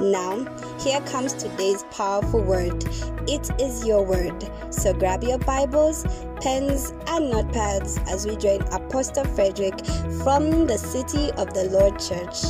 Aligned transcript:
Now, 0.00 0.46
here 0.78 1.00
comes 1.00 1.34
today's 1.34 1.82
powerful 1.90 2.40
word. 2.40 2.84
It 3.28 3.50
is 3.60 3.84
your 3.84 4.04
word. 4.04 4.48
So 4.70 4.94
grab 4.94 5.24
your 5.24 5.38
Bibles, 5.38 6.04
pens, 6.40 6.92
and 7.08 7.32
notepads 7.32 7.98
as 8.08 8.24
we 8.24 8.36
join 8.36 8.62
Apostle 8.72 9.24
Frederick 9.24 9.84
from 10.22 10.68
the 10.68 10.78
City 10.78 11.32
of 11.32 11.52
the 11.52 11.64
Lord 11.64 11.98
Church 11.98 12.44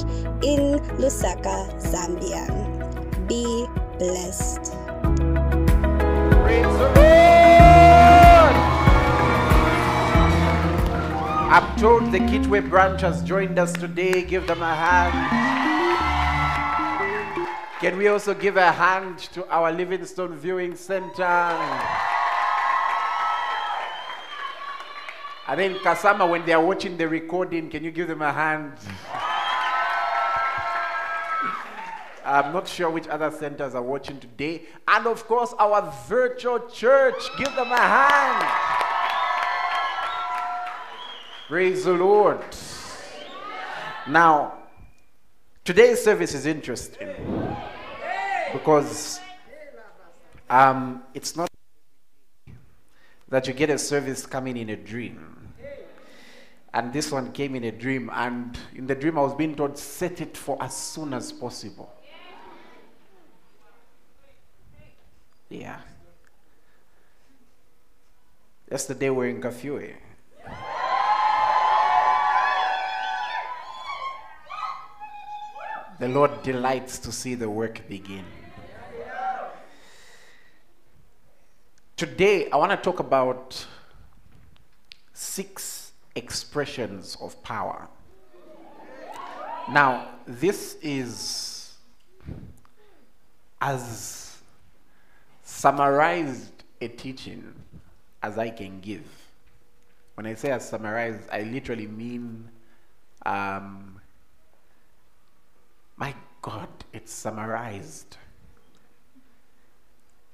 in 0.44 0.78
Lusaka, 0.98 1.72
Zambia. 1.80 2.46
Be 3.27 3.66
blessed. 3.98 4.74
I'm 11.50 11.78
told 11.78 12.12
the 12.12 12.18
Kitwe 12.18 12.68
branch 12.68 13.00
has 13.00 13.22
joined 13.22 13.58
us 13.58 13.72
today. 13.72 14.22
Give 14.22 14.46
them 14.46 14.60
a 14.60 14.74
hand. 14.74 15.58
Can 17.80 17.96
we 17.96 18.08
also 18.08 18.34
give 18.34 18.56
a 18.56 18.72
hand 18.72 19.20
to 19.34 19.48
our 19.48 19.70
Livingstone 19.70 20.34
Viewing 20.34 20.74
Center? 20.74 21.22
I 25.46 25.54
then 25.54 25.76
Kasama, 25.76 26.28
when 26.28 26.44
they 26.44 26.54
are 26.54 26.64
watching 26.64 26.96
the 26.96 27.08
recording, 27.08 27.70
can 27.70 27.84
you 27.84 27.92
give 27.92 28.08
them 28.08 28.20
a 28.20 28.32
hand? 28.32 28.72
I'm 32.24 32.52
not 32.52 32.66
sure 32.66 32.90
which 32.90 33.06
other 33.06 33.30
centers 33.30 33.76
are 33.76 33.82
watching 33.82 34.18
today. 34.18 34.62
And 34.88 35.06
of 35.06 35.28
course, 35.28 35.54
our 35.56 35.94
virtual 36.08 36.58
church. 36.68 37.28
Give 37.38 37.54
them 37.54 37.70
a 37.70 37.78
hand. 37.78 38.44
Praise 41.46 41.84
the 41.84 41.92
Lord. 41.92 42.44
Now, 44.08 44.54
today's 45.64 46.02
service 46.02 46.34
is 46.34 46.44
interesting 46.44 47.38
because 48.52 49.20
um, 50.48 51.02
it's 51.14 51.36
not 51.36 51.48
that 53.28 53.46
you 53.46 53.52
get 53.52 53.70
a 53.70 53.78
service 53.78 54.27
coming 54.27 54.56
in 54.56 54.70
a 54.70 54.77
dream. 54.77 55.34
And 56.73 56.92
this 56.92 57.11
one 57.11 57.33
came 57.33 57.55
in 57.55 57.64
a 57.64 57.73
dream, 57.73 58.11
and 58.12 58.56
in 58.74 58.86
the 58.86 58.95
dream, 58.95 59.18
I 59.18 59.23
was 59.23 59.34
being 59.34 59.56
told, 59.56 59.78
set 59.78 60.20
it 60.20 60.36
for 60.36 60.62
as 60.62 60.77
soon 60.77 61.14
as 61.14 61.33
possible. 61.33 61.90
Yeah. 65.48 65.80
Yesterday, 68.70 69.08
we 69.08 69.17
were 69.17 69.28
in 69.28 69.40
Kafue. 69.40 69.94
The 75.98 76.08
Lord 76.08 76.42
delights 76.42 76.98
to 77.00 77.11
see 77.11 77.34
the 77.34 77.48
work 77.48 77.89
begin. 77.89 78.24
Today, 81.98 82.48
I 82.51 82.57
want 82.57 82.70
to 82.70 82.77
talk 82.77 83.01
about 83.01 83.67
six 85.14 85.91
expressions 86.14 87.17
of 87.20 87.42
power. 87.42 87.89
Now, 89.69 90.07
this 90.25 90.77
is 90.81 91.75
as 93.61 94.39
summarized 95.42 96.63
a 96.81 96.86
teaching 96.86 97.53
as 98.23 98.39
I 98.39 98.51
can 98.51 98.79
give. 98.79 99.03
When 100.15 100.25
I 100.25 100.35
say 100.35 100.53
as 100.53 100.69
summarized, 100.69 101.29
I 101.33 101.42
literally 101.42 101.89
mean, 101.89 102.48
um, 103.27 104.01
my 105.97 106.15
God, 106.42 106.69
it's 106.92 107.13
summarized. 107.13 108.19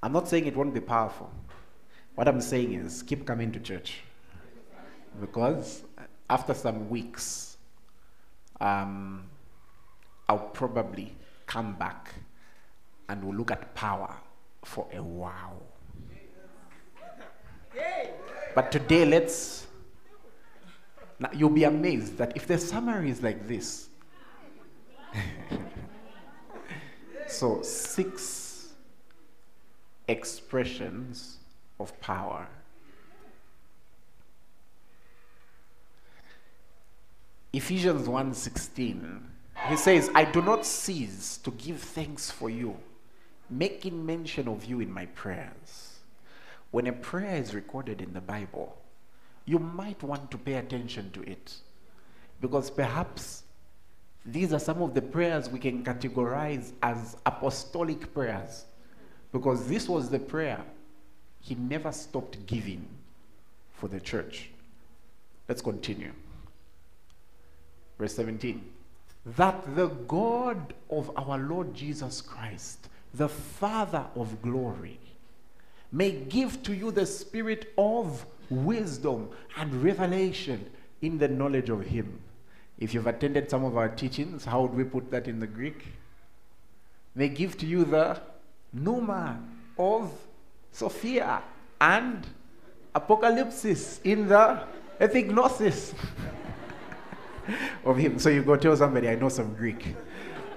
I'm 0.02 0.12
not 0.12 0.28
saying 0.28 0.44
it 0.44 0.54
won't 0.54 0.74
be 0.74 0.80
powerful. 0.80 1.32
What 2.14 2.28
I'm 2.28 2.40
saying 2.40 2.74
is 2.74 3.02
keep 3.02 3.26
coming 3.26 3.50
to 3.52 3.60
church. 3.60 4.02
Because 5.20 5.82
after 6.30 6.54
some 6.54 6.88
weeks, 6.88 7.56
um, 8.60 9.24
I'll 10.28 10.38
probably 10.38 11.14
come 11.46 11.74
back 11.74 12.14
and 13.08 13.22
we'll 13.22 13.36
look 13.36 13.50
at 13.50 13.74
power 13.74 14.14
for 14.64 14.86
a 14.92 15.02
while. 15.02 15.62
But 18.54 18.70
today, 18.70 19.04
let's. 19.04 19.66
Now, 21.18 21.30
you'll 21.32 21.50
be 21.50 21.64
amazed 21.64 22.16
that 22.18 22.36
if 22.36 22.46
the 22.46 22.58
summary 22.58 23.10
is 23.10 23.22
like 23.22 23.48
this, 23.48 23.88
so 27.26 27.62
six 27.62 28.68
expressions 30.06 31.38
of 31.84 32.00
power. 32.00 32.46
Ephesians 37.52 38.08
1:16 38.08 39.20
he 39.68 39.76
says 39.76 40.10
I 40.14 40.24
do 40.24 40.42
not 40.42 40.66
cease 40.66 41.36
to 41.44 41.50
give 41.52 41.80
thanks 41.80 42.30
for 42.30 42.50
you 42.50 42.76
making 43.48 44.04
mention 44.04 44.48
of 44.48 44.64
you 44.64 44.80
in 44.80 44.90
my 44.90 45.06
prayers 45.22 46.00
when 46.72 46.88
a 46.88 46.92
prayer 46.92 47.36
is 47.36 47.54
recorded 47.54 48.02
in 48.02 48.12
the 48.12 48.20
bible 48.20 48.76
you 49.44 49.60
might 49.60 50.02
want 50.02 50.32
to 50.32 50.38
pay 50.38 50.54
attention 50.54 51.12
to 51.12 51.22
it 51.34 51.54
because 52.40 52.70
perhaps 52.70 53.44
these 54.26 54.52
are 54.52 54.64
some 54.68 54.82
of 54.82 54.94
the 54.94 55.02
prayers 55.16 55.48
we 55.48 55.60
can 55.60 55.84
categorize 55.84 56.72
as 56.82 57.16
apostolic 57.24 58.12
prayers 58.12 58.64
because 59.32 59.68
this 59.68 59.88
was 59.88 60.10
the 60.10 60.18
prayer 60.18 60.64
he 61.44 61.54
never 61.54 61.92
stopped 61.92 62.46
giving 62.46 62.88
for 63.74 63.86
the 63.86 64.00
church. 64.00 64.48
Let's 65.46 65.60
continue. 65.60 66.12
Verse 67.98 68.16
17. 68.16 68.64
That 69.36 69.76
the 69.76 69.88
God 69.88 70.72
of 70.88 71.10
our 71.18 71.36
Lord 71.36 71.74
Jesus 71.74 72.22
Christ, 72.22 72.88
the 73.12 73.28
Father 73.28 74.06
of 74.16 74.40
glory, 74.40 74.98
may 75.92 76.12
give 76.12 76.62
to 76.62 76.74
you 76.74 76.90
the 76.90 77.04
spirit 77.04 77.74
of 77.76 78.24
wisdom 78.48 79.28
and 79.58 79.82
revelation 79.82 80.70
in 81.02 81.18
the 81.18 81.28
knowledge 81.28 81.68
of 81.68 81.82
Him. 81.84 82.20
If 82.78 82.94
you've 82.94 83.06
attended 83.06 83.50
some 83.50 83.64
of 83.64 83.76
our 83.76 83.90
teachings, 83.90 84.46
how 84.46 84.62
would 84.62 84.74
we 84.74 84.84
put 84.84 85.10
that 85.10 85.28
in 85.28 85.40
the 85.40 85.46
Greek? 85.46 85.88
May 87.14 87.28
give 87.28 87.58
to 87.58 87.66
you 87.66 87.84
the 87.84 88.18
pneuma 88.72 89.40
of 89.78 90.10
Sophia 90.74 91.40
and 91.80 92.26
apocalypse 92.96 94.00
in 94.02 94.26
the 94.26 94.60
epignosis 95.00 95.94
of 97.84 97.96
him. 97.96 98.18
So 98.18 98.28
you 98.28 98.42
go 98.42 98.56
tell 98.56 98.76
somebody, 98.76 99.08
I 99.08 99.14
know 99.14 99.28
some 99.28 99.54
Greek. 99.54 99.94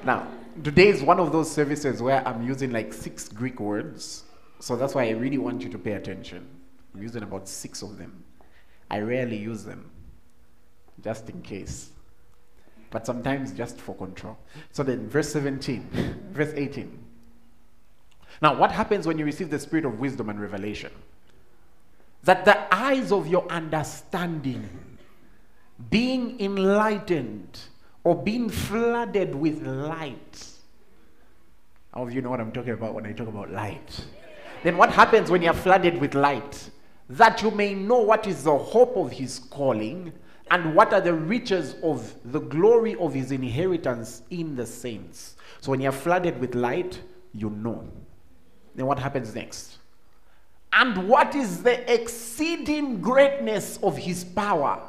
Now, 0.03 0.27
today 0.63 0.87
is 0.87 1.03
one 1.03 1.19
of 1.19 1.31
those 1.31 1.51
services 1.51 2.01
where 2.01 2.27
I'm 2.27 2.41
using 2.41 2.71
like 2.71 2.93
six 2.93 3.29
Greek 3.29 3.59
words. 3.59 4.23
So 4.59 4.75
that's 4.75 4.95
why 4.95 5.05
I 5.05 5.11
really 5.11 5.37
want 5.37 5.61
you 5.61 5.69
to 5.69 5.77
pay 5.77 5.91
attention. 5.91 6.47
I'm 6.95 7.03
using 7.03 7.21
about 7.21 7.47
six 7.47 7.83
of 7.83 7.99
them. 7.99 8.23
I 8.89 9.01
rarely 9.01 9.37
use 9.37 9.65
them, 9.65 9.91
just 11.03 11.29
in 11.29 11.43
case. 11.43 11.91
But 12.89 13.05
sometimes 13.05 13.51
just 13.51 13.79
for 13.79 13.93
control. 13.93 14.39
So 14.71 14.81
then, 14.81 15.07
verse 15.09 15.31
17, 15.31 16.31
verse 16.31 16.53
18. 16.55 17.06
Now, 18.41 18.55
what 18.55 18.71
happens 18.71 19.07
when 19.07 19.17
you 19.17 19.25
receive 19.25 19.49
the 19.49 19.59
spirit 19.59 19.85
of 19.85 19.99
wisdom 19.99 20.29
and 20.29 20.39
revelation? 20.39 20.91
That 22.23 22.45
the 22.45 22.73
eyes 22.73 23.11
of 23.11 23.27
your 23.27 23.47
understanding 23.51 24.69
being 25.89 26.39
enlightened 26.39 27.59
or 28.03 28.15
being 28.15 28.49
flooded 28.49 29.35
with 29.35 29.61
light. 29.65 30.47
How 31.93 32.03
of 32.03 32.13
you 32.13 32.21
know 32.21 32.29
what 32.29 32.39
I'm 32.39 32.51
talking 32.51 32.73
about 32.73 32.93
when 32.93 33.05
I 33.05 33.11
talk 33.11 33.27
about 33.27 33.51
light? 33.51 34.05
Then 34.63 34.77
what 34.77 34.91
happens 34.91 35.29
when 35.29 35.41
you're 35.41 35.53
flooded 35.53 35.99
with 35.99 36.15
light? 36.15 36.69
That 37.09 37.41
you 37.41 37.51
may 37.51 37.73
know 37.73 38.01
what 38.01 38.27
is 38.27 38.43
the 38.43 38.57
hope 38.57 38.97
of 38.97 39.11
his 39.11 39.39
calling 39.39 40.11
and 40.51 40.75
what 40.75 40.93
are 40.93 41.01
the 41.01 41.13
riches 41.13 41.75
of 41.83 42.13
the 42.25 42.39
glory 42.39 42.95
of 42.95 43.13
his 43.13 43.31
inheritance 43.31 44.23
in 44.29 44.55
the 44.55 44.65
saints. 44.65 45.35
So 45.61 45.71
when 45.71 45.81
you're 45.81 45.91
flooded 45.91 46.39
with 46.39 46.55
light, 46.55 47.01
you 47.33 47.49
know. 47.49 47.87
Then 48.77 48.85
what 48.85 48.99
happens 48.99 49.35
next? 49.35 49.79
And 50.71 51.09
what 51.09 51.35
is 51.35 51.63
the 51.63 51.91
exceeding 51.91 53.01
greatness 53.01 53.79
of 53.81 53.97
his 53.97 54.23
power 54.23 54.79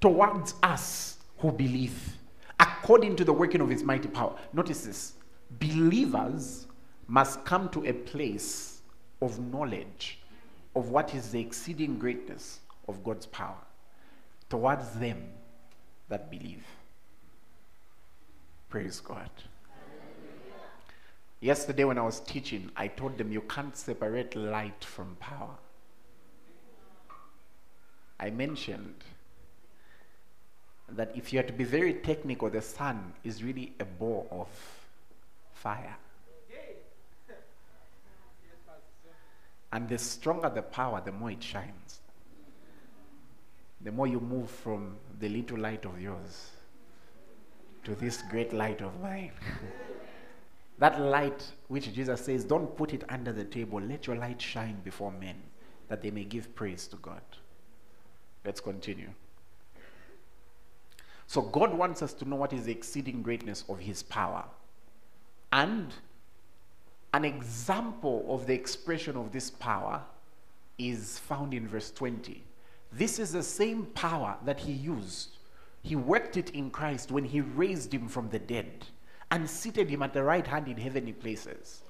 towards 0.00 0.54
us 0.62 1.18
who 1.38 1.52
believe, 1.52 2.16
according 2.58 3.16
to 3.16 3.24
the 3.24 3.32
working 3.32 3.60
of 3.60 3.70
his 3.70 3.84
mighty 3.84 4.08
power? 4.08 4.36
Notice 4.52 4.84
this 4.84 5.12
believers 5.58 6.66
must 7.06 7.44
come 7.44 7.68
to 7.70 7.86
a 7.86 7.92
place 7.92 8.82
of 9.22 9.38
knowledge 9.52 10.18
of 10.74 10.88
what 10.90 11.14
is 11.14 11.30
the 11.30 11.40
exceeding 11.40 11.98
greatness 11.98 12.60
of 12.88 13.02
God's 13.04 13.26
power 13.26 13.58
towards 14.48 14.90
them 14.92 15.22
that 16.08 16.30
believe. 16.30 16.64
Praise 18.68 19.00
God. 19.00 19.30
Yesterday, 21.40 21.84
when 21.84 21.96
I 21.96 22.02
was 22.02 22.20
teaching, 22.20 22.70
I 22.76 22.88
told 22.88 23.16
them 23.16 23.32
you 23.32 23.40
can't 23.40 23.74
separate 23.74 24.36
light 24.36 24.84
from 24.84 25.16
power. 25.18 25.56
I 28.18 28.28
mentioned 28.28 28.96
that 30.90 31.12
if 31.16 31.32
you 31.32 31.40
are 31.40 31.44
to 31.44 31.52
be 31.52 31.64
very 31.64 31.94
technical, 31.94 32.50
the 32.50 32.60
sun 32.60 33.14
is 33.24 33.42
really 33.42 33.72
a 33.80 33.86
ball 33.86 34.28
of 34.30 34.48
fire. 35.54 35.96
And 39.72 39.88
the 39.88 39.98
stronger 39.98 40.50
the 40.50 40.62
power, 40.62 41.00
the 41.02 41.12
more 41.12 41.30
it 41.30 41.42
shines. 41.42 42.00
The 43.80 43.92
more 43.92 44.06
you 44.06 44.20
move 44.20 44.50
from 44.50 44.96
the 45.20 45.28
little 45.28 45.58
light 45.58 45.86
of 45.86 45.98
yours 46.00 46.50
to 47.84 47.94
this 47.94 48.20
great 48.30 48.52
light 48.52 48.82
of 48.82 49.00
mine. 49.00 49.30
that 50.80 51.00
light 51.00 51.52
which 51.68 51.92
Jesus 51.94 52.24
says, 52.24 52.42
don't 52.42 52.76
put 52.76 52.92
it 52.92 53.04
under 53.08 53.32
the 53.32 53.44
table. 53.44 53.80
Let 53.80 54.06
your 54.06 54.16
light 54.16 54.42
shine 54.42 54.80
before 54.82 55.12
men 55.12 55.36
that 55.88 56.02
they 56.02 56.10
may 56.10 56.24
give 56.24 56.54
praise 56.54 56.86
to 56.88 56.96
God. 56.96 57.22
Let's 58.44 58.60
continue. 58.60 59.10
So, 61.26 61.42
God 61.42 61.72
wants 61.72 62.02
us 62.02 62.12
to 62.14 62.28
know 62.28 62.36
what 62.36 62.52
is 62.52 62.64
the 62.64 62.72
exceeding 62.72 63.22
greatness 63.22 63.64
of 63.68 63.78
His 63.78 64.02
power. 64.02 64.44
And 65.52 65.94
an 67.12 67.24
example 67.24 68.24
of 68.28 68.46
the 68.46 68.54
expression 68.54 69.16
of 69.16 69.30
this 69.30 69.50
power 69.50 70.02
is 70.78 71.18
found 71.18 71.54
in 71.54 71.68
verse 71.68 71.90
20. 71.90 72.42
This 72.92 73.18
is 73.18 73.32
the 73.32 73.42
same 73.42 73.86
power 73.86 74.36
that 74.44 74.60
he 74.60 74.72
used. 74.72 75.36
He 75.82 75.96
worked 75.96 76.36
it 76.36 76.50
in 76.50 76.70
Christ 76.70 77.10
when 77.10 77.24
he 77.24 77.40
raised 77.40 77.92
him 77.92 78.08
from 78.08 78.28
the 78.30 78.38
dead 78.38 78.86
and 79.30 79.48
seated 79.48 79.88
him 79.88 80.02
at 80.02 80.12
the 80.12 80.22
right 80.22 80.46
hand 80.46 80.68
in 80.68 80.76
heavenly 80.76 81.12
places. 81.12 81.82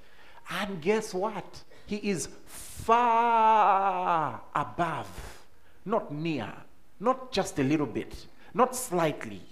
And 0.50 0.80
guess 0.80 1.14
what? 1.14 1.62
He 1.86 1.96
is 1.96 2.28
far 2.46 4.40
above, 4.54 5.46
not 5.84 6.12
near, 6.12 6.52
not 6.98 7.32
just 7.32 7.58
a 7.58 7.64
little 7.64 7.86
bit, 7.86 8.26
not 8.54 8.74
slightly, 8.76 9.42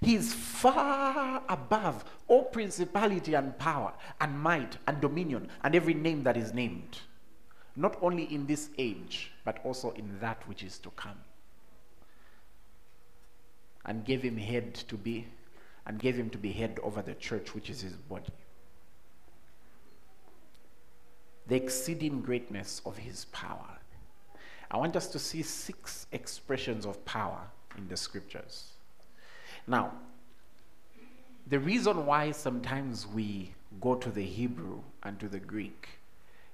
he 0.00 0.14
is 0.14 0.34
far 0.34 1.42
above 1.48 2.04
all 2.28 2.44
principality 2.44 3.34
and 3.34 3.58
power 3.58 3.92
and 4.20 4.38
might 4.38 4.76
and 4.86 5.00
dominion 5.00 5.48
and 5.62 5.74
every 5.74 5.94
name 5.94 6.22
that 6.24 6.36
is 6.36 6.52
named, 6.52 7.00
not 7.76 7.96
only 8.02 8.24
in 8.24 8.46
this 8.46 8.70
age, 8.78 9.32
but 9.44 9.58
also 9.64 9.90
in 9.92 10.18
that 10.20 10.46
which 10.48 10.62
is 10.62 10.78
to 10.78 10.90
come. 10.90 11.18
And 13.84 14.04
gave 14.04 14.22
him 14.22 14.36
head 14.36 14.74
to 14.74 14.96
be, 14.96 15.26
and 15.86 15.98
gave 15.98 16.16
him 16.16 16.30
to 16.30 16.38
be 16.38 16.52
head 16.52 16.78
over 16.82 17.02
the 17.02 17.14
church, 17.14 17.54
which 17.54 17.70
is 17.70 17.80
his 17.80 17.92
body. 17.92 18.32
The 21.46 21.56
exceeding 21.56 22.22
greatness 22.22 22.82
of 22.84 22.96
his 22.96 23.26
power. 23.26 23.78
I 24.70 24.76
want 24.78 24.96
us 24.96 25.06
to 25.08 25.18
see 25.18 25.42
six 25.42 26.06
expressions 26.10 26.86
of 26.86 27.04
power 27.04 27.40
in 27.78 27.86
the 27.88 27.96
scriptures. 27.96 28.72
Now, 29.66 29.92
the 31.46 31.60
reason 31.60 32.04
why 32.04 32.32
sometimes 32.32 33.06
we 33.06 33.52
go 33.80 33.94
to 33.94 34.10
the 34.10 34.24
Hebrew 34.24 34.80
and 35.04 35.20
to 35.20 35.28
the 35.28 35.38
Greek 35.38 35.88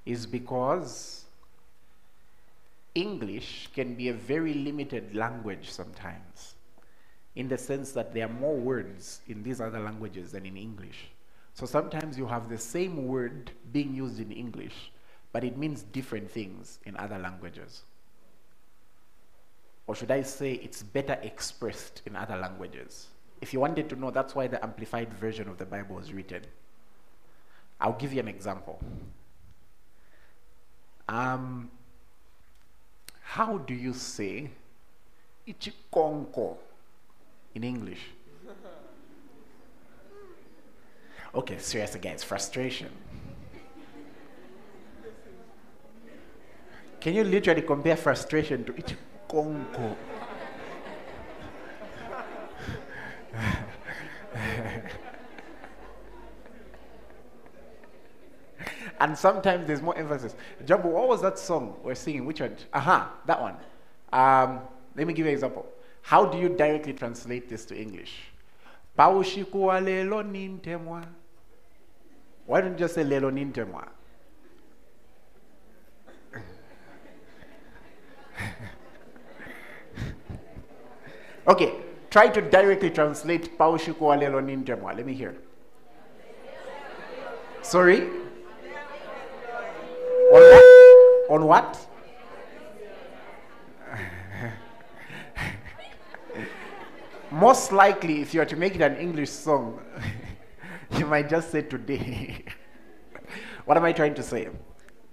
is 0.05 0.26
because 0.26 1.25
English 2.94 3.70
can 3.75 3.94
be 3.94 4.08
a 4.08 4.12
very 4.12 4.52
limited 4.52 5.14
language 5.14 5.70
sometimes, 5.70 6.55
in 7.34 7.49
the 7.49 7.56
sense 7.58 7.93
that 7.93 8.12
there 8.12 8.26
are 8.26 8.32
more 8.32 8.56
words 8.56 9.20
in 9.29 9.43
these 9.43 9.61
other 9.61 9.81
languages 9.81 10.32
than 10.32 10.44
in 10.44 10.56
English. 10.56 11.08
So 11.55 11.67
sometimes 11.67 12.19
you 12.19 12.26
have 12.26 12.49
the 12.49 12.58
same 12.58 13.06
word 13.06 13.50
being 13.73 13.94
used 13.94 14.20
in 14.20 14.32
English, 14.32 14.93
but 15.32 15.44
it 15.44 15.56
means 15.56 15.82
different 15.82 16.31
things 16.31 16.79
in 16.84 16.96
other 16.96 17.19
languages. 17.19 17.82
Or 19.87 19.94
should 19.94 20.11
I 20.11 20.23
say 20.23 20.52
it's 20.55 20.82
better 20.82 21.19
expressed 21.23 22.02
in 22.06 22.17
other 22.17 22.37
languages? 22.37 23.08
If 23.40 23.52
you 23.52 23.61
wanted 23.61 23.88
to 23.90 23.96
know, 23.96 24.11
that's 24.11 24.34
why 24.34 24.46
the 24.46 24.62
amplified 24.62 25.12
version 25.12 25.49
of 25.49 25.58
the 25.58 25.67
Bible 25.67 25.96
was 25.96 26.12
written. 26.12 26.43
I'll 27.81 27.94
give 27.94 28.12
you 28.12 28.20
an 28.20 28.29
example. 28.29 28.81
Um, 31.08 31.70
how 33.23 33.58
do 33.58 33.75
you 33.75 33.93
say 33.93 34.50
ichikonko 35.49 36.56
in 37.54 37.64
English? 37.64 38.00
Okay, 41.34 41.58
seriously, 41.58 41.99
guys, 42.00 42.22
frustration. 42.22 42.90
Can 47.00 47.15
you 47.15 47.24
literally 47.24 47.62
compare 47.62 47.96
frustration 47.96 48.65
to 48.65 48.72
ichikonko? 48.74 49.96
and 59.00 59.19
sometimes 59.19 59.67
there's 59.67 59.81
more 59.82 59.96
emphasis. 59.96 60.36
Jumbo, 60.67 60.91
what 60.91 61.08
was 61.08 61.22
that 61.22 61.38
song 61.38 61.76
we're 61.82 61.94
singing? 61.94 62.26
Which 62.26 62.41
one? 62.41 62.56
Aha, 62.74 62.94
uh-huh, 62.94 63.08
that 63.26 63.41
one. 63.41 63.56
Um, 64.12 64.60
let 64.94 65.06
me 65.06 65.15
give 65.15 65.24
you 65.24 65.31
an 65.31 65.34
example. 65.34 65.67
How 66.02 66.24
do 66.26 66.38
you 66.38 66.48
directly 66.48 66.92
translate 66.92 67.48
this 67.48 67.64
to 67.66 67.80
English? 67.80 68.12
Why 68.94 69.10
don't 72.60 72.72
you 72.72 72.78
just 72.78 72.94
say 72.94 73.04
lelo 73.04 73.30
nintemwa? 73.30 73.88
okay, 81.48 81.72
Try 82.12 82.28
to 82.28 82.42
directly 82.42 82.90
translate 82.90 83.56
Paushiku 83.56 84.12
Alelo 84.12 84.42
Ninjamwa. 84.44 84.94
Let 84.94 85.06
me 85.06 85.14
hear. 85.14 85.34
Sorry? 87.62 88.02
On 90.30 90.42
what? 90.52 91.30
On 91.30 91.46
what? 91.46 91.86
Most 97.32 97.72
likely, 97.72 98.20
if 98.20 98.34
you 98.34 98.43
are 98.43 98.46
to 98.46 98.56
make 98.56 98.74
it 98.74 98.82
an 98.82 98.96
English 98.96 99.31
song, 99.31 99.81
you 100.98 101.06
might 101.06 101.31
just 101.31 101.51
say 101.51 101.62
today. 101.62 102.44
what 103.65 103.79
am 103.79 103.84
I 103.84 103.93
trying 103.93 104.12
to 104.17 104.22
say? 104.22 104.51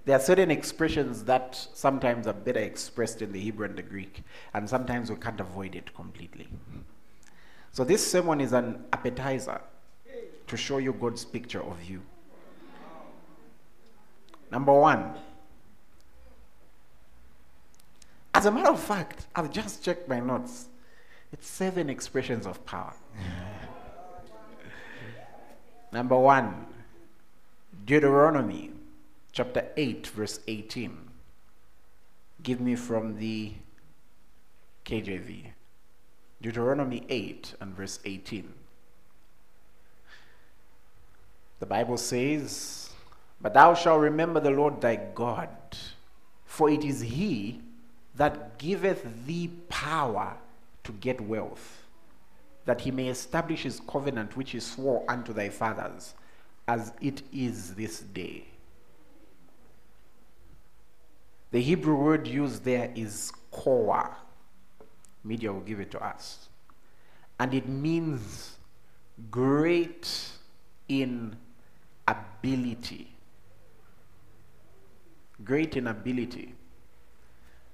There 0.04 0.18
are 0.18 0.20
certain 0.20 0.52
expressions 0.52 1.24
that 1.24 1.56
sometimes 1.74 2.28
are 2.28 2.34
better 2.34 2.60
expressed 2.60 3.22
in 3.22 3.32
the 3.32 3.40
Hebrew 3.40 3.66
and 3.68 3.78
the 3.78 3.84
Greek, 3.84 4.24
and 4.54 4.68
sometimes 4.68 5.10
we 5.10 5.16
can't 5.16 5.40
avoid 5.40 5.76
it 5.76 5.94
completely. 5.94 6.50
So 7.72 7.86
this 7.86 8.06
sermon 8.12 8.42
is 8.42 8.52
an 8.52 8.84
appetizer 8.92 9.62
to 10.48 10.58
show 10.58 10.80
you 10.80 10.92
God's 10.92 11.24
picture 11.24 11.62
of 11.64 11.82
you. 11.90 12.02
Number 14.52 14.74
one, 14.74 15.14
as 18.34 18.46
a 18.46 18.52
matter 18.52 18.72
of 18.72 18.82
fact, 18.82 19.28
I've 19.36 19.52
just 19.52 19.84
checked 19.84 20.10
my 20.10 20.20
notes. 20.20 20.69
It's 21.32 21.48
seven 21.48 21.90
expressions 21.90 22.48
of 22.48 22.66
power. 22.66 22.94
Number 25.92 26.18
one, 26.18 26.66
Deuteronomy 27.86 28.72
chapter 29.32 29.68
8, 29.78 30.08
verse 30.08 30.40
18. 30.48 30.98
Give 32.42 32.60
me 32.60 32.76
from 32.76 33.20
the 33.20 33.54
KJV. 34.86 35.52
Deuteronomy 36.42 37.06
8 37.10 37.56
and 37.60 37.76
verse 37.76 38.00
18. 38.06 38.54
The 41.60 41.66
Bible 41.66 41.98
says, 41.98 42.92
But 43.42 43.54
thou 43.54 43.74
shalt 43.74 44.02
remember 44.02 44.40
the 44.40 44.52
Lord 44.52 44.82
thy 44.82 44.96
God, 44.96 45.50
for 46.46 46.70
it 46.70 46.84
is 46.84 47.02
he 47.02 47.62
that 48.16 48.58
giveth 48.58 49.26
thee 49.26 49.52
power 49.68 50.38
to 50.90 50.94
get 50.94 51.22
wealth, 51.22 51.84
that 52.66 52.82
he 52.82 52.90
may 52.90 53.10
establish 53.10 53.62
his 53.62 53.80
covenant 53.88 54.36
which 54.36 54.52
he 54.52 54.60
swore 54.60 55.06
unto 55.08 55.32
thy 55.32 55.48
fathers, 55.50 56.16
as 56.68 56.92
it 57.00 57.22
is 57.32 57.76
this 57.76 58.00
day. 58.00 58.44
The 61.52 61.62
Hebrew 61.62 61.96
word 61.96 62.28
used 62.28 62.64
there 62.64 62.92
is 62.96 63.32
koa. 63.52 64.18
Media 65.24 65.54
will 65.54 65.62
give 65.62 65.80
it 65.80 65.92
to 65.92 66.04
us. 66.04 66.48
And 67.40 67.54
it 67.54 67.68
means 67.68 68.58
great 69.30 70.30
in 70.88 71.36
ability. 72.08 73.12
Great 75.44 75.78
in 75.78 75.88
ability. 75.88 76.56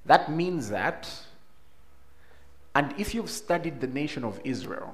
That 0.06 0.32
means 0.32 0.70
that, 0.70 1.10
and 2.76 2.94
if 2.98 3.16
you've 3.16 3.30
studied 3.30 3.80
the 3.80 3.88
nation 3.88 4.26
of 4.26 4.40
Israel, 4.44 4.94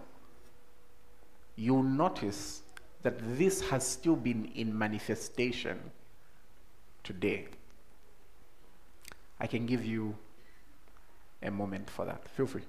you'll 1.55 1.81
notice 1.81 2.61
that 3.01 3.15
this 3.37 3.61
has 3.69 3.85
still 3.85 4.15
been 4.15 4.51
in 4.53 4.77
manifestation 4.77 5.79
today. 7.03 7.47
I 9.39 9.47
can 9.47 9.65
give 9.65 9.83
you 9.83 10.15
a 11.41 11.49
moment 11.49 11.89
for 11.89 12.05
that. 12.05 12.27
Feel 12.29 12.45
free. 12.45 12.61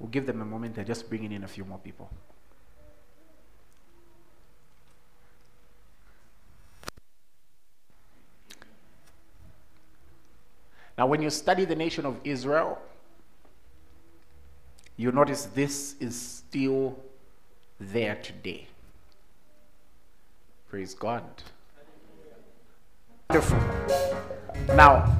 We'll 0.00 0.10
give 0.10 0.26
them 0.26 0.42
a 0.42 0.44
moment. 0.44 0.74
They're 0.74 0.84
just 0.84 1.08
bringing 1.08 1.30
in 1.30 1.44
a 1.44 1.48
few 1.48 1.64
more 1.64 1.78
people. 1.78 2.10
Now, 10.98 11.06
when 11.06 11.22
you 11.22 11.30
study 11.30 11.64
the 11.64 11.76
nation 11.76 12.04
of 12.04 12.18
Israel, 12.24 12.78
you 14.96 15.12
notice 15.12 15.44
this 15.46 15.94
is 16.00 16.20
still 16.20 16.98
there 17.78 18.16
today. 18.16 18.66
Praise 20.68 20.94
God. 20.94 21.24
Wonderful. 23.30 23.58
Now, 24.74 25.16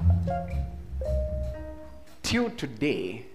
till 2.22 2.50
today, 2.50 3.26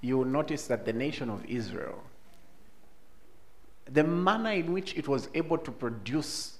you 0.00 0.18
will 0.18 0.24
notice 0.24 0.66
that 0.68 0.84
the 0.84 0.92
nation 0.92 1.28
of 1.28 1.44
Israel, 1.46 2.02
the 3.92 4.04
manner 4.04 4.52
in 4.52 4.72
which 4.72 4.96
it 4.96 5.08
was 5.08 5.28
able 5.34 5.58
to 5.58 5.70
produce 5.70 6.58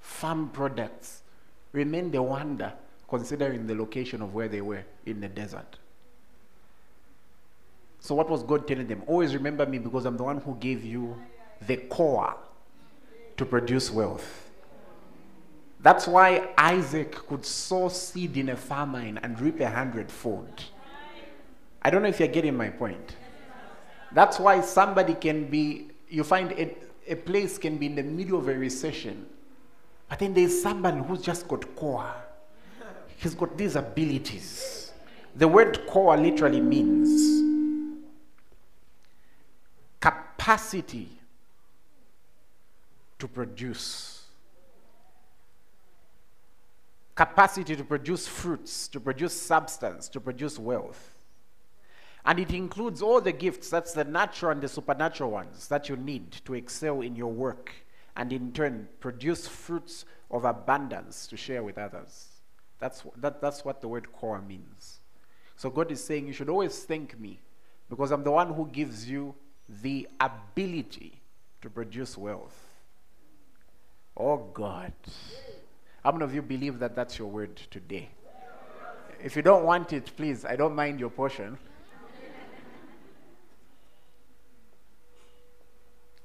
farm 0.00 0.50
products 0.50 1.22
remained 1.72 2.14
a 2.14 2.22
wonder 2.22 2.72
considering 3.08 3.66
the 3.66 3.74
location 3.74 4.20
of 4.20 4.34
where 4.34 4.48
they 4.48 4.60
were 4.60 4.84
in 5.06 5.20
the 5.20 5.28
desert. 5.28 5.78
So, 8.02 8.16
what 8.16 8.28
was 8.28 8.42
God 8.42 8.66
telling 8.66 8.88
them? 8.88 9.04
Always 9.06 9.32
remember 9.32 9.64
me 9.64 9.78
because 9.78 10.06
I'm 10.06 10.16
the 10.16 10.24
one 10.24 10.38
who 10.38 10.56
gave 10.56 10.84
you 10.84 11.16
the 11.68 11.76
core 11.76 12.34
to 13.36 13.46
produce 13.46 13.92
wealth. 13.92 14.50
That's 15.78 16.08
why 16.08 16.48
Isaac 16.58 17.12
could 17.12 17.46
sow 17.46 17.88
seed 17.88 18.36
in 18.36 18.48
a 18.48 18.56
famine 18.56 19.18
and 19.22 19.40
reap 19.40 19.60
a 19.60 19.70
hundredfold. 19.70 20.64
I 21.80 21.90
don't 21.90 22.02
know 22.02 22.08
if 22.08 22.18
you're 22.18 22.26
getting 22.26 22.56
my 22.56 22.70
point. 22.70 23.14
That's 24.10 24.40
why 24.40 24.62
somebody 24.62 25.14
can 25.14 25.48
be, 25.48 25.92
you 26.08 26.24
find 26.24 26.50
a, 26.52 26.74
a 27.06 27.14
place 27.14 27.56
can 27.56 27.78
be 27.78 27.86
in 27.86 27.94
the 27.94 28.02
middle 28.02 28.36
of 28.36 28.48
a 28.48 28.54
recession, 28.54 29.26
but 30.08 30.18
then 30.18 30.34
there's 30.34 30.60
somebody 30.60 31.00
who's 31.00 31.22
just 31.22 31.46
got 31.46 31.76
core. 31.76 32.12
He's 33.16 33.36
got 33.36 33.56
these 33.56 33.76
abilities. 33.76 34.90
The 35.36 35.46
word 35.46 35.86
core 35.86 36.16
literally 36.16 36.60
means 36.60 37.31
capacity 40.42 41.08
to 43.16 43.28
produce. 43.28 44.24
Capacity 47.14 47.76
to 47.76 47.84
produce 47.84 48.26
fruits, 48.26 48.88
to 48.88 48.98
produce 48.98 49.40
substance, 49.40 50.08
to 50.08 50.18
produce 50.18 50.58
wealth. 50.58 51.12
And 52.24 52.40
it 52.40 52.50
includes 52.50 53.02
all 53.02 53.20
the 53.20 53.30
gifts, 53.30 53.70
that's 53.70 53.92
the 53.92 54.02
natural 54.02 54.50
and 54.50 54.60
the 54.60 54.66
supernatural 54.66 55.30
ones 55.30 55.68
that 55.68 55.88
you 55.88 55.94
need 55.94 56.32
to 56.44 56.54
excel 56.54 57.02
in 57.02 57.14
your 57.14 57.32
work 57.32 57.72
and 58.16 58.32
in 58.32 58.50
turn 58.50 58.88
produce 58.98 59.46
fruits 59.46 60.04
of 60.28 60.44
abundance 60.44 61.28
to 61.28 61.36
share 61.36 61.62
with 61.62 61.78
others. 61.78 62.26
That's, 62.80 63.04
that, 63.18 63.40
that's 63.40 63.64
what 63.64 63.80
the 63.80 63.86
word 63.86 64.12
core 64.12 64.42
means. 64.42 64.98
So 65.54 65.70
God 65.70 65.92
is 65.92 66.02
saying 66.02 66.26
you 66.26 66.32
should 66.32 66.48
always 66.48 66.82
thank 66.82 67.20
me 67.20 67.38
because 67.88 68.10
I'm 68.10 68.24
the 68.24 68.32
one 68.32 68.52
who 68.52 68.66
gives 68.66 69.08
you 69.08 69.36
the 69.68 70.08
ability 70.20 71.20
to 71.60 71.70
produce 71.70 72.16
wealth. 72.18 72.58
Oh 74.16 74.36
God. 74.52 74.92
How 76.04 76.12
many 76.12 76.24
of 76.24 76.34
you 76.34 76.42
believe 76.42 76.78
that 76.80 76.96
that's 76.96 77.18
your 77.18 77.28
word 77.28 77.56
today? 77.70 78.10
If 79.22 79.36
you 79.36 79.42
don't 79.42 79.64
want 79.64 79.92
it, 79.92 80.10
please, 80.16 80.44
I 80.44 80.56
don't 80.56 80.74
mind 80.74 80.98
your 80.98 81.10
portion. 81.10 81.56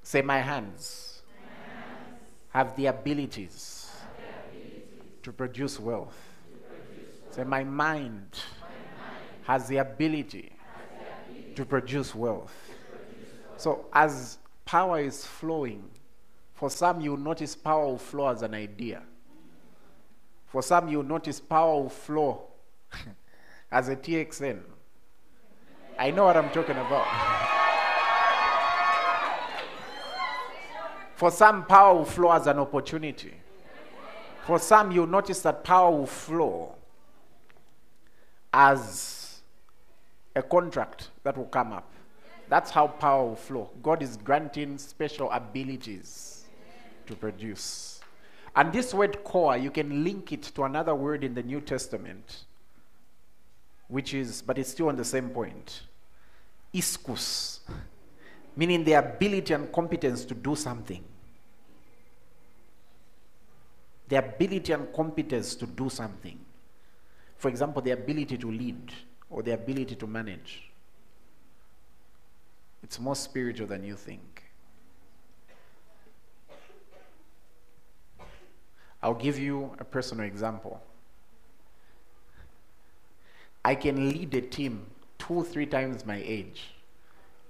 Say, 0.01 0.21
my 0.21 0.39
hands, 0.39 1.21
my 1.27 1.73
hands 1.75 2.21
have, 2.49 2.75
the 2.77 2.85
abilities, 2.85 3.91
have 4.01 4.09
the 4.17 4.57
abilities 4.57 5.21
to 5.21 5.33
produce 5.33 5.79
wealth. 5.79 6.15
To 6.49 6.57
produce 6.59 7.21
wealth. 7.21 7.35
Say, 7.35 7.43
my 7.43 7.63
mind, 7.63 8.39
my 8.61 8.67
mind 8.67 9.19
has, 9.43 9.67
the 9.67 9.75
has 9.75 9.85
the 9.85 9.93
ability 9.93 10.53
to 11.55 11.65
produce 11.65 12.15
wealth. 12.15 12.66
So, 13.57 13.85
as 13.91 14.37
power 14.65 14.99
is 14.99 15.25
flowing, 15.25 15.83
for 16.53 16.69
some 16.69 17.01
you 17.01 17.17
notice 17.17 17.55
power 17.55 17.85
will 17.85 17.97
flow 17.97 18.29
as 18.29 18.41
an 18.41 18.53
idea. 18.53 19.01
For 20.47 20.61
some 20.61 20.87
you 20.87 21.03
notice 21.03 21.39
power 21.39 21.81
will 21.81 21.89
flow 21.89 22.47
as 23.71 23.89
a 23.89 23.95
TXN. 23.95 24.61
I 25.99 26.11
know 26.11 26.25
what 26.25 26.37
I'm 26.37 26.49
talking 26.51 26.77
about. 26.77 27.07
For 31.15 31.31
some, 31.31 31.65
power 31.65 31.95
will 31.95 32.05
flow 32.05 32.31
as 32.31 32.45
an 32.45 32.59
opportunity. 32.59 33.33
For 34.45 34.59
some, 34.59 34.91
you'll 34.91 35.07
notice 35.07 35.41
that 35.41 35.63
power 35.63 35.89
will 35.89 36.05
flow 36.05 36.75
as 38.53 39.41
a 40.35 40.43
contract 40.43 41.09
that 41.23 41.35
will 41.35 41.45
come 41.45 41.73
up. 41.73 41.91
That's 42.49 42.71
how 42.71 42.87
power 42.87 43.25
will 43.27 43.35
flow. 43.35 43.69
God 43.83 44.01
is 44.01 44.17
granting 44.17 44.77
special 44.77 45.29
abilities 45.31 46.45
to 47.05 47.15
produce. 47.15 47.99
And 48.55 48.71
this 48.71 48.93
word 48.93 49.23
core, 49.23 49.57
you 49.57 49.69
can 49.69 50.03
link 50.03 50.31
it 50.31 50.43
to 50.43 50.63
another 50.63 50.95
word 50.95 51.23
in 51.23 51.33
the 51.33 51.43
New 51.43 51.61
Testament, 51.61 52.45
which 53.87 54.13
is, 54.13 54.41
but 54.41 54.57
it's 54.57 54.69
still 54.69 54.89
on 54.89 54.95
the 54.95 55.05
same 55.05 55.29
point. 55.29 55.81
Ischus 56.73 57.59
meaning 58.57 58.83
the 58.83 58.93
ability 58.93 59.53
and 59.53 59.71
competence 59.71 60.25
to 60.25 60.33
do 60.33 60.55
something. 60.55 61.03
The 64.09 64.17
ability 64.17 64.73
and 64.73 64.91
competence 64.91 65.53
to 65.55 65.67
do 65.67 65.89
something. 65.89 66.39
For 67.37 67.49
example, 67.49 67.83
the 67.83 67.91
ability 67.91 68.37
to 68.39 68.51
lead 68.51 68.91
or 69.29 69.43
the 69.43 69.53
ability 69.53 69.95
to 69.95 70.07
manage. 70.07 70.66
It's 72.87 73.01
more 73.01 73.17
spiritual 73.17 73.67
than 73.67 73.83
you 73.83 73.95
think. 73.97 74.43
I'll 79.03 79.13
give 79.13 79.37
you 79.37 79.75
a 79.77 79.83
personal 79.83 80.25
example. 80.25 80.81
I 83.65 83.75
can 83.75 84.07
lead 84.07 84.33
a 84.35 84.39
team 84.39 84.85
two, 85.19 85.43
three 85.43 85.65
times 85.65 86.05
my 86.05 86.23
age 86.25 86.75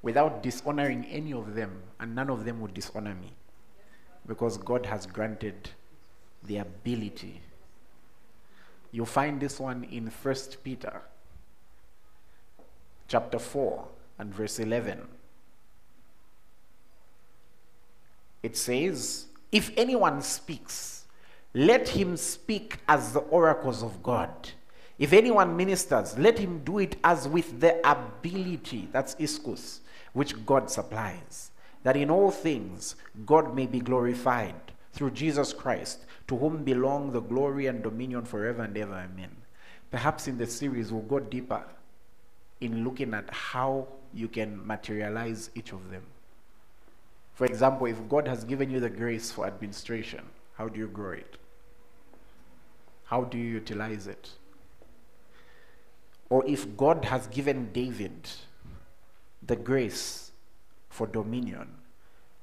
without 0.02 0.42
dishonoring 0.42 1.06
any 1.06 1.34
of 1.34 1.54
them, 1.54 1.84
and 2.00 2.16
none 2.16 2.32
of 2.32 2.44
them 2.44 2.60
would 2.62 2.74
dishonor 2.74 3.14
me 3.14 3.32
because 4.26 4.58
God 4.58 4.88
has 4.88 5.06
granted 5.06 5.70
the 6.46 6.58
ability. 6.58 7.42
You 8.92 9.06
find 9.06 9.40
this 9.40 9.60
one 9.60 9.84
in 9.84 10.08
1 10.08 10.36
Peter 10.64 11.04
chapter 13.08 13.38
4 13.38 13.88
and 14.18 14.34
verse 14.34 14.58
11. 14.58 15.08
It 18.44 18.56
says, 18.58 19.28
If 19.52 19.72
anyone 19.78 20.22
speaks, 20.22 21.06
let 21.54 21.90
him 21.90 22.18
speak 22.18 22.80
as 22.88 23.14
the 23.14 23.20
oracles 23.20 23.84
of 23.84 24.04
God. 24.04 24.30
If 25.00 25.14
anyone 25.14 25.56
ministers, 25.56 26.18
let 26.18 26.40
him 26.40 26.64
do 26.64 26.80
it 26.80 26.96
as 27.04 27.28
with 27.28 27.60
the 27.60 27.80
ability, 27.90 28.90
that's 28.92 29.16
ischus, 29.16 29.80
which 30.14 30.46
God 30.46 30.70
supplies, 30.70 31.52
that 31.84 31.96
in 31.96 32.10
all 32.10 32.32
things 32.32 32.96
God 33.26 33.56
may 33.56 33.68
be 33.68 33.80
glorified 33.80 34.56
through 34.94 35.12
Jesus 35.12 35.54
Christ, 35.54 36.06
to 36.28 36.36
whom 36.36 36.64
belong 36.64 37.12
the 37.12 37.22
glory 37.22 37.68
and 37.68 37.84
dominion 37.84 38.26
forever 38.26 38.64
and 38.64 38.76
ever. 38.78 38.94
Amen. 38.94 39.36
Perhaps 39.92 40.28
in 40.28 40.38
the 40.38 40.48
series 40.48 40.92
we'll 40.92 41.04
go 41.04 41.20
deeper 41.20 41.64
in 42.60 42.84
looking 42.84 43.14
at 43.14 43.30
how 43.30 43.88
you 44.14 44.28
can 44.28 44.66
materialize 44.66 45.52
each 45.54 45.72
of 45.72 45.92
them. 45.92 46.04
For 47.38 47.46
example, 47.46 47.86
if 47.86 48.10
God 48.10 48.28
has 48.28 48.44
given 48.44 48.72
you 48.72 48.80
the 48.80 48.90
grace 48.90 49.32
for 49.32 49.46
administration, 49.46 50.26
how 50.56 50.70
do 50.70 50.80
you 50.80 50.88
grow 50.88 51.12
it? 51.12 51.38
How 53.04 53.26
do 53.26 53.38
you 53.38 53.44
utilize 53.44 54.08
it? 54.08 54.32
Or 56.32 56.44
if 56.48 56.76
God 56.76 57.06
has 57.06 57.28
given 57.28 57.72
David 57.74 58.28
the 59.46 59.56
grace 59.56 60.32
for 60.90 61.06
dominion, 61.06 61.68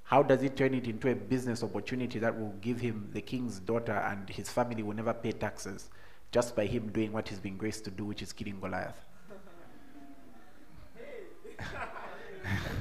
how 0.04 0.22
does 0.22 0.40
he 0.40 0.48
turn 0.48 0.74
it 0.74 0.86
into 0.86 1.10
a 1.10 1.16
business 1.16 1.64
opportunity 1.64 2.20
that 2.20 2.38
will 2.38 2.54
give 2.60 2.78
him 2.78 3.10
the 3.12 3.20
king's 3.20 3.58
daughter 3.58 3.90
and 3.90 4.30
his 4.30 4.48
family 4.48 4.84
will 4.84 4.94
never 4.94 5.12
pay 5.12 5.32
taxes 5.32 5.90
just 6.30 6.54
by 6.54 6.66
him 6.66 6.88
doing 6.92 7.10
what 7.10 7.28
he's 7.28 7.40
been 7.40 7.56
graced 7.56 7.84
to 7.86 7.90
do, 7.90 8.04
which 8.04 8.22
is 8.22 8.32
killing 8.32 8.60
Goliath? 8.60 9.00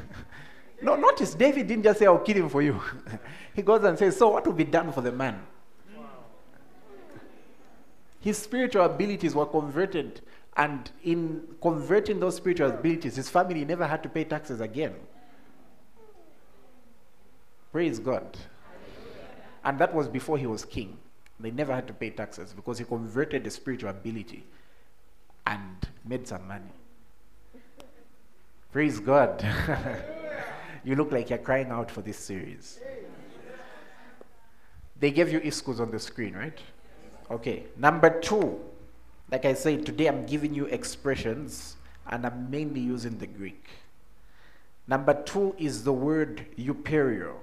no, 0.83 0.95
notice 0.95 1.33
David 1.33 1.67
didn't 1.67 1.83
just 1.83 1.99
say, 1.99 2.05
I'll 2.05 2.19
kill 2.19 2.37
him 2.37 2.49
for 2.49 2.61
you. 2.61 2.79
he 3.53 3.61
goes 3.61 3.83
and 3.83 3.97
says, 3.97 4.17
So 4.17 4.29
what 4.29 4.45
will 4.45 4.53
be 4.53 4.63
done 4.63 4.91
for 4.91 5.01
the 5.01 5.11
man? 5.11 5.41
His 8.19 8.37
spiritual 8.37 8.85
abilities 8.85 9.35
were 9.35 9.45
converted 9.45 10.21
and 10.55 10.89
in 11.03 11.43
converting 11.61 12.19
those 12.19 12.35
spiritual 12.35 12.69
abilities, 12.69 13.15
his 13.15 13.29
family 13.29 13.65
never 13.65 13.87
had 13.87 14.03
to 14.03 14.09
pay 14.09 14.23
taxes 14.23 14.61
again. 14.61 14.93
Praise 17.71 17.97
God. 17.99 18.37
And 19.63 19.79
that 19.79 19.93
was 19.93 20.07
before 20.07 20.37
he 20.37 20.45
was 20.45 20.63
king. 20.63 20.97
They 21.39 21.49
never 21.49 21.73
had 21.73 21.87
to 21.87 21.93
pay 21.93 22.11
taxes 22.11 22.53
because 22.53 22.77
he 22.77 22.85
converted 22.85 23.43
the 23.43 23.49
spiritual 23.49 23.89
ability 23.89 24.45
and 25.47 25.89
made 26.05 26.27
some 26.27 26.47
money. 26.47 26.71
Praise 28.71 28.99
God. 28.99 29.43
you 30.83 30.95
look 30.95 31.11
like 31.11 31.29
you're 31.29 31.39
crying 31.39 31.69
out 31.69 31.89
for 31.89 32.01
this 32.01 32.17
series. 32.17 32.79
They 34.99 35.11
gave 35.11 35.31
you 35.31 35.39
ischus 35.39 35.79
on 35.79 35.91
the 35.91 35.99
screen, 35.99 36.33
right? 36.33 36.57
Okay. 37.29 37.65
Number 37.77 38.19
two. 38.19 38.59
Like 39.31 39.45
I 39.45 39.53
said, 39.53 39.85
today 39.85 40.07
I'm 40.07 40.25
giving 40.25 40.53
you 40.53 40.65
expressions 40.65 41.77
and 42.07 42.25
I'm 42.25 42.51
mainly 42.51 42.81
using 42.81 43.17
the 43.17 43.27
Greek. 43.27 43.67
Number 44.87 45.13
two 45.23 45.55
is 45.57 45.83
the 45.83 45.93
word 45.93 46.45
euporia. 46.57 47.33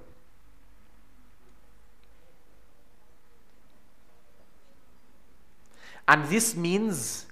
And 6.06 6.25
this 6.28 6.54
means 6.56 7.26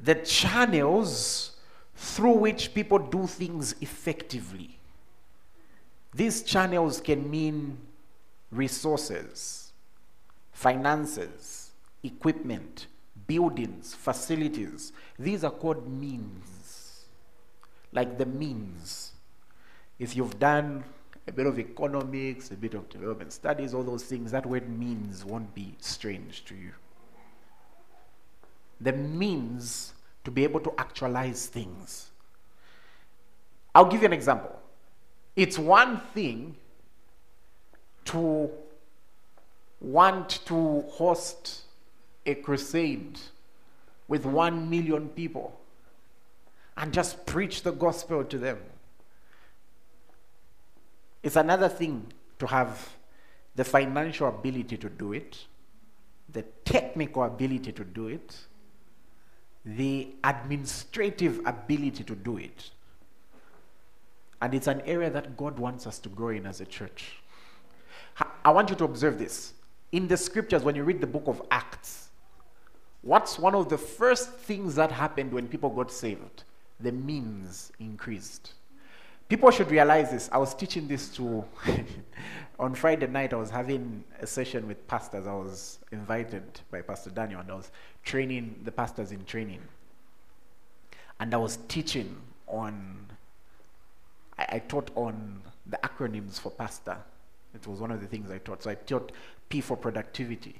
the 0.00 0.14
channels 0.14 1.52
through 1.94 2.34
which 2.34 2.72
people 2.74 2.98
do 2.98 3.26
things 3.26 3.74
effectively. 3.80 4.77
These 6.18 6.42
channels 6.42 7.00
can 7.00 7.30
mean 7.30 7.78
resources, 8.50 9.72
finances, 10.50 11.70
equipment, 12.02 12.88
buildings, 13.28 13.94
facilities. 13.94 14.92
These 15.16 15.44
are 15.44 15.52
called 15.52 15.88
means, 15.88 17.04
like 17.92 18.18
the 18.18 18.26
means. 18.26 19.12
If 20.00 20.16
you've 20.16 20.40
done 20.40 20.82
a 21.28 21.30
bit 21.30 21.46
of 21.46 21.56
economics, 21.56 22.50
a 22.50 22.56
bit 22.56 22.74
of 22.74 22.88
development 22.88 23.32
studies, 23.32 23.72
all 23.72 23.84
those 23.84 24.02
things, 24.02 24.32
that 24.32 24.44
word 24.44 24.68
means 24.68 25.24
won't 25.24 25.54
be 25.54 25.76
strange 25.78 26.44
to 26.46 26.56
you. 26.56 26.72
The 28.80 28.92
means 28.92 29.92
to 30.24 30.32
be 30.32 30.42
able 30.42 30.58
to 30.62 30.72
actualize 30.78 31.46
things. 31.46 32.10
I'll 33.72 33.84
give 33.84 34.00
you 34.00 34.06
an 34.06 34.12
example. 34.12 34.57
It's 35.38 35.56
one 35.56 36.00
thing 36.14 36.56
to 38.06 38.50
want 39.80 40.44
to 40.46 40.80
host 40.90 41.62
a 42.26 42.34
crusade 42.34 43.20
with 44.08 44.26
one 44.26 44.68
million 44.68 45.10
people 45.10 45.60
and 46.76 46.92
just 46.92 47.24
preach 47.24 47.62
the 47.62 47.70
gospel 47.70 48.24
to 48.24 48.36
them. 48.36 48.58
It's 51.22 51.36
another 51.36 51.68
thing 51.68 52.12
to 52.40 52.48
have 52.48 52.96
the 53.54 53.62
financial 53.62 54.26
ability 54.26 54.76
to 54.78 54.88
do 54.88 55.12
it, 55.12 55.46
the 56.32 56.42
technical 56.64 57.22
ability 57.22 57.70
to 57.70 57.84
do 57.84 58.08
it, 58.08 58.36
the 59.64 60.08
administrative 60.24 61.40
ability 61.46 62.02
to 62.02 62.16
do 62.16 62.38
it. 62.38 62.70
And 64.40 64.54
it's 64.54 64.66
an 64.66 64.80
area 64.82 65.10
that 65.10 65.36
God 65.36 65.58
wants 65.58 65.86
us 65.86 65.98
to 66.00 66.08
grow 66.08 66.28
in 66.28 66.46
as 66.46 66.60
a 66.60 66.66
church. 66.66 67.16
I 68.44 68.50
want 68.50 68.70
you 68.70 68.76
to 68.76 68.84
observe 68.84 69.18
this. 69.18 69.52
In 69.92 70.08
the 70.08 70.16
scriptures, 70.16 70.62
when 70.62 70.74
you 70.74 70.84
read 70.84 71.00
the 71.00 71.06
book 71.06 71.24
of 71.26 71.42
Acts, 71.50 72.08
What's 73.02 73.38
one 73.38 73.54
of 73.54 73.68
the 73.68 73.78
first 73.78 74.30
things 74.30 74.74
that 74.74 74.90
happened 74.90 75.32
when 75.32 75.48
people 75.48 75.70
got 75.70 75.90
saved? 75.90 76.44
The 76.80 76.92
means 76.92 77.72
increased. 77.78 78.52
People 79.28 79.50
should 79.50 79.70
realize 79.70 80.10
this. 80.10 80.28
I 80.32 80.38
was 80.38 80.54
teaching 80.54 80.88
this 80.88 81.08
to, 81.16 81.44
on 82.58 82.74
Friday 82.74 83.06
night, 83.06 83.32
I 83.32 83.36
was 83.36 83.50
having 83.50 84.02
a 84.20 84.26
session 84.26 84.66
with 84.66 84.86
pastors. 84.88 85.26
I 85.26 85.34
was 85.34 85.78
invited 85.92 86.42
by 86.70 86.80
Pastor 86.80 87.10
Daniel, 87.10 87.40
and 87.40 87.50
I 87.50 87.54
was 87.54 87.70
training 88.04 88.60
the 88.64 88.72
pastors 88.72 89.12
in 89.12 89.24
training. 89.24 89.60
And 91.20 91.34
I 91.34 91.36
was 91.36 91.58
teaching 91.68 92.16
on, 92.46 93.06
I, 94.38 94.46
I 94.52 94.58
taught 94.60 94.90
on 94.94 95.42
the 95.66 95.78
acronyms 95.82 96.40
for 96.40 96.50
pastor. 96.50 96.96
It 97.54 97.66
was 97.66 97.80
one 97.80 97.90
of 97.90 98.00
the 98.00 98.06
things 98.06 98.30
I 98.30 98.38
taught. 98.38 98.62
So 98.62 98.70
I 98.70 98.74
taught 98.74 99.12
P 99.48 99.60
for 99.60 99.76
productivity, 99.76 100.54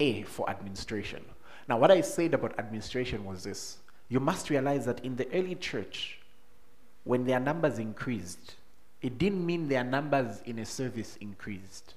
A 0.00 0.22
for 0.22 0.48
administration, 0.48 1.24
now, 1.68 1.78
what 1.78 1.90
I 1.90 2.00
said 2.00 2.34
about 2.34 2.58
administration 2.58 3.24
was 3.24 3.44
this 3.44 3.78
you 4.08 4.20
must 4.20 4.50
realize 4.50 4.86
that 4.86 5.04
in 5.04 5.16
the 5.16 5.28
early 5.32 5.56
church, 5.56 6.20
when 7.04 7.24
their 7.24 7.40
numbers 7.40 7.78
increased, 7.78 8.54
it 9.02 9.18
didn't 9.18 9.44
mean 9.44 9.68
their 9.68 9.82
numbers 9.82 10.40
in 10.44 10.60
a 10.60 10.64
service 10.64 11.16
increased. 11.20 11.94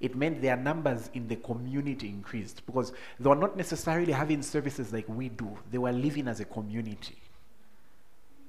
It 0.00 0.16
meant 0.16 0.42
their 0.42 0.56
numbers 0.56 1.08
in 1.14 1.28
the 1.28 1.36
community 1.36 2.08
increased 2.08 2.66
because 2.66 2.92
they 3.20 3.28
were 3.28 3.36
not 3.36 3.56
necessarily 3.56 4.12
having 4.12 4.42
services 4.42 4.92
like 4.92 5.08
we 5.08 5.28
do, 5.28 5.56
they 5.70 5.78
were 5.78 5.92
living 5.92 6.26
as 6.26 6.40
a 6.40 6.44
community. 6.44 7.16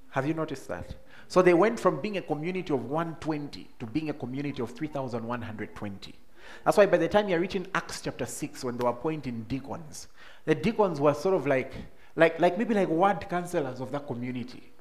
Have 0.09 0.25
you 0.25 0.33
noticed 0.33 0.67
that? 0.69 0.95
So 1.27 1.41
they 1.41 1.53
went 1.53 1.79
from 1.79 2.01
being 2.01 2.17
a 2.17 2.21
community 2.21 2.73
of 2.73 2.89
120 2.89 3.69
to 3.79 3.85
being 3.85 4.09
a 4.09 4.13
community 4.13 4.61
of 4.61 4.71
3,120. 4.71 6.15
That's 6.63 6.77
why 6.77 6.85
by 6.85 6.97
the 6.97 7.07
time 7.07 7.27
you're 7.27 7.39
reaching 7.39 7.67
Acts 7.73 8.01
chapter 8.01 8.25
6, 8.25 8.63
when 8.63 8.77
they 8.77 8.83
were 8.83 8.91
appointing 8.91 9.45
deacons, 9.47 10.07
the 10.45 10.55
deacons 10.55 10.99
were 10.99 11.13
sort 11.13 11.35
of 11.35 11.47
like, 11.47 11.73
like, 12.15 12.39
like 12.39 12.57
maybe 12.57 12.73
like 12.73 12.89
ward 12.89 13.27
counselors 13.29 13.81
of 13.81 13.91
that 13.91 14.07
community. 14.07 14.71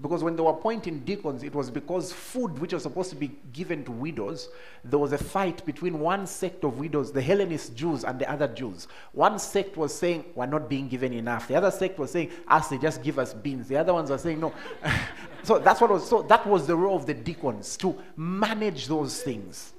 Because 0.00 0.24
when 0.24 0.34
they 0.34 0.42
were 0.42 0.52
appointing 0.52 1.00
deacons, 1.00 1.42
it 1.42 1.54
was 1.54 1.70
because 1.70 2.10
food 2.10 2.58
which 2.58 2.72
was 2.72 2.84
supposed 2.84 3.10
to 3.10 3.16
be 3.16 3.32
given 3.52 3.84
to 3.84 3.92
widows, 3.92 4.48
there 4.82 4.98
was 4.98 5.12
a 5.12 5.18
fight 5.18 5.64
between 5.66 5.98
one 5.98 6.26
sect 6.26 6.64
of 6.64 6.78
widows, 6.78 7.12
the 7.12 7.20
Hellenist 7.20 7.74
Jews, 7.74 8.04
and 8.04 8.18
the 8.18 8.30
other 8.30 8.48
Jews. 8.48 8.88
One 9.12 9.38
sect 9.38 9.76
was 9.76 9.94
saying, 9.94 10.24
We're 10.34 10.46
not 10.46 10.70
being 10.70 10.88
given 10.88 11.12
enough. 11.12 11.48
The 11.48 11.56
other 11.56 11.70
sect 11.70 11.98
was 11.98 12.12
saying, 12.12 12.30
As 12.48 12.68
they 12.70 12.78
just 12.78 13.02
give 13.02 13.18
us 13.18 13.34
beans. 13.34 13.68
The 13.68 13.76
other 13.76 13.92
ones 13.92 14.08
were 14.08 14.16
saying, 14.16 14.40
No. 14.40 14.54
so 15.42 15.58
that's 15.58 15.82
what 15.82 15.90
was 15.90 16.08
so 16.08 16.22
that 16.22 16.46
was 16.46 16.66
the 16.66 16.76
role 16.76 16.96
of 16.96 17.04
the 17.04 17.14
deacons 17.14 17.76
to 17.78 17.98
manage 18.16 18.86
those 18.86 19.20
things. 19.22 19.74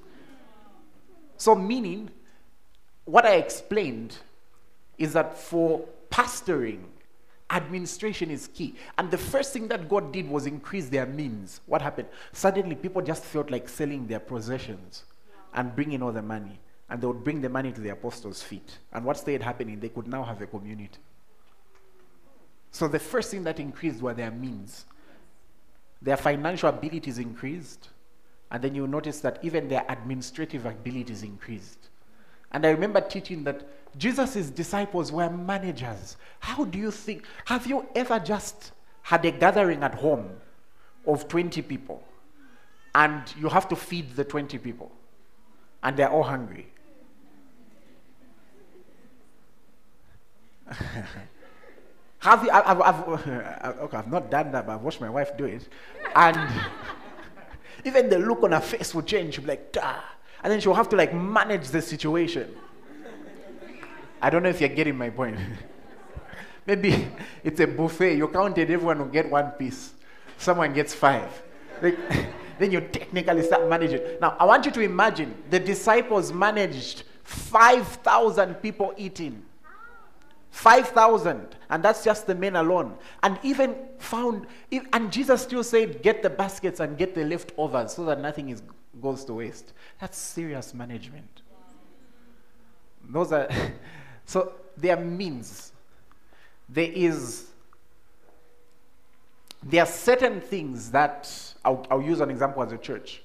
So, 1.38 1.56
meaning, 1.56 2.12
what 3.06 3.26
I 3.26 3.38
explained 3.38 4.18
is 5.00 5.14
that 5.14 5.36
for 5.36 5.84
pastoring, 6.12 6.82
administration 7.52 8.32
is 8.32 8.48
key. 8.48 8.76
And 8.98 9.12
the 9.12 9.18
first 9.18 9.54
thing 9.54 9.68
that 9.68 9.90
God 9.90 10.12
did 10.12 10.30
was 10.30 10.46
increase 10.46 10.90
their 10.90 11.06
means. 11.06 11.62
What 11.66 11.82
happened? 11.82 12.08
Suddenly, 12.32 12.76
people 12.76 13.02
just 13.02 13.24
felt 13.24 13.52
like 13.52 13.68
selling 13.70 14.08
their 14.08 14.20
possessions 14.20 15.04
and 15.54 15.76
bringing 15.76 16.02
all 16.02 16.12
the 16.12 16.22
money. 16.22 16.60
And 16.90 17.02
they 17.02 17.08
would 17.08 17.24
bring 17.24 17.42
the 17.42 17.50
money 17.50 17.72
to 17.72 17.82
the 17.82 17.90
apostles' 17.90 18.42
feet. 18.42 18.78
And 18.92 19.06
what 19.06 19.18
started 19.18 19.42
happening? 19.42 19.80
They 19.80 19.90
could 19.90 20.08
now 20.08 20.24
have 20.24 20.42
a 20.42 20.48
community. 20.48 21.00
So 22.72 22.88
the 22.88 23.00
first 23.00 23.32
thing 23.32 23.44
that 23.44 23.60
increased 23.60 24.02
were 24.02 24.14
their 24.14 24.32
means. 24.32 24.86
Their 26.02 26.18
financial 26.18 26.70
abilities 26.70 27.18
increased. 27.18 27.90
And 28.50 28.62
then 28.62 28.76
you 28.76 28.88
notice 28.88 29.22
that 29.22 29.40
even 29.44 29.68
their 29.70 29.86
administrative 29.88 30.66
abilities 30.66 31.24
increased. 31.24 31.91
And 32.52 32.66
I 32.66 32.70
remember 32.70 33.02
teaching 33.02 33.44
that 33.46 33.66
Jesus' 33.98 34.50
disciples 34.50 35.12
were 35.12 35.30
managers. 35.30 36.18
How 36.40 36.66
do 36.66 36.78
you 36.78 36.92
think? 36.92 37.26
Have 37.46 37.68
you 37.68 37.88
ever 37.96 38.20
just 38.20 38.72
had 39.04 39.26
a 39.26 39.32
gathering 39.32 39.84
at 39.84 39.96
home 39.96 40.30
of 41.06 41.28
20 41.28 41.62
people 41.64 42.04
and 42.94 43.24
you 43.40 43.50
have 43.50 43.68
to 43.70 43.76
feed 43.76 44.16
the 44.16 44.24
20 44.24 44.58
people 44.58 44.92
and 45.84 45.98
they're 45.98 46.10
all 46.10 46.24
hungry? 46.24 46.68
have 52.20 52.44
you, 52.44 52.52
I've, 52.52 52.82
I've, 52.82 53.08
okay, 53.80 53.98
I've 53.98 54.12
not 54.12 54.30
done 54.32 54.52
that, 54.52 54.66
but 54.66 54.74
I've 54.74 54.82
watched 54.82 55.02
my 55.02 55.10
wife 55.10 55.36
do 55.38 55.46
it. 55.46 55.68
And 56.16 56.38
even 57.86 58.10
the 58.10 58.20
look 58.20 58.44
on 58.44 58.52
her 58.52 58.60
face 58.60 58.94
will 58.94 59.02
change. 59.02 59.36
She'll 59.36 59.44
be 59.44 59.50
like, 59.50 59.72
Dah. 59.72 60.00
And 60.44 60.52
then 60.52 60.60
she'll 60.60 60.74
have 60.74 60.90
to 60.90 60.96
like 60.96 61.14
manage 61.14 61.70
the 61.70 61.82
situation. 61.82 62.56
I 64.22 64.30
don't 64.30 64.44
know 64.44 64.50
if 64.50 64.60
you're 64.60 64.70
getting 64.70 64.98
my 64.98 65.10
point. 65.10 65.38
Maybe 66.68 67.08
it's 67.44 67.60
a 67.60 67.68
buffet. 67.68 68.18
You 68.18 68.28
counted, 68.28 68.70
everyone 68.70 69.00
will 69.00 69.06
get 69.06 69.30
one 69.30 69.52
piece. 69.52 69.94
Someone 70.38 70.74
gets 70.74 70.94
five. 70.94 71.30
Like, 71.82 71.98
then 72.60 72.72
you 72.72 72.82
technically 72.82 73.44
start 73.44 73.68
managing. 73.68 74.02
Now, 74.20 74.36
I 74.40 74.46
want 74.46 74.66
you 74.66 74.72
to 74.72 74.82
imagine 74.82 75.34
the 75.50 75.60
disciples 75.60 76.32
managed 76.32 77.04
5,000 77.24 78.56
people 78.56 78.94
eating. 78.98 79.44
5,000. 80.52 81.56
And 81.70 81.84
that's 81.84 82.04
just 82.04 82.28
the 82.28 82.36
men 82.36 82.56
alone. 82.56 82.96
And 83.24 83.40
even 83.42 83.76
found, 83.98 84.46
and 84.94 85.12
Jesus 85.12 85.42
still 85.42 85.64
said, 85.64 86.04
get 86.04 86.22
the 86.22 86.30
baskets 86.30 86.80
and 86.80 86.98
get 86.98 87.16
the 87.16 87.24
leftovers 87.26 87.94
so 87.94 88.06
that 88.06 88.20
nothing 88.20 88.50
is, 88.50 88.62
goes 89.02 89.26
to 89.26 89.34
waste. 89.34 89.74
That's 90.02 90.18
serious 90.18 90.74
management. 90.74 91.44
Those 93.08 93.32
are, 93.32 93.48
so 94.26 94.54
there 94.76 94.98
are 94.98 95.00
means. 95.00 95.72
There 96.68 96.90
is, 96.92 97.50
there 99.62 99.84
are 99.84 99.88
certain 99.88 100.42
things 100.42 100.90
that, 100.90 101.32
I'll, 101.64 101.86
I'll 101.92 102.02
use 102.02 102.20
an 102.20 102.32
example 102.32 102.64
as 102.64 102.72
a 102.72 102.80
church. 102.80 103.22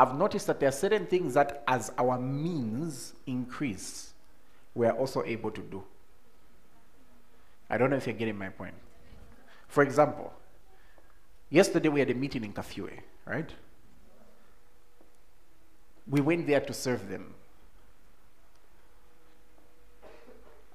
I've 0.00 0.18
noticed 0.18 0.48
that 0.48 0.58
there 0.58 0.68
are 0.68 0.72
certain 0.72 1.06
things 1.06 1.34
that 1.34 1.62
as 1.68 1.92
our 1.96 2.18
means 2.18 3.12
increase, 3.26 4.12
we 4.74 4.86
are 4.86 4.96
also 4.96 5.22
able 5.24 5.52
to 5.52 5.60
do. 5.60 5.84
I 7.70 7.78
don't 7.78 7.88
know 7.88 7.96
if 7.96 8.06
you're 8.06 8.16
getting 8.16 8.36
my 8.36 8.48
point. 8.48 8.74
For 9.68 9.84
example, 9.84 10.32
yesterday 11.50 11.88
we 11.88 12.00
had 12.00 12.10
a 12.10 12.14
meeting 12.14 12.44
in 12.44 12.52
Kafue, 12.52 12.90
right? 13.26 13.50
We 16.08 16.20
went 16.20 16.46
there 16.46 16.60
to 16.60 16.72
serve 16.72 17.08
them. 17.08 17.34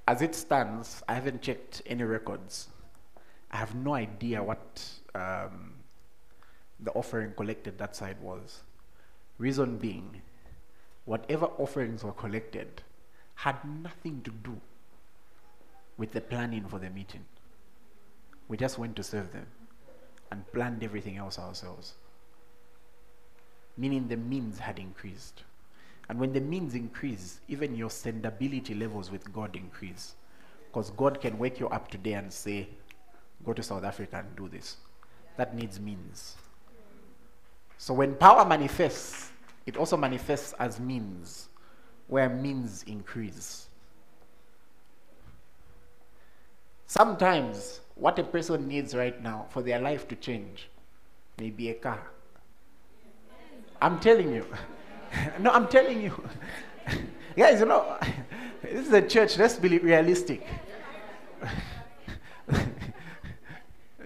As 0.08 0.22
it 0.22 0.36
stands, 0.36 1.02
I 1.08 1.13
haven't 1.13 1.41
checked 1.41 1.82
any 1.86 2.04
records. 2.04 2.67
I 3.52 3.58
have 3.58 3.76
no 3.76 3.94
idea 3.94 4.44
what 4.44 4.84
um, 5.15 5.74
the 6.80 6.91
offering 6.91 7.34
collected 7.36 7.78
that 7.78 7.96
side 7.96 8.20
was. 8.22 8.62
Reason 9.38 9.78
being, 9.78 10.22
whatever 11.06 11.46
offerings 11.58 12.04
were 12.04 12.12
collected 12.12 12.82
had 13.36 13.56
nothing 13.84 14.22
to 14.24 14.32
do 14.32 14.60
with 15.98 16.12
the 16.12 16.22
planning 16.22 16.65
for 16.67 16.80
the 16.80 16.89
meeting. 16.89 17.24
We 18.48 18.58
just 18.58 18.78
went 18.78 18.96
to 18.98 19.04
serve 19.04 19.32
them 19.32 19.48
and 20.32 20.50
planned 20.52 20.84
everything 20.84 21.17
else 21.17 21.39
ourselves. 21.39 21.94
Meaning 23.77 24.07
the 24.07 24.17
means 24.17 24.60
had 24.60 24.79
increased. 24.79 25.43
And 26.10 26.19
when 26.19 26.34
the 26.34 26.41
means 26.41 26.75
increase, 26.75 27.39
even 27.47 27.75
your 27.75 27.89
sendability 27.89 28.77
levels 28.79 29.12
with 29.12 29.31
God 29.31 29.55
increase. 29.55 30.15
Because 30.67 30.89
God 30.91 31.21
can 31.21 31.38
wake 31.38 31.60
you 31.60 31.69
up 31.69 31.89
today 31.89 32.13
and 32.13 32.31
say, 32.31 32.67
go 33.45 33.53
to 33.53 33.63
South 33.63 33.84
Africa 33.84 34.17
and 34.17 34.36
do 34.36 34.47
this. 34.49 34.77
That 35.38 35.55
needs 35.55 35.79
means. 35.79 36.36
So 37.77 37.93
when 37.93 38.15
power 38.15 38.45
manifests, 38.45 39.31
it 39.65 39.77
also 39.77 39.97
manifests 39.97 40.53
as 40.60 40.79
means, 40.79 41.49
where 42.07 42.29
means 42.29 42.84
increase. 42.84 43.67
Sometimes, 46.88 47.79
what 47.95 48.19
a 48.19 48.23
person 48.23 48.67
needs 48.67 48.93
right 48.93 49.21
now 49.23 49.45
for 49.49 49.62
their 49.62 49.79
life 49.79 50.07
to 50.10 50.15
change 50.15 50.69
may 51.39 51.49
be 51.49 51.69
a 51.69 51.73
car. 51.73 52.01
I'm 53.82 54.00
telling 54.00 54.34
you. 54.34 54.46
no, 55.39 55.52
I'm 55.52 55.67
telling 55.67 56.02
you. 56.02 56.30
Guys, 57.38 57.60
you 57.60 57.65
know, 57.65 57.98
this 58.62 58.88
is 58.88 58.94
a 58.94 59.02
church, 59.02 59.38
let's 59.38 59.56
be 59.56 59.80
realistic. 59.80 60.46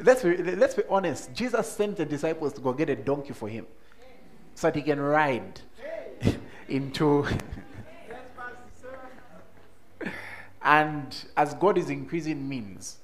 let's, 0.02 0.24
be, 0.24 0.38
let's 0.38 0.76
be 0.76 0.84
honest. 0.90 1.34
Jesus 1.34 1.72
sent 1.72 1.98
the 1.98 2.06
disciples 2.06 2.54
to 2.54 2.62
go 2.62 2.74
get 2.74 2.90
a 2.90 2.96
donkey 2.96 3.34
for 3.34 3.50
him 3.50 3.66
so 4.54 4.68
that 4.68 4.76
he 4.76 4.82
can 4.82 5.00
ride 5.00 5.60
into 6.70 7.26
And 10.66 11.16
as 11.38 11.54
God 11.54 11.78
is 11.78 11.92
increasing 11.92 12.50
means, 12.50 12.98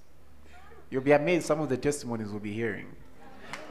you'll 0.89 1.03
be 1.03 1.11
amazed 1.11 1.45
some 1.45 1.61
of 1.61 1.69
the 1.69 1.77
testimonies 1.77 2.29
we'll 2.29 2.39
be 2.39 2.53
hearing. 2.53 2.87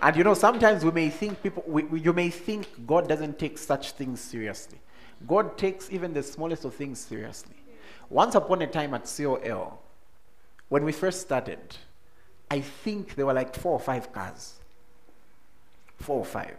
And 0.03 0.17
you 0.17 0.25
know, 0.25 0.35
sometimes 0.35 0.85
we 0.85 0.91
may 0.91 1.11
think 1.11 1.43
people, 1.43 1.63
we, 1.67 1.83
we, 1.85 2.01
you 2.01 2.13
may 2.13 2.31
think 2.31 2.87
God 2.87 3.09
doesn't 3.09 3.39
take 3.39 3.59
such 3.59 3.93
things 3.93 4.21
seriously. 4.21 4.81
God 5.27 5.59
takes 5.59 5.91
even 5.91 6.15
the 6.15 6.23
smallest 6.23 6.65
of 6.65 6.75
things 6.75 6.99
seriously. 6.99 7.57
Once 8.09 8.35
upon 8.35 8.63
a 8.63 8.67
time 8.67 8.95
at 8.95 9.13
COL, 9.15 9.81
when 10.69 10.85
we 10.85 10.93
first 10.93 11.21
started, 11.21 11.59
I 12.51 12.61
think 12.61 13.15
there 13.15 13.27
were 13.27 13.35
like 13.35 13.55
four 13.55 13.73
or 13.73 13.81
five 13.81 14.13
cars. 14.13 14.55
Four 15.97 16.21
or 16.21 16.25
five. 16.25 16.57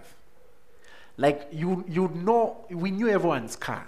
Like 1.18 1.48
you, 1.52 1.84
you 1.88 2.10
know, 2.10 2.66
we 2.70 2.92
knew 2.92 3.10
everyone's 3.10 3.56
car. 3.56 3.88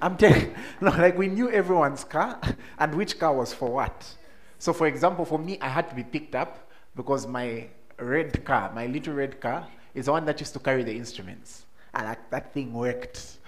I'm 0.00 0.16
telling 0.16 0.54
no, 0.80 0.90
like 0.90 1.18
we 1.18 1.26
knew 1.26 1.50
everyone's 1.50 2.04
car 2.04 2.40
and 2.78 2.94
which 2.94 3.18
car 3.18 3.34
was 3.34 3.52
for 3.52 3.70
what. 3.70 4.14
So, 4.58 4.72
for 4.72 4.86
example, 4.86 5.24
for 5.24 5.38
me, 5.38 5.58
I 5.60 5.68
had 5.68 5.88
to 5.90 5.94
be 5.94 6.04
picked 6.04 6.34
up 6.34 6.70
because 6.94 7.26
my 7.26 7.68
red 7.98 8.44
car, 8.44 8.72
my 8.74 8.86
little 8.86 9.14
red 9.14 9.40
car, 9.40 9.66
is 9.94 10.06
the 10.06 10.12
one 10.12 10.24
that 10.26 10.38
used 10.40 10.52
to 10.52 10.58
carry 10.58 10.82
the 10.82 10.96
instruments. 10.96 11.66
And 11.94 12.06
that, 12.06 12.30
that 12.30 12.52
thing 12.52 12.72
worked. 12.72 13.38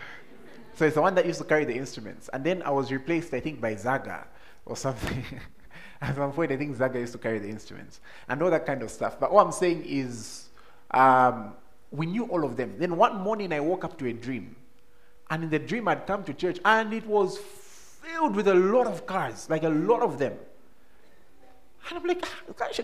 So 0.74 0.86
it's 0.86 0.94
the 0.94 1.02
one 1.02 1.14
that 1.16 1.26
used 1.26 1.38
to 1.38 1.44
carry 1.44 1.64
the 1.64 1.74
instruments. 1.74 2.30
And 2.32 2.44
then 2.44 2.62
I 2.62 2.70
was 2.70 2.90
replaced, 2.90 3.34
I 3.34 3.40
think, 3.40 3.60
by 3.60 3.74
Zaga 3.74 4.26
or 4.64 4.76
something. 4.76 5.24
At 6.00 6.14
some 6.14 6.32
point, 6.32 6.52
I 6.52 6.56
think 6.56 6.76
Zaga 6.76 7.00
used 7.00 7.12
to 7.12 7.18
carry 7.18 7.40
the 7.40 7.48
instruments 7.48 8.00
and 8.28 8.40
all 8.42 8.50
that 8.50 8.64
kind 8.64 8.82
of 8.82 8.90
stuff. 8.90 9.18
But 9.18 9.32
what 9.32 9.44
I'm 9.44 9.52
saying 9.52 9.84
is, 9.84 10.48
um, 10.92 11.54
we 11.90 12.06
knew 12.06 12.24
all 12.26 12.44
of 12.44 12.56
them. 12.56 12.74
Then 12.78 12.96
one 12.96 13.16
morning, 13.16 13.52
I 13.52 13.60
woke 13.60 13.84
up 13.84 13.98
to 13.98 14.06
a 14.06 14.12
dream 14.12 14.54
and 15.30 15.44
in 15.44 15.50
the 15.50 15.58
dream, 15.58 15.88
I'd 15.88 16.06
come 16.06 16.24
to 16.24 16.34
church 16.34 16.58
and 16.64 16.92
it 16.92 17.06
was 17.06 17.38
filled 17.38 18.34
with 18.34 18.48
a 18.48 18.54
lot 18.54 18.86
of 18.86 19.06
cars, 19.06 19.48
like 19.50 19.62
a 19.62 19.68
lot 19.68 20.02
of 20.02 20.18
them. 20.18 20.34
And 21.88 21.98
I'm 21.98 22.04
like, 22.04 22.24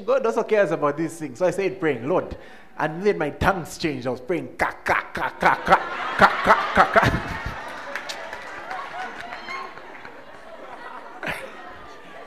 God 0.05 0.27
also 0.27 0.43
cares 0.43 0.71
about 0.71 0.97
these 0.97 1.17
things. 1.19 1.39
So 1.39 1.47
I 1.47 1.51
started 1.51 1.79
praying, 1.81 2.09
Lord. 2.09 2.37
And 2.79 3.03
then 3.03 3.19
my 3.19 3.31
tongues 3.31 3.79
changed. 3.79 4.07
I 4.07 4.11
was 4.11 4.21
praying, 4.21 4.57
ka, 4.57 4.71
ka, 4.85 5.09
ka, 5.13 5.31
ka, 5.39 5.55
ka, 5.65 5.77
ka, 6.19 6.29
ka, 6.45 6.73
ka, 6.75 6.85
ka. 6.93 7.31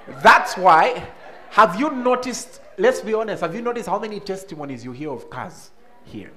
That's 0.24 0.56
why, 0.58 1.08
have 1.52 1.80
you 1.80 1.90
noticed, 1.92 2.62
let's 2.78 3.02
be 3.02 3.14
honest, 3.14 3.42
have 3.42 3.54
you 3.56 3.62
noticed 3.62 3.90
how 3.90 4.00
many 4.00 4.20
testimonies 4.20 4.86
you 4.86 4.92
hear 4.92 5.12
of 5.12 5.30
cars 5.30 5.72
here? 6.06 6.32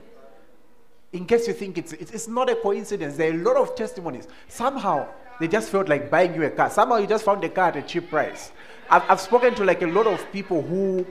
in 1.12 1.26
case 1.26 1.48
you 1.48 1.54
think 1.54 1.76
it's, 1.76 1.92
it's 1.92 2.28
not 2.28 2.48
a 2.48 2.54
coincidence, 2.54 3.16
there 3.16 3.30
are 3.30 3.34
a 3.34 3.42
lot 3.42 3.56
of 3.56 3.74
testimonies. 3.74 4.28
Somehow, 4.48 5.08
they 5.40 5.48
just 5.48 5.70
felt 5.70 5.88
like 5.88 6.10
buying 6.10 6.34
you 6.34 6.44
a 6.44 6.50
car. 6.50 6.70
Somehow, 6.70 6.96
you 6.96 7.06
just 7.06 7.24
found 7.24 7.42
a 7.42 7.48
car 7.48 7.68
at 7.68 7.76
a 7.76 7.82
cheap 7.82 8.10
price. 8.10 8.52
I've, 8.90 9.08
I've 9.08 9.20
spoken 9.20 9.54
to 9.54 9.64
like 9.64 9.82
a 9.82 9.86
lot 9.86 10.06
of 10.06 10.30
people 10.32 10.62
who 10.62 11.06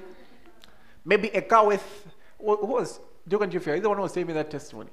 maybe 1.05 1.29
a 1.29 1.41
car 1.41 1.65
with, 1.65 2.07
who 2.37 2.65
was 2.65 2.99
Jogan 3.27 3.49
Jeffrey, 3.49 3.75
is 3.75 3.81
the 3.81 3.89
one 3.89 3.97
who 3.97 4.03
was 4.03 4.15
me 4.15 4.23
that 4.23 4.51
testimony. 4.51 4.89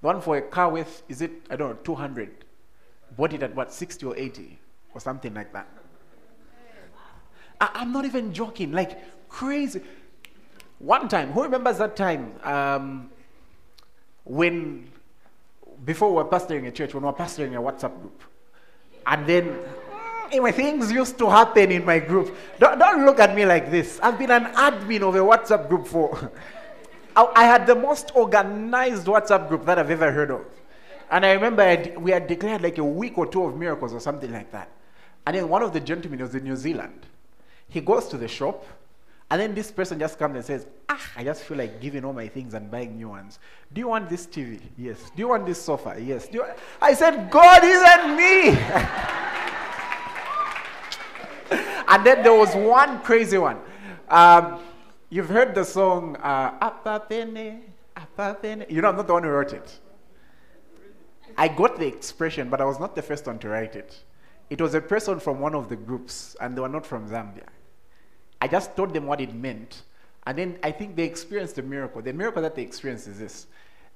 The 0.00 0.06
one 0.06 0.20
for 0.20 0.36
a 0.36 0.42
car 0.42 0.70
with, 0.70 1.02
is 1.08 1.20
it, 1.20 1.32
I 1.50 1.56
don't 1.56 1.70
know, 1.70 1.78
200. 1.82 2.44
Bought 3.16 3.32
it 3.32 3.42
at 3.42 3.54
what, 3.54 3.72
60 3.72 4.06
or 4.06 4.16
80 4.16 4.58
or 4.94 5.00
something 5.00 5.34
like 5.34 5.52
that. 5.52 5.68
I, 7.60 7.70
I'm 7.74 7.92
not 7.92 8.04
even 8.04 8.32
joking, 8.32 8.72
like 8.72 9.28
crazy. 9.28 9.80
One 10.78 11.08
time, 11.08 11.32
who 11.32 11.42
remembers 11.42 11.78
that 11.78 11.96
time? 11.96 12.34
Um, 12.44 13.10
when, 14.24 14.90
before 15.84 16.10
we 16.10 16.16
were 16.16 16.24
pastoring 16.24 16.66
a 16.66 16.70
church, 16.70 16.94
when 16.94 17.02
we 17.02 17.06
were 17.06 17.16
pastoring 17.16 17.54
a 17.54 17.60
WhatsApp 17.62 17.98
group, 18.00 18.22
and 19.06 19.26
then 19.26 19.58
anyway, 20.26 20.52
things 20.52 20.90
used 20.92 21.18
to 21.18 21.28
happen 21.30 21.70
in 21.70 21.84
my 21.84 21.98
group. 21.98 22.36
Don't, 22.58 22.78
don't 22.78 23.04
look 23.04 23.18
at 23.20 23.34
me 23.34 23.44
like 23.46 23.70
this. 23.70 23.98
I've 24.02 24.18
been 24.18 24.30
an 24.30 24.44
admin 24.54 25.02
of 25.02 25.14
a 25.14 25.18
WhatsApp 25.18 25.68
group 25.68 25.86
for. 25.86 26.30
I, 27.16 27.26
I 27.34 27.44
had 27.44 27.66
the 27.66 27.74
most 27.74 28.12
organized 28.14 29.06
WhatsApp 29.06 29.48
group 29.48 29.64
that 29.66 29.78
I've 29.78 29.90
ever 29.90 30.12
heard 30.12 30.30
of. 30.30 30.44
And 31.10 31.24
I 31.24 31.32
remember 31.32 31.62
I'd- 31.62 31.96
we 31.96 32.10
had 32.10 32.26
declared 32.26 32.62
like 32.62 32.78
a 32.78 32.84
week 32.84 33.16
or 33.16 33.26
two 33.26 33.44
of 33.44 33.56
miracles 33.56 33.94
or 33.94 34.00
something 34.00 34.32
like 34.32 34.50
that. 34.52 34.68
And 35.26 35.36
then 35.36 35.48
one 35.48 35.62
of 35.62 35.72
the 35.72 35.80
gentlemen 35.80 36.20
was 36.20 36.34
in 36.34 36.44
New 36.44 36.56
Zealand. 36.56 37.06
He 37.68 37.80
goes 37.80 38.06
to 38.08 38.16
the 38.16 38.28
shop, 38.28 38.64
and 39.30 39.40
then 39.40 39.54
this 39.54 39.72
person 39.72 39.98
just 39.98 40.18
comes 40.20 40.36
and 40.36 40.44
says, 40.44 40.66
Ah, 40.88 41.00
I 41.16 41.24
just 41.24 41.42
feel 41.42 41.56
like 41.58 41.80
giving 41.80 42.04
all 42.04 42.12
my 42.12 42.28
things 42.28 42.54
and 42.54 42.70
buying 42.70 42.96
new 42.96 43.08
ones. 43.08 43.40
Do 43.72 43.80
you 43.80 43.88
want 43.88 44.08
this 44.08 44.24
TV? 44.26 44.60
Yes. 44.78 44.98
Do 45.16 45.20
you 45.22 45.28
want 45.28 45.46
this 45.46 45.60
sofa? 45.60 45.96
Yes. 46.00 46.28
I 46.80 46.94
said, 46.94 47.28
God 47.30 47.64
isn't 47.64 48.16
me. 48.16 48.50
and 51.88 52.04
then 52.04 52.22
there 52.22 52.34
was 52.34 52.54
one 52.54 53.00
crazy 53.00 53.38
one. 53.38 53.58
Um, 54.08 54.60
you've 55.10 55.28
heard 55.28 55.54
the 55.54 55.64
song 55.64 56.16
uh, 56.16 56.54
Apa 56.60 57.04
Pene, 57.08 57.62
Apa 57.96 58.36
Pene. 58.40 58.66
You 58.68 58.82
know, 58.82 58.88
I'm 58.88 58.96
not 58.96 59.06
the 59.06 59.12
one 59.12 59.22
who 59.22 59.30
wrote 59.30 59.52
it. 59.52 59.78
I 61.36 61.48
got 61.48 61.78
the 61.78 61.86
expression, 61.86 62.48
but 62.48 62.60
I 62.60 62.64
was 62.64 62.80
not 62.80 62.94
the 62.94 63.02
first 63.02 63.26
one 63.26 63.38
to 63.40 63.48
write 63.48 63.76
it. 63.76 64.02
It 64.48 64.60
was 64.60 64.74
a 64.74 64.80
person 64.80 65.20
from 65.20 65.40
one 65.40 65.54
of 65.54 65.68
the 65.68 65.76
groups, 65.76 66.36
and 66.40 66.56
they 66.56 66.60
were 66.60 66.68
not 66.68 66.86
from 66.86 67.08
Zambia. 67.08 67.48
I 68.40 68.48
just 68.48 68.76
told 68.76 68.94
them 68.94 69.06
what 69.06 69.20
it 69.20 69.34
meant, 69.34 69.82
and 70.26 70.38
then 70.38 70.58
I 70.62 70.70
think 70.70 70.96
they 70.96 71.04
experienced 71.04 71.58
a 71.58 71.62
miracle. 71.62 72.00
The 72.02 72.12
miracle 72.12 72.42
that 72.42 72.54
they 72.54 72.62
experienced 72.62 73.08
is 73.08 73.18
this: 73.18 73.46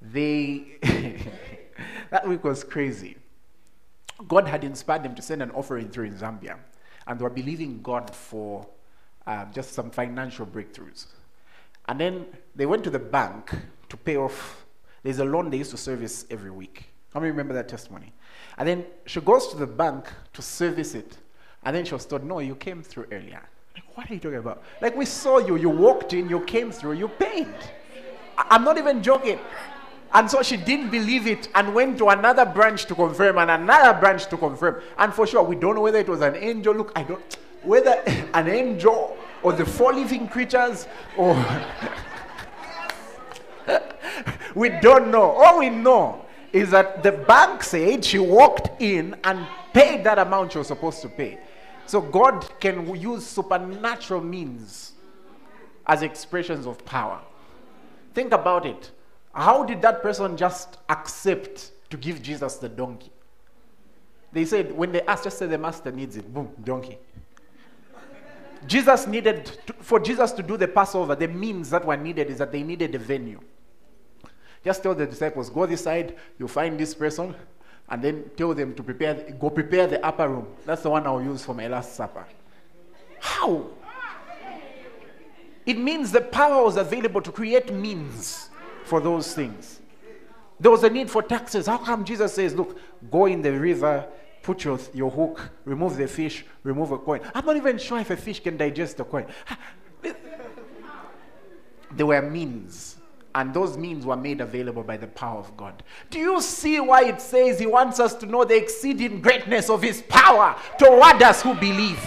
they 0.01 0.79
that 2.11 2.27
week 2.27 2.43
was 2.45 2.65
crazy. 2.65 3.17
God 4.29 4.49
had 4.49 4.65
inspired 4.65 5.03
them 5.03 5.15
to 5.15 5.23
send 5.23 5.43
an 5.43 5.51
offering 5.53 5.89
through 5.89 6.07
in 6.07 6.15
Zambia, 6.15 6.57
and 7.11 7.19
they 7.19 7.25
were 7.25 7.29
believing 7.29 7.83
God 7.83 8.15
for 8.15 8.65
um, 9.27 9.51
just 9.53 9.73
some 9.73 9.91
financial 9.91 10.47
breakthroughs. 10.47 11.07
And 11.89 11.99
then 11.99 12.27
they 12.55 12.67
went 12.67 12.85
to 12.85 12.91
the 12.91 13.01
bank 13.01 13.51
to 13.89 13.97
pay 13.97 14.17
off. 14.17 14.65
There's 15.03 15.19
a 15.19 15.25
loan 15.25 15.51
they 15.51 15.57
used 15.57 15.73
to 15.73 15.77
service 15.77 16.25
every 16.31 16.53
week. 16.53 16.85
How 17.13 17.19
many 17.19 17.33
remember 17.33 17.53
that 17.55 17.69
testimony? 17.69 18.13
And 18.59 18.69
then 18.69 18.87
she 19.07 19.21
goes 19.21 19.49
to 19.49 19.57
the 19.57 19.67
bank 19.67 20.07
to 20.35 20.41
service 20.41 20.95
it. 20.95 21.19
And 21.65 21.75
then 21.75 21.85
she 21.85 21.95
was 21.95 22.07
told, 22.07 22.23
No, 22.23 22.39
you 22.39 22.55
came 22.55 22.81
through 22.81 23.07
earlier. 23.11 23.43
Like, 23.75 23.97
what 23.97 24.09
are 24.09 24.15
you 24.15 24.21
talking 24.21 24.39
about? 24.39 24.63
Like, 24.81 24.97
we 24.97 25.05
saw 25.05 25.39
you, 25.39 25.57
you 25.57 25.69
walked 25.69 26.13
in, 26.13 26.29
you 26.29 26.41
came 26.45 26.71
through, 26.71 26.93
you 26.93 27.09
paid. 27.09 27.49
I- 28.39 28.47
I'm 28.51 28.63
not 28.63 28.79
even 28.79 29.03
joking. 29.03 29.41
And 30.13 30.29
so 30.31 30.43
she 30.43 30.57
didn't 30.57 30.91
believe 30.91 31.27
it 31.27 31.49
and 31.55 31.73
went 31.75 31.99
to 31.99 32.09
another 32.09 32.45
branch 32.45 32.87
to 32.87 32.95
confirm 32.95 33.39
and 33.39 33.51
another 33.51 33.99
branch 33.99 34.27
to 34.27 34.37
confirm. 34.37 34.83
And 34.99 35.15
for 35.15 35.27
sure, 35.27 35.43
we 35.43 35.55
don't 35.55 35.77
know 35.77 35.83
whether 35.83 35.99
it 35.99 36.09
was 36.09 36.21
an 36.21 36.35
angel. 36.37 36.75
Look, 36.75 36.93
I 36.97 37.05
don't, 37.05 37.39
whether 37.63 38.03
an 38.35 38.49
angel 38.49 39.17
or 39.43 39.53
the 39.53 39.65
four 39.65 39.93
living 39.93 40.29
creatures 40.29 40.89
or. 41.17 41.35
we 44.55 44.69
don't 44.69 45.11
know. 45.11 45.31
All 45.31 45.59
we 45.59 45.71
know 45.71 46.25
is 46.53 46.71
that 46.71 47.03
the 47.03 47.13
bank 47.13 47.63
said 47.63 48.05
she 48.05 48.19
walked 48.19 48.83
in 48.83 49.17
and 49.25 49.47
paid 49.73 50.03
that 50.05 50.19
amount 50.19 50.53
she 50.53 50.59
was 50.59 50.67
supposed 50.67 51.01
to 51.03 51.09
pay. 51.09 51.39
So 51.87 52.01
God 52.01 52.49
can 52.61 52.95
use 52.97 53.27
supernatural 53.27 54.21
means 54.21 54.93
as 55.87 56.03
expressions 56.03 56.67
of 56.67 56.85
power. 56.85 57.21
Think 58.15 58.33
about 58.33 58.67
it. 58.67 58.91
How 59.35 59.65
did 59.65 59.81
that 59.83 60.03
person 60.03 60.37
just 60.37 60.79
accept 60.89 61.73
to 61.91 61.97
give 61.97 62.23
Jesus 62.23 62.57
the 62.57 62.69
donkey? 62.69 63.13
They 64.33 64.45
said, 64.45 64.73
when 64.73 64.93
they 64.93 65.03
asked, 65.03 65.25
just 65.25 65.39
say 65.39 65.47
the 65.47 65.59
master 65.59 65.91
needs 65.91 66.17
it. 66.17 66.33
Boom, 66.33 66.51
donkey. 66.65 66.99
Jesus 68.67 69.07
needed, 69.07 69.47
to, 69.67 69.73
for 69.81 69.99
Jesus 69.99 70.33
to 70.33 70.43
do 70.43 70.57
the 70.57 70.69
Passover, 70.69 71.15
the 71.15 71.29
means 71.29 71.71
that 71.71 71.85
were 71.85 71.97
needed 71.97 72.29
is 72.29 72.39
that 72.39 72.53
they 72.53 72.63
needed 72.63 72.95
a 72.95 72.99
venue. 72.99 73.41
Just 74.65 74.83
tell 74.83 74.95
the 74.95 75.07
disciples, 75.07 75.49
go 75.49 75.65
this 75.65 75.83
side, 75.83 76.17
you 76.39 76.47
find 76.47 76.79
this 76.79 76.95
person, 76.95 77.35
and 77.89 78.03
then 78.03 78.31
tell 78.37 78.53
them 78.53 78.75
to 78.75 78.83
prepare, 78.83 79.15
go 79.41 79.49
prepare 79.49 79.87
the 79.87 80.05
upper 80.05 80.29
room. 80.29 80.47
That's 80.67 80.83
the 80.83 80.91
one 80.91 81.07
I'll 81.07 81.23
use 81.23 81.43
for 81.43 81.55
my 81.55 81.69
last 81.69 81.95
supper. 81.95 82.27
How? 83.19 83.67
It 85.65 85.79
means 85.79 86.13
the 86.13 86.21
power 86.21 86.63
was 86.63 86.77
available 86.77 87.23
to 87.23 87.33
create 87.33 87.73
means 87.73 88.50
for 88.91 89.01
those 89.01 89.33
things. 89.33 89.81
There 90.59 90.71
was 90.71 90.83
a 90.83 90.91
need 90.91 91.09
for 91.11 91.23
taxes. 91.23 91.67
How 91.67 91.79
come 91.79 92.05
Jesus 92.05 92.35
says, 92.35 92.55
look, 92.55 92.77
go 93.11 93.27
in 93.27 93.41
the 93.41 93.53
river, 93.53 94.07
put 94.43 94.65
your, 94.65 94.79
your 94.93 95.11
hook, 95.11 95.51
remove 95.65 95.97
the 95.97 96.09
fish, 96.09 96.45
remove 96.65 96.91
a 96.91 96.99
coin? 96.99 97.21
I'm 97.35 97.47
not 97.47 97.57
even 97.57 97.79
sure 97.79 98.01
if 98.01 98.11
a 98.11 98.17
fish 98.17 98.41
can 98.41 98.57
digest 98.59 99.01
a 99.01 99.05
coin. 99.05 99.27
There 101.93 102.07
were 102.07 102.23
means, 102.23 102.99
and 103.35 103.53
those 103.53 103.77
means 103.77 104.07
were 104.07 104.17
made 104.17 104.41
available 104.41 104.85
by 104.85 104.97
the 104.97 105.09
power 105.09 105.41
of 105.41 105.57
God. 105.57 105.83
Do 106.09 106.21
you 106.21 106.41
see 106.41 106.79
why 106.79 107.07
it 107.07 107.21
says 107.21 107.59
He 107.59 107.67
wants 107.67 107.99
us 107.99 108.15
to 108.15 108.27
know 108.27 108.45
the 108.45 108.57
exceeding 108.57 109.21
greatness 109.21 109.69
of 109.69 109.83
His 109.83 110.01
power 110.09 110.57
toward 110.79 111.21
us 111.21 111.43
who 111.43 111.55
believe? 111.55 112.01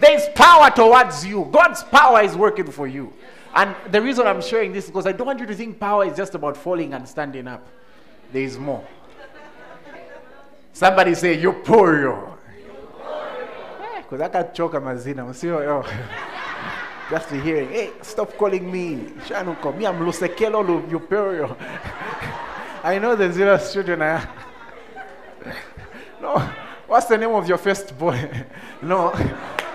There 0.00 0.14
is 0.14 0.26
power 0.34 0.70
towards 0.70 1.26
you. 1.26 1.50
God's 1.52 1.82
power 1.84 2.22
is 2.22 2.34
working 2.34 2.70
for 2.70 2.86
you. 2.86 3.12
And 3.58 3.74
the 3.90 4.00
reason 4.00 4.24
I'm 4.24 4.40
sharing 4.40 4.72
this 4.72 4.84
is 4.84 4.90
because 4.90 5.04
I 5.04 5.10
don't 5.10 5.26
want 5.26 5.40
you 5.40 5.46
to 5.46 5.54
think 5.54 5.80
power 5.80 6.04
is 6.04 6.16
just 6.16 6.32
about 6.36 6.56
falling 6.56 6.94
and 6.94 7.08
standing 7.08 7.48
up. 7.48 7.66
There 8.32 8.42
is 8.42 8.56
more. 8.56 8.86
Somebody 10.72 11.16
say, 11.16 11.34
you 11.40 11.50
Euphoria. 11.50 12.36
Because 13.96 14.20
I 14.20 14.28
can't 14.28 14.54
choke 14.54 14.74
mazina. 14.74 15.26
I'm 15.26 15.34
serious, 15.34 15.64
yo. 15.64 15.84
Just 17.10 17.30
to 17.30 17.40
hearing, 17.40 17.68
hey, 17.70 17.90
stop 18.00 18.32
calling 18.38 18.70
me. 18.70 18.94
Shanuko. 19.26 19.76
Me, 19.76 19.86
I'm 19.86 19.98
Lusekelo 19.98 20.64
Lu- 20.64 20.88
Euphoria. 20.88 21.48
I 22.84 23.00
know 23.00 23.16
the 23.16 23.32
zero 23.32 23.58
children. 23.58 24.02
I... 24.02 24.24
No. 26.20 26.38
What's 26.86 27.06
the 27.06 27.18
name 27.18 27.30
of 27.30 27.48
your 27.48 27.58
firstborn? 27.58 28.46
no. 28.82 29.12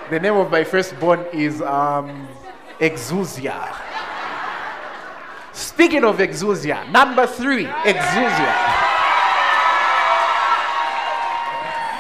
The 0.10 0.22
name 0.22 0.36
of 0.36 0.50
my 0.50 0.64
firstborn 0.64 1.26
is 1.34 1.62
um, 1.62 2.30
Exousia. 2.80 3.74
Speaking 5.54 6.04
of 6.04 6.18
Exousia, 6.18 6.92
number 6.92 7.28
three, 7.28 7.66
Exousia. 7.66 8.54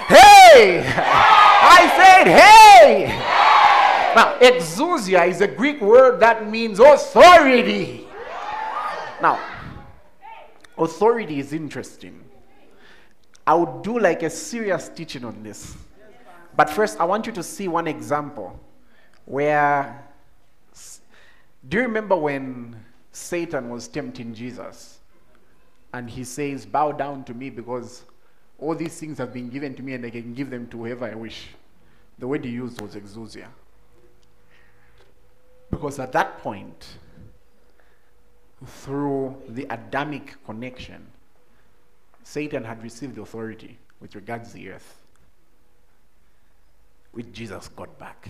Hey! 0.08 0.84
I 0.86 1.88
said, 1.98 2.28
hey! 2.28 3.08
Now, 4.16 4.38
exousia 4.40 5.28
is 5.28 5.42
a 5.42 5.48
Greek 5.48 5.82
word 5.82 6.20
that 6.20 6.50
means 6.50 6.80
authority. 6.80 8.08
Now, 9.22 9.40
authority 10.78 11.40
is 11.40 11.54
interesting. 11.54 12.24
I 13.46 13.56
would 13.56 13.82
do 13.82 14.00
like 14.00 14.24
a 14.24 14.30
serious 14.30 14.90
teaching 14.90 15.26
on 15.26 15.42
this. 15.44 15.76
But 16.56 16.70
first, 16.70 17.00
I 17.00 17.06
want 17.06 17.26
you 17.26 17.32
to 17.34 17.44
see 17.44 17.68
one 17.68 17.88
example 17.88 18.60
where. 19.26 20.08
Do 21.68 21.78
you 21.78 21.84
remember 21.84 22.16
when 22.16 22.76
Satan 23.12 23.70
was 23.70 23.88
tempting 23.88 24.34
Jesus? 24.34 25.00
And 25.94 26.10
he 26.10 26.24
says, 26.24 26.66
Bow 26.66 26.92
down 26.92 27.24
to 27.26 27.34
me 27.34 27.50
because 27.50 28.04
all 28.60 28.76
these 28.76 29.00
things 29.00 29.18
have 29.18 29.34
been 29.34 29.50
given 29.50 29.76
to 29.76 29.84
me 29.84 29.94
and 29.94 30.06
I 30.06 30.10
can 30.10 30.34
give 30.34 30.50
them 30.50 30.68
to 30.68 30.78
whoever 30.78 31.06
I 31.06 31.16
wish. 31.16 31.48
The 32.20 32.28
word 32.28 32.44
he 32.44 32.52
used 32.52 32.82
was 32.82 32.96
exousia. 32.96 33.48
Because 35.70 36.00
at 36.00 36.12
that 36.12 36.40
point, 36.40 36.98
through 38.66 39.42
the 39.50 39.66
Adamic 39.70 40.36
connection, 40.46 41.06
Satan 42.24 42.64
had 42.64 42.82
received 42.84 43.18
authority 43.18 43.78
with 44.00 44.16
regards 44.16 44.54
the 44.54 44.70
earth, 44.70 45.02
which 47.12 47.32
Jesus 47.32 47.68
got 47.70 47.98
back 47.98 48.30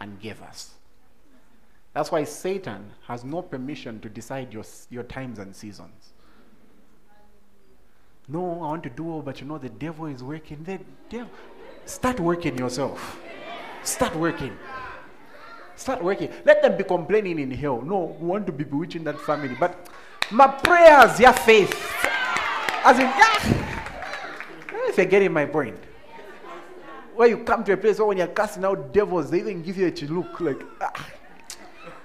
and 0.00 0.18
gave 0.20 0.40
us. 0.42 0.74
That's 1.92 2.12
why 2.12 2.24
Satan 2.24 2.90
has 3.06 3.24
no 3.24 3.42
permission 3.42 4.00
to 4.00 4.08
decide 4.08 4.52
your, 4.52 4.64
your 4.90 5.02
times 5.02 5.38
and 5.38 5.54
seasons. 5.54 6.12
No, 8.28 8.52
I 8.62 8.68
want 8.68 8.84
to 8.84 8.90
do 8.90 9.10
all, 9.10 9.22
but 9.22 9.40
you 9.40 9.46
know 9.46 9.58
the 9.58 9.68
devil 9.68 10.06
is 10.06 10.22
working. 10.22 10.62
The 10.62 10.78
devil. 11.08 11.30
Start 11.84 12.20
working 12.20 12.56
yourself. 12.56 13.18
Start 13.82 14.14
working. 14.14 14.56
Start 15.74 16.04
working. 16.04 16.30
Let 16.44 16.62
them 16.62 16.76
be 16.76 16.84
complaining 16.84 17.40
in 17.40 17.50
hell. 17.50 17.82
No, 17.82 18.16
we 18.20 18.26
want 18.26 18.46
to 18.46 18.52
be 18.52 18.62
bewitching 18.62 19.02
that 19.04 19.18
family. 19.18 19.56
But 19.58 19.88
my 20.30 20.46
prayers, 20.46 21.18
your 21.18 21.32
faith. 21.32 21.74
As 22.84 22.98
in, 22.98 23.06
yeah. 23.06 23.66
If 24.88 24.96
you're 24.96 25.06
getting 25.06 25.32
my 25.32 25.46
point. 25.46 25.78
Where 27.16 27.28
you 27.28 27.38
come 27.38 27.64
to 27.64 27.72
a 27.72 27.76
place 27.76 27.98
where 27.98 28.06
when 28.06 28.18
you're 28.18 28.28
casting 28.28 28.64
out 28.64 28.92
devils, 28.92 29.30
they 29.30 29.40
even 29.40 29.62
give 29.62 29.76
you 29.76 29.88
a 29.88 30.04
look 30.06 30.40
like, 30.40 30.62
ah, 30.80 31.10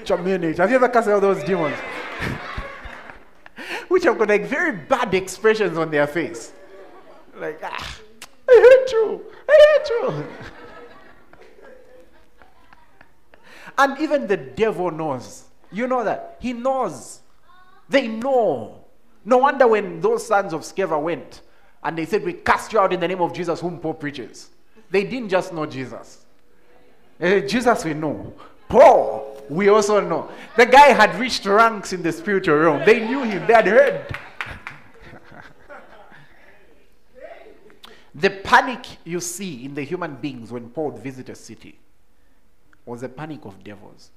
Chamene. 0.03 0.57
Have 0.57 0.69
you 0.69 0.75
ever 0.75 0.89
cast 0.89 1.07
out 1.07 1.21
those 1.21 1.43
demons? 1.43 1.77
Which 3.87 4.03
have 4.03 4.17
got 4.17 4.29
like 4.29 4.45
very 4.45 4.71
bad 4.73 5.13
expressions 5.13 5.77
on 5.77 5.91
their 5.91 6.07
face. 6.07 6.51
Like, 7.37 7.59
ah, 7.63 7.97
I 8.49 8.83
hate 8.85 8.91
you. 8.91 9.25
I 9.49 9.77
hate 9.77 9.89
you. 9.89 10.25
And 13.77 13.99
even 13.99 14.25
the 14.25 14.37
devil 14.37 14.89
knows. 14.89 15.43
You 15.69 15.87
know 15.87 16.05
that. 16.05 16.37
He 16.39 16.53
knows. 16.53 17.19
They 17.89 18.07
know 18.07 18.85
No 19.25 19.39
wonder 19.39 19.67
when 19.67 19.99
those 19.99 20.25
sons 20.25 20.53
of 20.53 20.61
Sceva 20.61 21.01
went 21.01 21.41
and 21.83 21.97
they 21.97 22.05
said, 22.05 22.23
We 22.23 22.33
cast 22.33 22.71
you 22.71 22.79
out 22.79 22.93
in 22.93 22.99
the 22.99 23.07
name 23.07 23.21
of 23.21 23.33
Jesus, 23.33 23.59
whom 23.59 23.79
Paul 23.79 23.95
preaches. 23.95 24.51
They 24.89 25.03
didn't 25.03 25.29
just 25.29 25.51
know 25.51 25.65
Jesus. 25.65 26.25
Uh, 27.19 27.39
Jesus, 27.39 27.83
we 27.83 27.95
know. 27.95 28.33
Paul, 28.69 29.24
we 29.49 29.69
also 29.69 29.99
know. 29.99 30.29
The 30.57 30.65
guy 30.65 30.87
had 30.87 31.15
reached 31.19 31.45
ranks 31.45 31.93
in 31.93 32.01
the 32.01 32.11
spiritual 32.11 32.57
realm. 32.57 32.85
They 32.85 33.05
knew 33.05 33.23
him, 33.23 33.45
they 33.47 33.53
had 33.53 33.67
heard. 33.67 34.17
the 38.15 38.29
panic 38.29 38.85
you 39.03 39.19
see 39.19 39.65
in 39.65 39.75
the 39.75 39.83
human 39.83 40.15
beings 40.15 40.51
when 40.51 40.69
Paul 40.69 40.91
visited 40.91 41.33
a 41.33 41.35
city 41.35 41.79
was 42.85 43.03
a 43.03 43.09
panic 43.09 43.45
of 43.45 43.63
devils, 43.63 44.11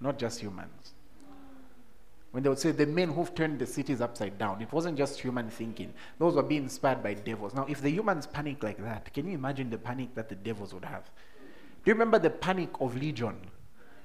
not 0.00 0.18
just 0.18 0.40
humans. 0.40 0.94
When 2.30 2.42
they 2.42 2.48
would 2.48 2.58
say 2.58 2.72
the 2.72 2.86
men 2.86 3.10
who've 3.10 3.34
turned 3.34 3.58
the 3.58 3.66
cities 3.66 4.00
upside 4.00 4.36
down, 4.36 4.60
it 4.60 4.70
wasn't 4.70 4.98
just 4.98 5.18
human 5.20 5.48
thinking. 5.48 5.92
Those 6.18 6.34
were 6.34 6.42
being 6.42 6.64
inspired 6.64 7.02
by 7.02 7.14
devils. 7.14 7.54
Now, 7.54 7.66
if 7.68 7.80
the 7.80 7.90
humans 7.90 8.26
panic 8.26 8.62
like 8.62 8.82
that, 8.84 9.12
can 9.14 9.26
you 9.26 9.34
imagine 9.34 9.70
the 9.70 9.78
panic 9.78 10.14
that 10.14 10.28
the 10.28 10.34
devils 10.34 10.74
would 10.74 10.84
have? 10.84 11.04
Do 11.04 11.90
you 11.90 11.94
remember 11.94 12.18
the 12.18 12.30
panic 12.30 12.70
of 12.80 12.96
Legion 12.96 13.36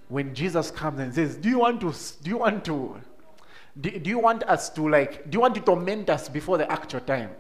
when 0.10 0.34
Jesus 0.34 0.72
comes 0.72 1.00
and 1.00 1.14
says, 1.14 1.36
"Do 1.36 1.50
you 1.50 1.60
want 1.60 1.82
to? 1.82 1.94
Do 2.24 2.30
you 2.30 2.38
want 2.38 2.66
to? 2.66 3.02
Do, 3.80 3.90
do 4.00 4.10
you 4.10 4.20
want 4.20 4.44
us 4.44 4.70
to 4.72 4.88
like? 4.88 5.30
Do 5.30 5.38
you 5.38 5.42
want 5.42 5.56
to 5.56 5.62
torment 5.62 6.10
us 6.10 6.30
before 6.30 6.58
the 6.58 6.72
actual 6.72 7.00
time?" 7.02 7.32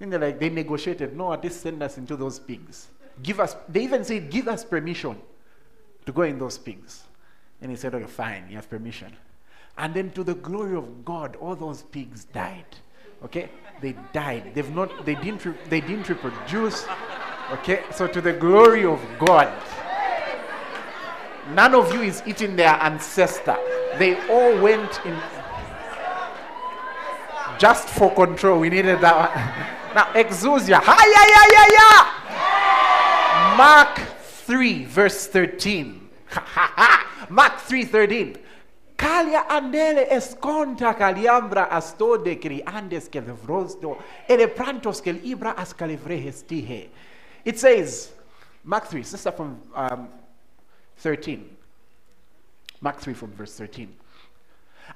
And 0.00 0.12
they're 0.12 0.20
like, 0.20 0.38
they 0.38 0.50
negotiated. 0.50 1.16
No, 1.16 1.32
at 1.32 1.42
least 1.42 1.60
send 1.60 1.82
us 1.82 1.96
into 1.96 2.16
those 2.16 2.38
pigs. 2.38 2.88
Give 3.22 3.40
us. 3.40 3.56
They 3.68 3.84
even 3.84 4.04
said, 4.04 4.30
"Give 4.30 4.48
us 4.48 4.64
permission 4.64 5.16
to 6.04 6.12
go 6.12 6.22
in 6.22 6.38
those 6.38 6.58
pigs." 6.58 7.04
And 7.62 7.70
he 7.70 7.76
said, 7.76 7.94
"Okay, 7.94 8.06
fine. 8.06 8.46
You 8.48 8.56
have 8.56 8.68
permission." 8.68 9.16
And 9.76 9.94
then 9.94 10.10
to 10.12 10.22
the 10.22 10.34
glory 10.34 10.76
of 10.76 11.04
God, 11.04 11.36
all 11.36 11.56
those 11.56 11.82
pigs 11.82 12.24
died. 12.24 12.66
Okay? 13.24 13.48
They 13.80 13.94
died. 14.12 14.52
They've 14.54 14.74
not 14.74 15.04
they 15.04 15.14
didn't 15.14 15.42
they 15.70 15.80
didn't 15.80 16.08
reproduce. 16.08 16.86
Okay? 17.52 17.82
So 17.92 18.06
to 18.06 18.20
the 18.20 18.32
glory 18.32 18.84
of 18.84 19.00
God. 19.18 19.52
None 21.50 21.74
of 21.74 21.92
you 21.92 22.02
is 22.02 22.22
eating 22.26 22.56
their 22.56 22.74
ancestor. 22.82 23.56
They 23.98 24.16
all 24.28 24.60
went 24.62 25.00
in 25.04 25.18
just 27.58 27.88
for 27.88 28.12
control. 28.14 28.60
We 28.60 28.70
needed 28.70 29.00
that 29.00 29.16
one. 29.16 29.30
Now, 29.94 30.10
exousia. 30.12 30.80
Hi, 30.82 31.06
yeah, 31.06 31.26
yeah, 31.30 31.46
yeah, 31.54 31.68
yeah. 31.78 33.56
Mark 33.56 34.00
3, 34.44 34.84
verse 34.86 35.28
13. 35.28 36.10
Mark 37.28 37.60
3, 37.60 37.84
13. 37.84 38.36
Calia 38.96 39.46
andele 39.48 40.08
esconta 40.10 40.94
caliambra 40.94 41.68
astode 41.70 42.40
cri 42.40 42.62
andes 42.66 43.08
que 43.08 43.20
vrosdo 43.20 43.98
ele 44.28 44.48
prantos 44.48 45.00
que 45.00 45.12
libra 45.12 45.54
as 45.56 45.72
calivrehe 45.72 46.88
It 47.44 47.58
says, 47.58 48.12
Mark 48.64 48.88
3, 48.88 49.04
sister 49.04 49.30
from 49.30 49.60
um, 49.76 50.08
13. 50.98 51.56
Mark 52.80 52.98
3 52.98 53.14
from 53.14 53.32
verse 53.32 53.56
13. 53.56 53.94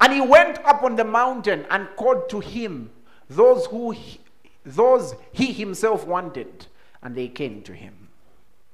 And 0.01 0.13
he 0.13 0.21
went 0.21 0.59
up 0.65 0.83
on 0.83 0.97
the 0.97 1.05
mountain 1.05 1.67
and 1.71 1.89
called 1.97 2.29
to 2.31 2.41
him 2.41 2.91
those 3.29 3.67
who 3.67 3.91
he, 3.91 4.21
those 4.65 5.15
he 5.33 5.53
himself 5.53 6.07
wanted, 6.07 6.67
and 7.03 7.15
they 7.15 7.29
came 7.29 7.63
to 7.63 7.73
him. 7.73 8.09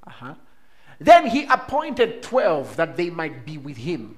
Uh-huh. 0.05 0.35
Then 0.99 1.27
he 1.27 1.45
appointed 1.45 2.21
twelve 2.21 2.75
that 2.77 2.95
they 2.95 3.09
might 3.09 3.45
be 3.45 3.57
with 3.57 3.77
him 3.77 4.17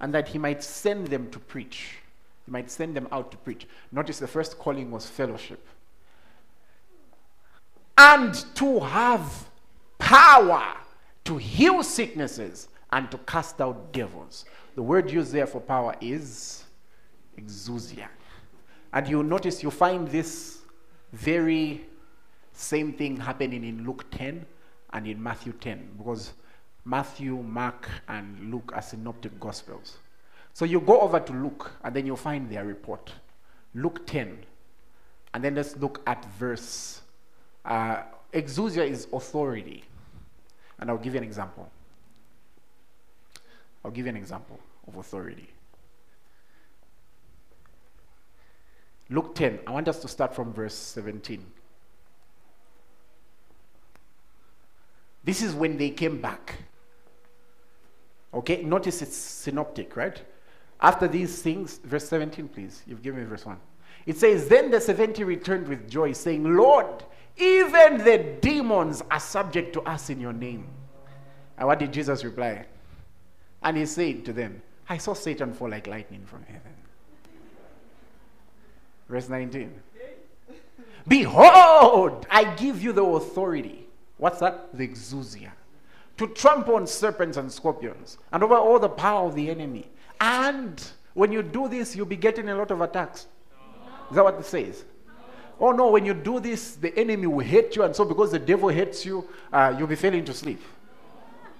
and 0.00 0.12
that 0.14 0.28
he 0.28 0.38
might 0.38 0.62
send 0.62 1.08
them 1.08 1.30
to 1.30 1.38
preach. 1.38 1.96
He 2.44 2.50
might 2.50 2.70
send 2.70 2.96
them 2.96 3.08
out 3.12 3.30
to 3.30 3.36
preach. 3.38 3.66
Notice 3.92 4.18
the 4.18 4.26
first 4.26 4.58
calling 4.58 4.90
was 4.90 5.06
fellowship. 5.06 5.66
And 7.96 8.34
to 8.54 8.80
have 8.80 9.46
power 9.98 10.76
to 11.24 11.36
heal 11.36 11.82
sicknesses 11.82 12.68
and 12.92 13.10
to 13.10 13.18
cast 13.18 13.60
out 13.60 13.92
devils. 13.92 14.44
The 14.74 14.82
word 14.82 15.10
used 15.10 15.32
there 15.32 15.46
for 15.46 15.60
power 15.60 15.94
is 16.00 16.64
exousia. 17.38 18.08
And 18.92 19.06
you'll 19.08 19.22
notice 19.22 19.62
you 19.62 19.70
find 19.70 20.08
this 20.08 20.58
very 21.12 21.86
same 22.52 22.92
thing 22.92 23.16
happening 23.16 23.64
in 23.64 23.86
Luke 23.86 24.04
10 24.10 24.44
and 24.92 25.06
in 25.06 25.22
Matthew 25.22 25.52
10 25.52 25.90
because 25.98 26.32
Matthew, 26.84 27.36
Mark, 27.36 27.88
and 28.08 28.50
Luke 28.50 28.72
are 28.74 28.82
synoptic 28.82 29.38
gospels. 29.38 29.98
So 30.52 30.64
you 30.64 30.80
go 30.80 31.00
over 31.00 31.20
to 31.20 31.32
Luke 31.32 31.72
and 31.84 31.94
then 31.94 32.06
you'll 32.06 32.16
find 32.16 32.50
their 32.50 32.64
report. 32.64 33.12
Luke 33.74 34.06
10. 34.06 34.38
And 35.32 35.44
then 35.44 35.54
let's 35.54 35.76
look 35.76 36.02
at 36.06 36.24
verse. 36.34 37.02
Uh, 37.64 38.02
exousia 38.32 38.88
is 38.88 39.06
authority. 39.12 39.84
And 40.80 40.90
I'll 40.90 40.98
give 40.98 41.14
you 41.14 41.18
an 41.18 41.24
example. 41.24 41.70
I'll 43.84 43.90
give 43.90 44.06
you 44.06 44.10
an 44.10 44.16
example 44.16 44.58
of 44.88 44.96
authority. 44.96 45.48
Luke 49.10 49.34
10. 49.34 49.60
I 49.66 49.70
want 49.72 49.88
us 49.88 50.00
to 50.00 50.08
start 50.08 50.34
from 50.34 50.52
verse 50.52 50.74
17. 50.74 51.44
This 55.22 55.42
is 55.42 55.54
when 55.54 55.76
they 55.76 55.90
came 55.90 56.20
back. 56.20 56.56
Okay, 58.32 58.62
notice 58.62 59.02
it's 59.02 59.16
synoptic, 59.16 59.96
right? 59.96 60.22
After 60.80 61.08
these 61.08 61.42
things, 61.42 61.78
verse 61.78 62.08
17, 62.08 62.48
please. 62.48 62.82
You've 62.86 63.02
given 63.02 63.20
me 63.20 63.26
verse 63.26 63.44
1. 63.44 63.56
It 64.06 64.16
says, 64.16 64.48
Then 64.48 64.70
the 64.70 64.80
70 64.80 65.24
returned 65.24 65.68
with 65.68 65.90
joy, 65.90 66.12
saying, 66.12 66.56
Lord, 66.56 67.04
even 67.36 67.98
the 67.98 68.36
demons 68.40 69.02
are 69.10 69.20
subject 69.20 69.72
to 69.74 69.82
us 69.82 70.10
in 70.10 70.20
your 70.20 70.32
name. 70.32 70.66
And 71.58 71.66
what 71.66 71.78
did 71.78 71.92
Jesus 71.92 72.24
reply? 72.24 72.66
And 73.62 73.76
he 73.76 73.86
said 73.86 74.24
to 74.24 74.32
them, 74.32 74.62
I 74.88 74.98
saw 74.98 75.14
Satan 75.14 75.52
fall 75.52 75.68
like 75.68 75.86
lightning 75.86 76.24
from 76.26 76.42
heaven. 76.44 76.72
Verse 79.08 79.28
19. 79.28 79.72
Behold, 81.08 82.26
I 82.30 82.54
give 82.54 82.82
you 82.82 82.92
the 82.92 83.04
authority. 83.04 83.86
What's 84.18 84.38
that? 84.40 84.76
The 84.76 84.86
exousia 84.86 85.52
to 86.20 86.26
trample 86.26 86.74
on 86.74 86.86
serpents 86.86 87.38
and 87.38 87.50
scorpions 87.50 88.18
and 88.30 88.42
over 88.42 88.54
all 88.54 88.78
the 88.78 88.90
power 88.90 89.26
of 89.26 89.34
the 89.34 89.48
enemy. 89.48 89.88
And 90.20 90.78
when 91.14 91.32
you 91.32 91.42
do 91.42 91.66
this, 91.66 91.96
you'll 91.96 92.04
be 92.04 92.14
getting 92.14 92.50
a 92.50 92.54
lot 92.54 92.70
of 92.70 92.82
attacks. 92.82 93.26
Is 94.10 94.16
that 94.16 94.24
what 94.24 94.34
it 94.34 94.44
says? 94.44 94.84
Oh 95.60 95.72
no, 95.72 95.90
when 95.90 96.06
you 96.06 96.14
do 96.14 96.40
this, 96.40 96.76
the 96.76 96.96
enemy 96.98 97.26
will 97.26 97.44
hate 97.44 97.76
you, 97.76 97.82
and 97.82 97.94
so 97.94 98.04
because 98.04 98.30
the 98.30 98.38
devil 98.38 98.70
hates 98.70 99.04
you, 99.04 99.28
uh, 99.52 99.74
you'll 99.76 99.86
be 99.86 99.94
failing 99.94 100.24
to 100.24 100.32
sleep. 100.32 100.60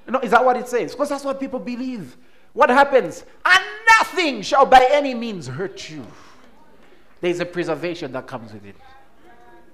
No, 0.08 0.18
is 0.20 0.30
that 0.30 0.44
what 0.44 0.56
it 0.56 0.66
says? 0.66 0.92
Because 0.92 1.10
that's 1.10 1.24
what 1.24 1.38
people 1.38 1.60
believe. 1.60 2.16
What 2.54 2.70
happens? 2.70 3.24
And 3.44 3.64
nothing 3.98 4.42
shall 4.42 4.66
by 4.66 4.88
any 4.90 5.14
means 5.14 5.46
hurt 5.46 5.90
you. 5.90 6.04
There's 7.20 7.40
a 7.40 7.46
preservation 7.46 8.12
that 8.12 8.26
comes 8.26 8.52
with 8.52 8.64
it. 8.64 8.76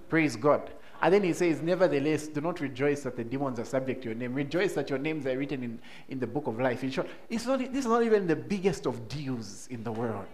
Praise 0.08 0.36
God. 0.36 0.70
And 1.00 1.14
then 1.14 1.22
he 1.22 1.32
says, 1.32 1.62
Nevertheless, 1.62 2.26
do 2.26 2.40
not 2.40 2.60
rejoice 2.60 3.02
that 3.02 3.16
the 3.16 3.24
demons 3.24 3.58
are 3.58 3.64
subject 3.64 4.02
to 4.02 4.08
your 4.08 4.16
name. 4.16 4.34
Rejoice 4.34 4.72
that 4.74 4.90
your 4.90 4.98
names 4.98 5.26
are 5.26 5.38
written 5.38 5.62
in, 5.62 5.78
in 6.08 6.18
the 6.18 6.26
book 6.26 6.48
of 6.48 6.58
life. 6.58 6.82
In 6.82 6.90
short, 6.90 7.08
it's 7.30 7.46
not, 7.46 7.60
this 7.60 7.84
is 7.84 7.86
not 7.86 8.02
even 8.02 8.26
the 8.26 8.36
biggest 8.36 8.86
of 8.86 9.08
deals 9.08 9.68
in 9.70 9.84
the 9.84 9.92
world. 9.92 10.26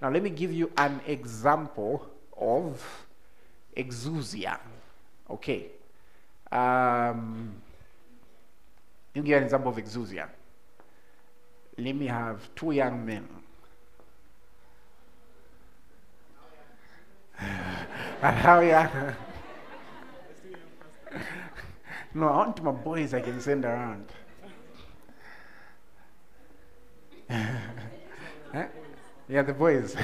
Now, 0.00 0.10
let 0.10 0.22
me 0.22 0.30
give 0.30 0.52
you 0.52 0.70
an 0.78 1.00
example 1.06 2.06
of 2.38 3.05
exousia. 3.76 4.58
Okay. 5.28 5.66
Um, 6.50 7.54
me 9.14 9.22
give 9.22 9.26
you 9.26 9.36
an 9.36 9.44
example 9.44 9.70
of 9.70 9.76
exousia. 9.76 10.28
Let 11.78 11.94
me 11.94 12.06
have 12.06 12.48
two 12.54 12.72
young 12.72 13.04
men. 13.04 13.28
and 17.38 18.36
how 18.36 18.60
young? 18.60 19.14
No, 22.14 22.28
I 22.28 22.36
want 22.38 22.62
my 22.62 22.70
boys 22.70 23.12
I 23.12 23.20
can 23.20 23.38
send 23.42 23.66
around. 23.66 24.06
Yeah, 29.28 29.42
the 29.42 29.52
boys. 29.52 29.96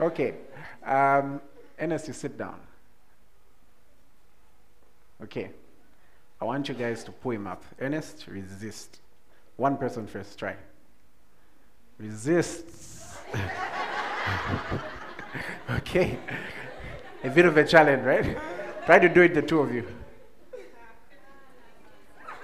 okay. 0.00 0.34
Um, 0.84 1.42
Ernest, 1.78 2.08
you 2.08 2.14
sit 2.14 2.38
down. 2.38 2.58
Okay. 5.22 5.50
I 6.40 6.44
want 6.44 6.68
you 6.68 6.74
guys 6.74 7.02
to 7.04 7.12
pull 7.12 7.30
him 7.32 7.46
up. 7.46 7.62
Ernest, 7.80 8.26
resist. 8.28 9.00
One 9.56 9.76
person 9.76 10.06
first, 10.06 10.38
try. 10.38 10.54
Resist. 11.98 13.18
okay. 15.70 16.18
A 17.24 17.30
bit 17.30 17.46
of 17.46 17.56
a 17.56 17.64
challenge, 17.64 18.04
right? 18.04 18.36
Try 18.84 18.98
to 18.98 19.08
do 19.08 19.22
it, 19.22 19.32
the 19.34 19.40
two 19.42 19.60
of 19.60 19.74
you. 19.74 19.80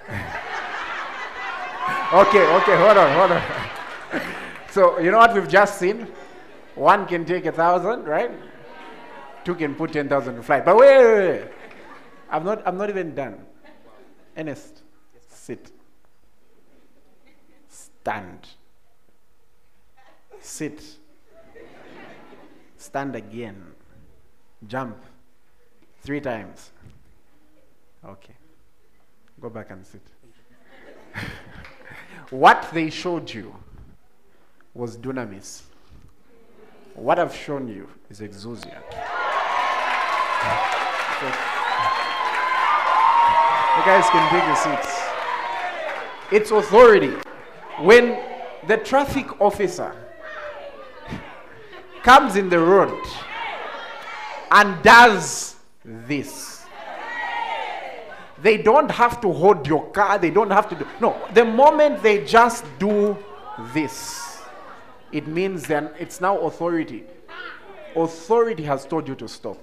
okay, 0.08 0.16
okay, 2.56 2.76
hold 2.76 2.96
on, 2.96 3.12
hold 3.14 3.32
on. 3.32 3.42
so, 4.70 4.98
you 4.98 5.10
know 5.10 5.18
what 5.18 5.34
we've 5.34 5.48
just 5.48 5.78
seen? 5.78 6.06
One 6.74 7.06
can 7.06 7.26
take 7.26 7.46
a 7.46 7.52
thousand, 7.52 8.04
right? 8.04 8.30
Two 9.44 9.54
can 9.54 9.74
put 9.74 9.92
10,000 9.92 10.36
to 10.36 10.42
flight. 10.42 10.64
But 10.64 10.76
wait, 10.76 10.96
wait, 10.96 11.14
wait. 11.14 11.48
I'm 12.30 12.44
not, 12.44 12.62
I'm 12.66 12.76
not 12.76 12.88
even 12.88 13.14
done. 13.14 13.44
Ernest, 14.36 14.82
sit. 15.28 15.70
Stand. 17.68 18.48
Sit. 20.40 20.82
Stand 22.76 23.16
again. 23.16 23.62
Jump. 24.66 24.96
Three 26.02 26.20
times. 26.20 26.70
Okay. 28.04 28.34
Go 29.40 29.50
back 29.50 29.70
and 29.70 29.86
sit. 29.86 30.02
what 32.30 32.68
they 32.72 32.90
showed 32.90 33.32
you 33.32 33.54
was 34.74 34.96
dunamis. 34.96 35.62
What 36.94 37.18
I've 37.18 37.34
shown 37.34 37.68
you 37.68 37.88
is 38.10 38.20
exousia. 38.20 38.82
You 43.76 43.82
guys 43.84 44.08
can 44.10 44.30
take 44.30 44.46
your 44.46 44.56
seats. 44.56 45.02
It's 46.30 46.50
authority. 46.50 47.14
When 47.80 48.18
the 48.66 48.76
traffic 48.76 49.40
officer 49.40 49.94
comes 52.02 52.36
in 52.36 52.48
the 52.48 52.58
road 52.58 53.02
and 54.50 54.82
does 54.82 55.56
this, 55.84 56.64
they 58.42 58.58
don't 58.58 58.90
have 58.90 59.20
to 59.22 59.32
hold 59.32 59.66
your 59.66 59.90
car, 59.90 60.18
they 60.18 60.30
don't 60.30 60.50
have 60.50 60.68
to 60.68 60.74
do. 60.74 60.86
No, 61.00 61.16
the 61.32 61.44
moment 61.44 62.02
they 62.02 62.24
just 62.24 62.64
do 62.78 63.16
this, 63.72 64.42
it 65.12 65.26
means 65.26 65.66
then 65.66 65.90
it's 65.98 66.20
now 66.20 66.38
authority. 66.38 67.04
Authority 67.94 68.62
has 68.64 68.84
told 68.84 69.08
you 69.08 69.14
to 69.16 69.28
stop. 69.28 69.58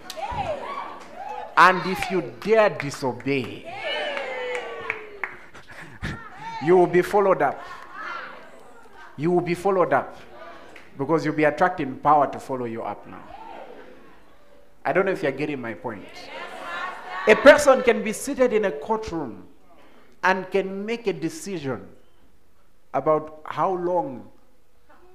And 1.60 1.86
if 1.86 2.10
you 2.10 2.22
dare 2.39 2.70
disobey, 2.70 3.66
you 6.64 6.78
will 6.78 6.88
be 6.88 7.01
followed 7.01 7.41
up. 7.41 7.62
You 9.18 9.32
will 9.32 9.41
be 9.41 9.55
followed 9.55 9.91
up 9.91 10.18
because 10.97 11.26
you'll 11.26 11.36
be 11.36 11.43
attracting 11.43 11.97
power 11.97 12.32
to 12.32 12.39
follow 12.39 12.64
you 12.64 12.82
up 12.84 13.05
now. 13.05 13.22
I 14.86 14.93
don't 14.93 15.05
know 15.05 15.12
if 15.12 15.22
you're 15.22 15.34
getting 15.34 15.60
my 15.60 15.74
point. 15.74 16.05
A 17.28 17.36
person 17.36 17.84
can 17.84 18.03
be 18.05 18.14
seated 18.14 18.53
in 18.53 18.64
a 18.64 18.72
courtroom 18.72 19.45
and 20.24 20.49
can 20.51 20.86
make 20.86 21.07
a 21.07 21.14
decision 21.14 21.86
about 22.93 23.41
how 23.43 23.74
long 23.74 24.30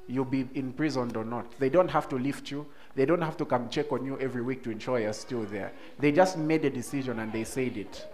you'll 0.07 0.27
be 0.27 0.47
imprisoned 0.55 1.17
or 1.17 1.25
not. 1.25 1.59
They 1.59 1.71
don't 1.71 1.91
have 1.91 2.07
to 2.11 2.17
lift 2.17 2.51
you. 2.51 2.67
They 2.95 3.05
don't 3.05 3.23
have 3.23 3.37
to 3.39 3.45
come 3.45 3.69
check 3.69 3.91
on 3.93 4.05
you 4.05 4.19
every 4.21 4.43
week 4.43 4.63
to 4.65 4.71
ensure 4.71 5.01
you're 5.01 5.13
still 5.13 5.43
there. 5.45 5.73
They 5.99 6.13
just 6.13 6.39
made 6.39 6.65
a 6.65 6.71
decision 6.71 7.19
and 7.19 7.33
they 7.33 7.45
said 7.45 7.77
it. 7.77 8.07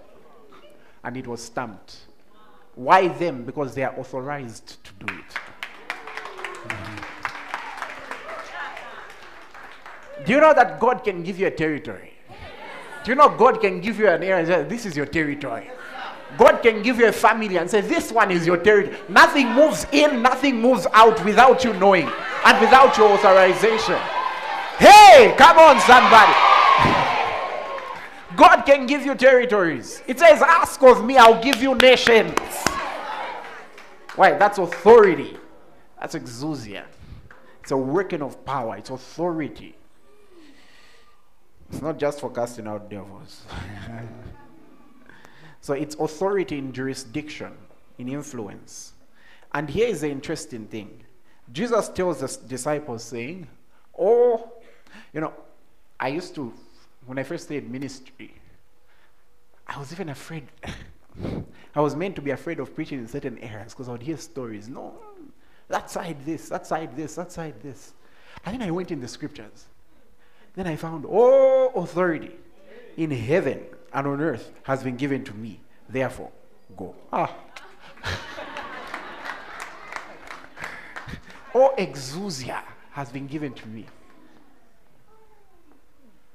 And 1.04 1.16
it 1.16 1.26
was 1.26 1.42
stamped. 1.44 1.98
Why 2.74 3.08
them? 3.08 3.44
Because 3.44 3.74
they 3.74 3.82
are 3.82 3.98
authorized 3.98 4.82
to 4.84 4.92
do 5.04 5.12
it. 5.12 5.36
Do 10.24 10.32
you 10.32 10.40
know 10.40 10.54
that 10.54 10.80
God 10.80 11.04
can 11.04 11.22
give 11.22 11.38
you 11.38 11.46
a 11.46 11.50
territory? 11.50 12.12
Do 13.04 13.10
you 13.10 13.14
know 13.14 13.28
God 13.30 13.60
can 13.60 13.80
give 13.80 13.98
you 13.98 14.08
an 14.08 14.22
area 14.22 14.38
and 14.38 14.46
say, 14.46 14.62
This 14.64 14.86
is 14.86 14.96
your 14.96 15.06
territory? 15.06 15.70
God 16.38 16.58
can 16.62 16.82
give 16.82 16.98
you 16.98 17.08
a 17.08 17.12
family 17.12 17.56
and 17.56 17.68
say, 17.68 17.80
This 17.80 18.12
one 18.12 18.30
is 18.30 18.46
your 18.46 18.58
territory. 18.58 18.96
Nothing 19.08 19.50
moves 19.52 19.86
in, 19.92 20.22
nothing 20.22 20.60
moves 20.60 20.86
out 20.92 21.24
without 21.24 21.64
you 21.64 21.72
knowing 21.74 22.08
and 22.44 22.60
without 22.60 22.96
your 22.96 23.10
authorization. 23.12 23.98
Hey, 25.20 25.34
come 25.36 25.58
on, 25.58 25.78
somebody. 25.80 26.32
God 28.36 28.62
can 28.62 28.86
give 28.86 29.04
you 29.04 29.14
territories. 29.14 30.02
It 30.06 30.18
says, 30.18 30.40
Ask 30.40 30.82
of 30.82 31.04
me, 31.04 31.18
I'll 31.18 31.42
give 31.42 31.60
you 31.60 31.74
nations. 31.74 32.32
Why? 34.16 34.32
That's 34.38 34.56
authority. 34.56 35.36
That's 36.00 36.14
exousia. 36.14 36.84
It's 37.60 37.70
a 37.70 37.76
working 37.76 38.22
of 38.22 38.42
power, 38.46 38.78
it's 38.78 38.88
authority. 38.88 39.76
It's 41.70 41.82
not 41.82 41.98
just 41.98 42.20
for 42.20 42.30
casting 42.30 42.66
out 42.66 42.88
devils. 42.88 43.44
so 45.60 45.74
it's 45.74 45.96
authority 45.96 46.56
in 46.56 46.72
jurisdiction, 46.72 47.52
in 47.98 48.08
influence. 48.08 48.94
And 49.52 49.68
here 49.68 49.88
is 49.88 50.00
the 50.00 50.08
interesting 50.08 50.66
thing 50.66 51.04
Jesus 51.52 51.90
tells 51.90 52.20
the 52.20 52.48
disciples, 52.48 53.04
saying, 53.04 53.48
Oh, 53.98 54.50
you 55.12 55.20
know, 55.20 55.32
I 55.98 56.08
used 56.08 56.34
to, 56.36 56.52
when 57.06 57.18
I 57.18 57.22
first 57.22 57.44
started 57.44 57.70
ministry, 57.70 58.34
I 59.66 59.78
was 59.78 59.92
even 59.92 60.08
afraid. 60.08 60.48
I 61.74 61.80
was 61.80 61.94
meant 61.94 62.16
to 62.16 62.22
be 62.22 62.30
afraid 62.30 62.58
of 62.58 62.74
preaching 62.74 62.98
in 62.98 63.06
certain 63.06 63.38
areas 63.38 63.72
because 63.72 63.88
I 63.88 63.92
would 63.92 64.02
hear 64.02 64.16
stories. 64.16 64.68
No, 64.68 64.94
that 65.68 65.90
side 65.90 66.24
this, 66.24 66.48
that 66.48 66.66
side 66.66 66.96
this, 66.96 67.14
that 67.14 67.30
side 67.30 67.54
this. 67.62 67.92
And 68.44 68.54
then 68.60 68.66
I 68.66 68.70
went 68.70 68.90
in 68.90 69.00
the 69.00 69.08
scriptures. 69.08 69.66
Then 70.54 70.66
I 70.66 70.76
found 70.76 71.04
all 71.06 71.72
authority 71.74 72.32
in 72.96 73.10
heaven 73.10 73.64
and 73.92 74.06
on 74.06 74.20
earth 74.20 74.50
has 74.64 74.82
been 74.82 74.96
given 74.96 75.24
to 75.24 75.34
me. 75.34 75.60
Therefore, 75.88 76.30
go. 76.76 76.94
Ah. 77.12 77.34
all 81.54 81.74
exousia 81.76 82.62
has 82.92 83.10
been 83.10 83.26
given 83.26 83.52
to 83.54 83.68
me. 83.68 83.86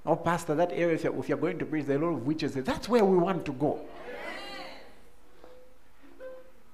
Oh, 0.06 0.16
Pastor, 0.16 0.53
that 0.56 0.72
area, 0.72 0.93
if 0.93 1.03
you're, 1.30 1.38
going 1.38 1.58
to 1.58 1.66
preach, 1.66 1.86
there 1.86 1.97
are 1.97 2.03
a 2.03 2.12
lot 2.12 2.18
of 2.18 2.28
witches. 2.28 2.53
That's 2.53 2.88
where 2.88 3.03
we 3.03 3.18
want 3.18 3.43
to 3.45 3.53
go. 3.53 3.80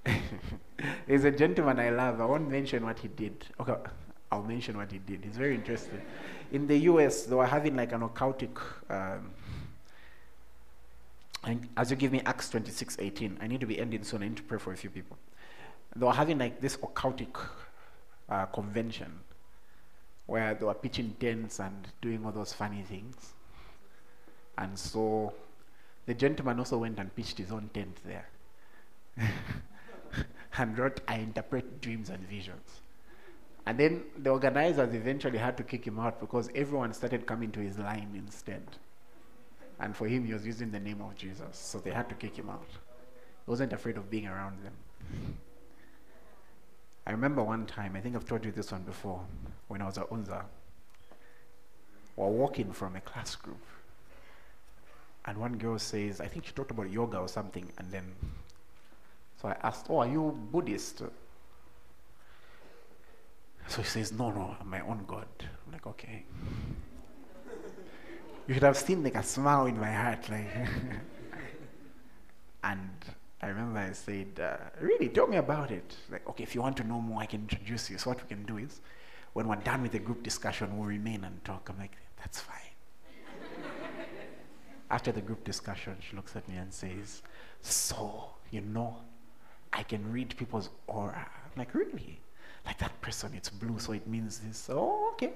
There's 1.08 1.24
a 1.24 1.32
gentleman 1.32 1.80
I 1.80 1.92
love. 1.92 2.20
I 2.20 2.26
won't 2.26 2.50
mention 2.50 2.84
what 2.84 3.00
he 3.00 3.08
did. 3.08 3.46
Okay, 3.60 3.76
I'll 4.32 4.44
mention 4.44 4.76
what 4.76 4.92
he 4.92 4.98
did. 4.98 5.24
It's 5.26 5.38
very 5.38 5.56
interesting. 5.56 6.02
In 6.52 6.68
the 6.68 6.78
US, 6.80 7.24
they 7.24 7.36
were 7.36 7.46
having 7.46 7.78
like 7.78 7.94
an 7.94 8.02
occultic. 8.02 8.58
Um, 8.90 9.32
and 11.46 11.70
as 11.78 11.90
you 11.90 11.96
give 11.96 12.12
me 12.12 12.22
Acts 12.26 12.50
26 12.50 12.98
18, 13.00 13.38
I 13.42 13.48
need 13.48 13.62
to 13.62 13.66
be 13.66 13.80
ending 13.80 14.04
soon. 14.04 14.24
I 14.24 14.28
need 14.28 14.38
to 14.38 14.44
pray 14.44 14.60
for 14.60 14.74
a 14.74 14.78
few 14.78 14.90
people. 14.90 15.18
They 15.96 16.06
were 16.06 16.12
having 16.12 16.38
like 16.38 16.60
this 16.60 16.76
occultic 16.78 17.38
uh, 18.28 18.48
convention 18.48 19.22
where 20.32 20.54
they 20.54 20.66
were 20.66 20.74
pitching 20.74 21.14
tents 21.20 21.60
and 21.60 21.90
doing 22.02 22.26
all 22.26 22.32
those 22.32 22.54
funny 22.54 22.82
things. 22.84 23.34
And 24.58 24.80
so 24.80 25.34
the 26.06 26.14
gentleman 26.14 26.58
also 26.58 26.78
went 26.78 27.00
and 27.00 27.14
pitched 27.14 27.38
his 27.38 27.52
own 27.52 27.70
tent 27.74 27.98
there 28.06 28.30
and 30.58 30.78
wrote, 30.78 31.02
I 31.06 31.16
interpret 31.16 31.82
dreams 31.82 32.10
and 32.10 32.26
visions. 32.30 32.80
And 33.66 33.78
then 33.78 34.04
the 34.18 34.30
organizers 34.30 34.94
eventually 34.94 35.38
had 35.38 35.58
to 35.58 35.64
kick 35.64 35.86
him 35.86 36.00
out 36.00 36.22
because 36.22 36.50
everyone 36.56 36.94
started 36.94 37.26
coming 37.26 37.52
to 37.52 37.60
his 37.60 37.78
line 37.78 38.14
instead. 38.16 38.64
And 39.82 39.94
for 39.94 40.08
him, 40.08 40.26
he 40.26 40.34
was 40.34 40.46
using 40.46 40.72
the 40.72 40.80
name 40.80 41.02
of 41.02 41.14
Jesus. 41.18 41.58
So 41.58 41.80
they 41.80 41.92
had 41.92 42.08
to 42.08 42.16
kick 42.16 42.38
him 42.38 42.50
out. 42.50 42.70
He 42.70 43.50
wasn't 43.50 43.74
afraid 43.74 43.98
of 43.98 44.10
being 44.10 44.28
around 44.28 44.64
them. 44.64 44.74
I 47.06 47.12
remember 47.12 47.44
one 47.44 47.66
time, 47.66 47.96
I 47.96 48.02
think 48.02 48.16
I've 48.16 48.28
told 48.28 48.46
you 48.46 48.52
this 48.52 48.72
one 48.72 48.84
before, 48.84 49.22
when 49.68 49.82
I 49.82 49.86
was 49.86 49.98
at 49.98 50.10
Unza. 50.10 50.44
We 52.16 52.24
were 52.24 52.30
walking 52.30 52.72
from 52.72 52.96
a 52.96 53.02
class 53.02 53.36
group. 53.36 53.62
And 55.26 55.38
one 55.38 55.58
girl 55.58 55.80
says, 55.80 56.20
I 56.20 56.28
think 56.28 56.46
she 56.46 56.52
talked 56.52 56.72
about 56.72 56.92
yoga 56.92 57.18
or 57.18 57.28
something. 57.28 57.72
And 57.78 57.92
then, 57.92 58.04
so 59.42 59.50
I 59.50 59.58
asked, 59.64 59.88
Oh, 59.90 60.00
are 60.00 60.08
you 60.08 60.38
Buddhist? 60.52 61.04
So 63.68 63.82
she 63.82 63.90
says, 63.90 64.12
No, 64.12 64.32
no, 64.32 64.56
I'm 64.60 64.70
my 64.70 64.82
own 64.82 65.04
God. 65.08 65.28
I'm 65.40 65.74
like, 65.74 65.88
Okay. 65.88 66.26
You 68.48 68.56
should 68.56 68.64
have 68.64 68.78
seen 68.78 69.04
like 69.04 69.16
a 69.16 69.24
smile 69.24 69.68
in 69.68 69.80
my 69.80 69.92
heart. 69.92 70.30
Like 70.30 70.48
and 72.64 72.90
I 73.42 73.48
remember 73.48 73.80
I 73.80 73.92
said, 73.94 74.40
uh, 74.40 74.58
Really, 74.80 75.10
tell 75.10 75.28
me 75.28 75.38
about 75.38 75.72
it. 75.72 75.96
Like, 76.12 76.28
okay, 76.30 76.44
if 76.44 76.54
you 76.54 76.62
want 76.62 76.78
to 76.78 76.84
know 76.84 77.02
more, 77.02 77.22
I 77.22 77.26
can 77.26 77.42
introduce 77.42 77.90
you. 77.90 77.98
So 77.98 78.12
what 78.12 78.22
we 78.22 78.28
can 78.28 78.44
do 78.44 78.58
is, 78.58 78.82
when 79.34 79.48
we're 79.48 79.56
done 79.56 79.82
with 79.82 79.94
the 79.94 80.00
group 80.00 80.24
discussion, 80.24 80.78
we'll 80.78 80.88
remain 80.88 81.24
and 81.24 81.44
talk. 81.44 81.70
I'm 81.70 81.78
like, 81.80 81.96
That's 82.18 82.40
fine. 82.40 82.58
After 84.92 85.12
the 85.12 85.22
group 85.22 85.44
discussion, 85.44 85.96
she 86.08 86.16
looks 86.16 86.36
at 86.36 86.48
me 86.48 86.58
and 86.58 86.72
says, 86.74 87.24
So, 87.62 88.26
you 88.52 88.62
know, 88.62 88.98
I 89.74 89.84
can 89.84 90.12
read 90.12 90.36
people's 90.38 90.70
aura. 90.88 91.28
I'm 91.46 91.58
like, 91.58 91.74
Really? 91.74 92.22
Like 92.66 92.78
that 92.80 93.00
person, 93.02 93.34
it's 93.36 93.50
blue, 93.50 93.80
so 93.80 93.94
it 93.94 94.08
means 94.08 94.40
this. 94.40 94.70
Oh, 94.72 95.10
okay. 95.14 95.34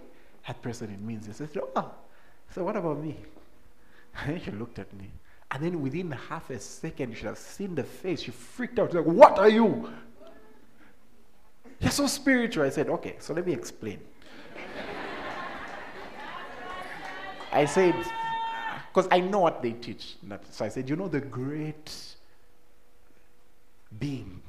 That 0.47 0.61
person, 0.61 0.91
it 0.91 1.01
means 1.01 1.25
this. 1.25 1.41
I 1.41 1.51
said, 1.51 1.63
oh, 1.75 1.91
so 2.53 2.63
what 2.63 2.75
about 2.75 3.03
me? 3.03 3.17
And 4.25 4.41
she 4.45 4.51
looked 4.51 4.79
at 4.79 4.93
me. 4.93 5.11
And 5.51 5.63
then 5.63 5.81
within 5.81 6.11
half 6.11 6.49
a 6.49 6.59
second, 6.59 7.11
you 7.11 7.15
should 7.15 7.27
have 7.27 7.37
seen 7.37 7.75
the 7.75 7.83
face. 7.83 8.21
She 8.21 8.31
freaked 8.31 8.79
out. 8.79 8.89
She's 8.89 8.95
like, 8.95 9.05
what 9.05 9.37
are 9.39 9.49
you? 9.49 9.89
You're 11.79 11.91
so 11.91 12.07
spiritual. 12.07 12.63
I 12.63 12.69
said, 12.69 12.89
okay, 12.89 13.15
so 13.19 13.33
let 13.33 13.45
me 13.45 13.53
explain. 13.53 13.99
I 17.51 17.65
said, 17.65 17.95
because 18.93 19.07
I 19.11 19.21
know 19.21 19.39
what 19.39 19.61
they 19.61 19.71
teach. 19.71 20.17
So 20.51 20.65
I 20.65 20.67
said, 20.67 20.89
you 20.89 20.95
know 20.95 21.07
the 21.07 21.21
great 21.21 21.93
being. 23.99 24.41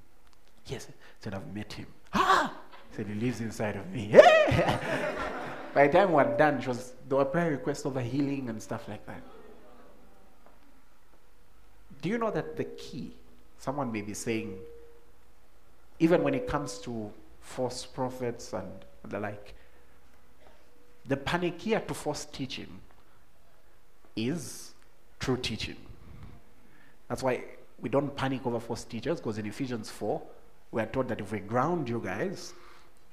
Yes, 0.66 0.88
I 0.90 0.94
said 1.20 1.34
I've 1.34 1.54
met 1.54 1.72
him. 1.72 1.86
Ah, 2.14 2.52
said 2.90 3.06
he 3.06 3.14
lives 3.14 3.40
inside 3.40 3.76
of 3.76 3.88
me. 3.90 4.10
By 5.74 5.86
the 5.86 5.92
time 5.92 6.08
we 6.08 6.14
were 6.14 6.36
done, 6.36 6.58
it 6.58 6.66
was 6.66 6.94
there 7.08 7.18
were 7.18 7.24
prayer 7.24 7.50
requests 7.50 7.86
over 7.86 8.00
healing 8.00 8.48
and 8.48 8.60
stuff 8.60 8.88
like 8.88 9.06
that. 9.06 9.22
Do 12.02 12.08
you 12.08 12.18
know 12.18 12.30
that 12.30 12.56
the 12.56 12.64
key? 12.64 13.12
Someone 13.58 13.90
may 13.90 14.02
be 14.02 14.14
saying, 14.14 14.58
even 15.98 16.22
when 16.22 16.34
it 16.34 16.46
comes 16.46 16.78
to 16.80 17.10
false 17.40 17.86
prophets 17.86 18.52
and 18.52 18.70
the 19.04 19.18
like, 19.18 19.54
the 21.06 21.16
panacea 21.16 21.80
to 21.80 21.94
false 21.94 22.24
teaching 22.26 22.80
is 24.14 24.74
true 25.20 25.36
teaching. 25.36 25.76
That's 27.08 27.22
why 27.22 27.44
we 27.80 27.88
don't 27.88 28.14
panic 28.16 28.46
over 28.46 28.58
false 28.58 28.84
teachers, 28.84 29.20
because 29.20 29.38
in 29.38 29.46
Ephesians 29.46 29.90
4, 29.90 30.20
we 30.72 30.82
are 30.82 30.86
told 30.86 31.08
that 31.08 31.20
if 31.20 31.30
we 31.30 31.38
ground 31.38 31.88
you 31.88 32.00
guys, 32.04 32.52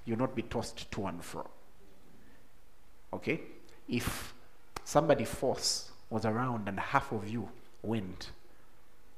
you'll 0.06 0.18
not 0.18 0.36
be 0.36 0.42
tossed 0.44 0.90
to 0.92 1.06
and 1.06 1.24
fro. 1.24 1.48
Okay? 3.14 3.42
If 3.88 4.34
somebody 4.84 5.26
false 5.26 5.92
was 6.10 6.26
around 6.26 6.68
and 6.68 6.80
half 6.80 7.12
of 7.12 7.28
you 7.30 7.50
went, 7.84 8.32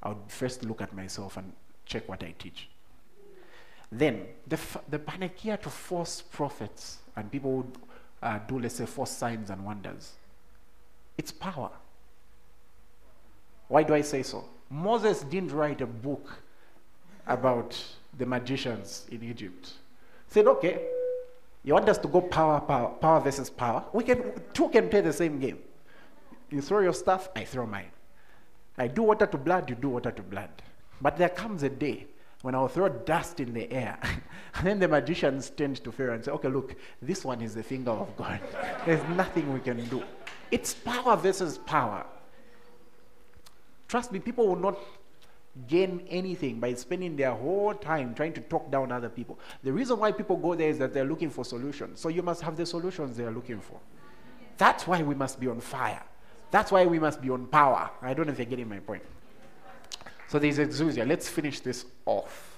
I 0.02 0.08
would 0.08 0.18
first 0.28 0.64
look 0.64 0.80
at 0.80 0.94
myself 0.94 1.36
and 1.36 1.52
check 1.84 2.08
what 2.08 2.22
I 2.22 2.34
teach. 2.38 2.68
Then, 3.90 4.26
the, 4.46 4.58
the 4.88 4.98
panacea 4.98 5.56
to 5.58 5.70
false 5.70 6.20
prophets 6.20 6.98
and 7.14 7.30
people 7.30 7.58
would 7.58 7.78
uh, 8.22 8.38
do, 8.46 8.58
let's 8.58 8.74
say, 8.74 8.86
false 8.86 9.10
signs 9.10 9.50
and 9.50 9.64
wonders, 9.64 10.12
it's 11.16 11.32
power. 11.32 11.70
Why 13.68 13.82
do 13.82 13.94
I 13.94 14.02
say 14.02 14.22
so? 14.22 14.44
Moses 14.70 15.22
didn't 15.22 15.52
write 15.52 15.80
a 15.80 15.86
book 15.86 16.42
about 17.26 17.82
the 18.18 18.26
magicians 18.26 19.06
in 19.10 19.22
Egypt. 19.22 19.72
He 20.28 20.34
said, 20.34 20.46
okay, 20.46 20.80
you 21.64 21.74
want 21.74 21.88
us 21.88 21.98
to 21.98 22.08
go 22.08 22.20
power, 22.20 22.60
power, 22.60 22.90
power 22.90 23.20
versus 23.20 23.50
power? 23.50 23.84
We 23.92 24.04
can, 24.04 24.32
two 24.52 24.68
can 24.68 24.88
play 24.88 25.00
the 25.00 25.12
same 25.12 25.38
game. 25.38 25.58
You 26.50 26.60
throw 26.60 26.80
your 26.80 26.92
stuff, 26.92 27.28
I 27.34 27.44
throw 27.44 27.66
mine. 27.66 27.90
I 28.78 28.88
do 28.88 29.02
water 29.02 29.26
to 29.26 29.38
blood, 29.38 29.70
you 29.70 29.76
do 29.76 29.90
water 29.90 30.10
to 30.10 30.22
blood. 30.22 30.50
But 31.00 31.16
there 31.16 31.28
comes 31.28 31.62
a 31.62 31.68
day 31.68 32.06
when 32.42 32.54
I'll 32.54 32.68
throw 32.68 32.88
dust 32.88 33.40
in 33.40 33.52
the 33.52 33.70
air. 33.72 33.98
and 34.54 34.66
then 34.66 34.78
the 34.78 34.88
magicians 34.88 35.50
tend 35.50 35.82
to 35.82 35.92
Pharaoh 35.92 36.14
and 36.14 36.24
say, 36.24 36.30
okay, 36.32 36.48
look, 36.48 36.76
this 37.00 37.24
one 37.24 37.40
is 37.40 37.54
the 37.54 37.62
finger 37.62 37.90
of 37.90 38.14
God. 38.16 38.40
There's 38.86 39.02
nothing 39.16 39.52
we 39.52 39.60
can 39.60 39.84
do. 39.88 40.02
It's 40.50 40.74
power 40.74 41.16
versus 41.16 41.58
power. 41.58 42.06
Trust 43.88 44.12
me, 44.12 44.18
people 44.18 44.46
will 44.46 44.56
not 44.56 44.78
gain 45.66 46.06
anything 46.08 46.60
by 46.60 46.74
spending 46.74 47.16
their 47.16 47.32
whole 47.32 47.72
time 47.72 48.14
trying 48.14 48.32
to 48.34 48.40
talk 48.42 48.70
down 48.70 48.92
other 48.92 49.08
people. 49.08 49.38
The 49.62 49.72
reason 49.72 49.98
why 49.98 50.12
people 50.12 50.36
go 50.36 50.54
there 50.54 50.68
is 50.68 50.78
that 50.78 50.92
they're 50.92 51.04
looking 51.04 51.30
for 51.30 51.44
solutions. 51.44 52.00
So 52.00 52.08
you 52.08 52.22
must 52.22 52.42
have 52.42 52.56
the 52.56 52.66
solutions 52.66 53.16
they 53.16 53.24
are 53.24 53.32
looking 53.32 53.60
for. 53.60 53.80
That's 54.58 54.86
why 54.86 55.02
we 55.02 55.14
must 55.14 55.40
be 55.40 55.48
on 55.48 55.60
fire. 55.60 56.02
That's 56.50 56.70
why 56.70 56.86
we 56.86 56.98
must 56.98 57.20
be 57.20 57.30
on 57.30 57.46
power. 57.46 57.90
I 58.02 58.14
don't 58.14 58.26
know 58.26 58.32
if 58.32 58.38
you're 58.38 58.46
getting 58.46 58.68
my 58.68 58.78
point. 58.78 59.02
So 60.28 60.38
there's 60.38 60.58
exousia. 60.58 61.06
Let's 61.06 61.28
finish 61.28 61.60
this 61.60 61.86
off. 62.04 62.56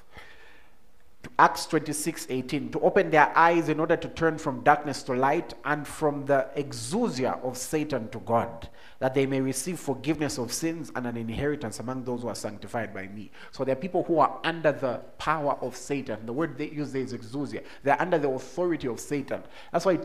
Acts 1.39 1.67
26 1.67 2.27
18, 2.31 2.71
to 2.71 2.81
open 2.81 3.11
their 3.11 3.37
eyes 3.37 3.69
in 3.69 3.79
order 3.81 3.97
to 3.97 4.09
turn 4.09 4.39
from 4.39 4.63
darkness 4.63 5.03
to 5.05 5.15
light 5.15 5.55
and 5.65 5.87
from 5.87 6.25
the 6.27 6.49
exousia 6.57 7.43
of 7.45 7.57
Satan 7.57 8.09
to 8.11 8.19
God, 8.21 8.69
that 8.99 9.15
they 9.15 9.27
may 9.27 9.41
receive 9.41 9.79
forgiveness 9.79 10.39
of 10.39 10.53
sins 10.53 10.91
and 10.97 11.07
an 11.07 11.17
inheritance 11.17 11.81
among 11.81 12.05
those 12.05 12.23
who 12.23 12.29
are 12.29 12.35
sanctified 12.35 12.95
by 12.95 13.09
me. 13.09 13.31
So 13.53 13.65
there 13.65 13.75
are 13.75 13.81
people 13.81 14.05
who 14.05 14.19
are 14.19 14.41
under 14.43 14.73
the 14.73 15.01
power 15.19 15.57
of 15.61 15.77
Satan. 15.77 16.25
The 16.25 16.33
word 16.33 16.57
they 16.57 16.71
use 16.71 16.93
there 16.93 17.03
is 17.03 17.13
exousia. 17.13 17.63
They're 17.83 18.01
under 18.01 18.19
the 18.19 18.31
authority 18.31 18.89
of 18.89 18.99
Satan. 18.99 19.43
That's 19.73 19.87
why 19.87 19.99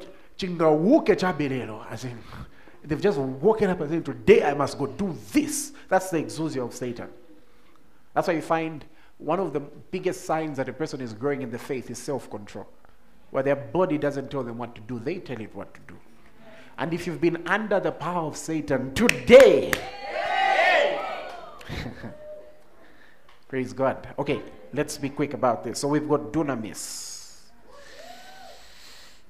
as 1.90 2.04
in 2.04 2.20
they've 2.84 3.02
just 3.02 3.18
woken 3.18 3.70
up 3.70 3.80
and 3.82 3.90
said, 3.90 4.06
Today 4.06 4.44
I 4.44 4.54
must 4.54 4.78
go 4.78 4.88
do 4.88 5.18
this. 5.32 5.74
That's 5.90 6.10
the 6.10 6.18
exousia 6.18 6.66
of 6.66 6.74
Satan. 6.74 7.10
That's 8.14 8.28
why 8.28 8.36
you 8.36 8.42
find 8.42 8.86
one 9.18 9.40
of 9.40 9.54
the 9.54 9.60
biggest 9.60 10.26
signs 10.26 10.58
that 10.58 10.68
a 10.70 10.74
person 10.74 11.02
is 11.02 11.14
growing 11.14 11.42
in 11.42 11.50
the 11.50 11.60
faith 11.60 11.90
is 11.90 11.98
self 11.98 12.30
control. 12.30 12.68
Where 13.32 13.44
their 13.44 13.56
body 13.56 13.98
doesn't 13.98 14.30
tell 14.30 14.44
them 14.44 14.58
what 14.58 14.76
to 14.76 14.82
do, 14.82 15.00
they 15.00 15.18
tell 15.20 15.42
it 15.42 15.56
what 15.56 15.74
to 15.74 15.80
do. 15.88 15.98
And 16.78 16.94
if 16.94 17.08
you've 17.08 17.22
been 17.22 17.48
under 17.48 17.80
the 17.80 17.92
power 17.92 18.28
of 18.28 18.38
Satan 18.38 18.94
today, 18.94 19.72
praise 23.48 23.74
God. 23.74 24.08
Okay, 24.20 24.42
let's 24.74 24.98
be 24.98 25.10
quick 25.10 25.34
about 25.34 25.64
this. 25.64 25.80
So 25.80 25.88
we've 25.88 26.08
got 26.08 26.32
dunamis. 26.32 27.42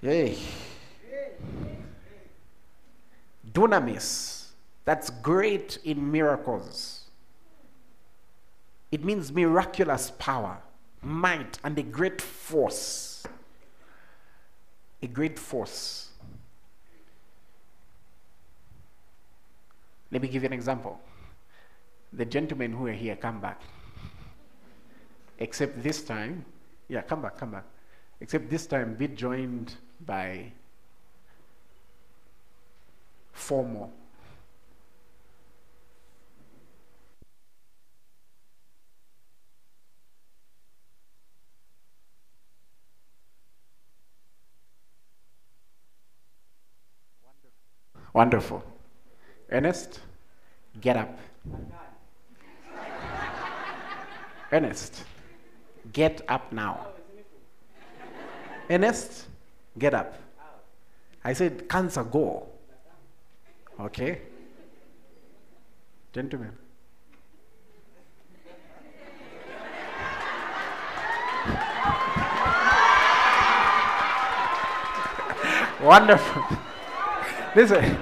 Yay. 0.01 0.38
Dunamis. 3.54 4.47
That's 4.86 5.10
great 5.10 5.80
in 5.84 6.12
miracles. 6.12 7.06
It 8.91 9.04
means 9.04 9.32
miraculous 9.32 10.12
power, 10.20 10.58
might, 11.01 11.58
and 11.64 11.78
a 11.80 11.84
great 11.84 12.22
force. 12.22 13.24
A 15.01 15.08
great 15.08 15.39
force. 15.39 16.10
Let 20.12 20.22
me 20.22 20.28
give 20.28 20.43
you 20.43 20.47
an 20.47 20.54
example. 20.54 20.99
The 22.14 22.26
gentlemen 22.26 22.72
who 22.74 22.86
are 22.88 22.91
here, 22.91 23.16
come 23.16 23.39
back. 23.41 23.62
Except 25.39 25.82
this 25.82 26.04
time, 26.04 26.45
yeah, 26.88 27.01
come 27.01 27.22
back, 27.22 27.38
come 27.38 27.51
back. 27.51 27.66
Except 28.22 28.49
this 28.49 28.68
time, 28.68 28.93
be 28.93 29.08
joined 29.08 29.76
by 30.06 30.51
four 33.34 33.65
more. 33.65 33.89
Wonderful. 48.13 48.63
Ernest, 49.51 49.99
get 50.79 50.95
up. 50.95 51.17
Ernest, 54.51 55.03
get 55.91 56.21
up 56.27 56.53
now. 56.53 56.88
Ernest, 58.69 59.25
get 59.79 59.95
up. 59.95 60.19
I 61.23 61.34
said, 61.34 61.67
cancer, 61.67 62.03
go. 62.03 62.53
Okay? 63.80 64.21
Gentlemen. 66.13 66.51
Wonderful. 75.82 76.43
Listen. 77.55 77.84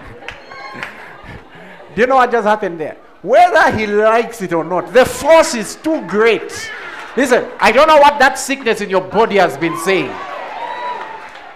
Do 1.95 2.01
you 2.01 2.07
know 2.07 2.15
what 2.15 2.31
just 2.31 2.47
happened 2.47 2.79
there? 2.79 2.97
Whether 3.21 3.77
he 3.77 3.87
likes 3.87 4.41
it 4.41 4.53
or 4.53 4.63
not, 4.63 4.93
the 4.93 5.05
force 5.05 5.55
is 5.55 5.75
too 5.75 6.05
great. 6.07 6.71
Listen, 7.15 7.49
I 7.59 7.71
don't 7.71 7.87
know 7.87 7.97
what 7.97 8.17
that 8.19 8.39
sickness 8.39 8.81
in 8.81 8.89
your 8.89 9.01
body 9.01 9.37
has 9.37 9.57
been 9.57 9.77
saying. 9.77 10.11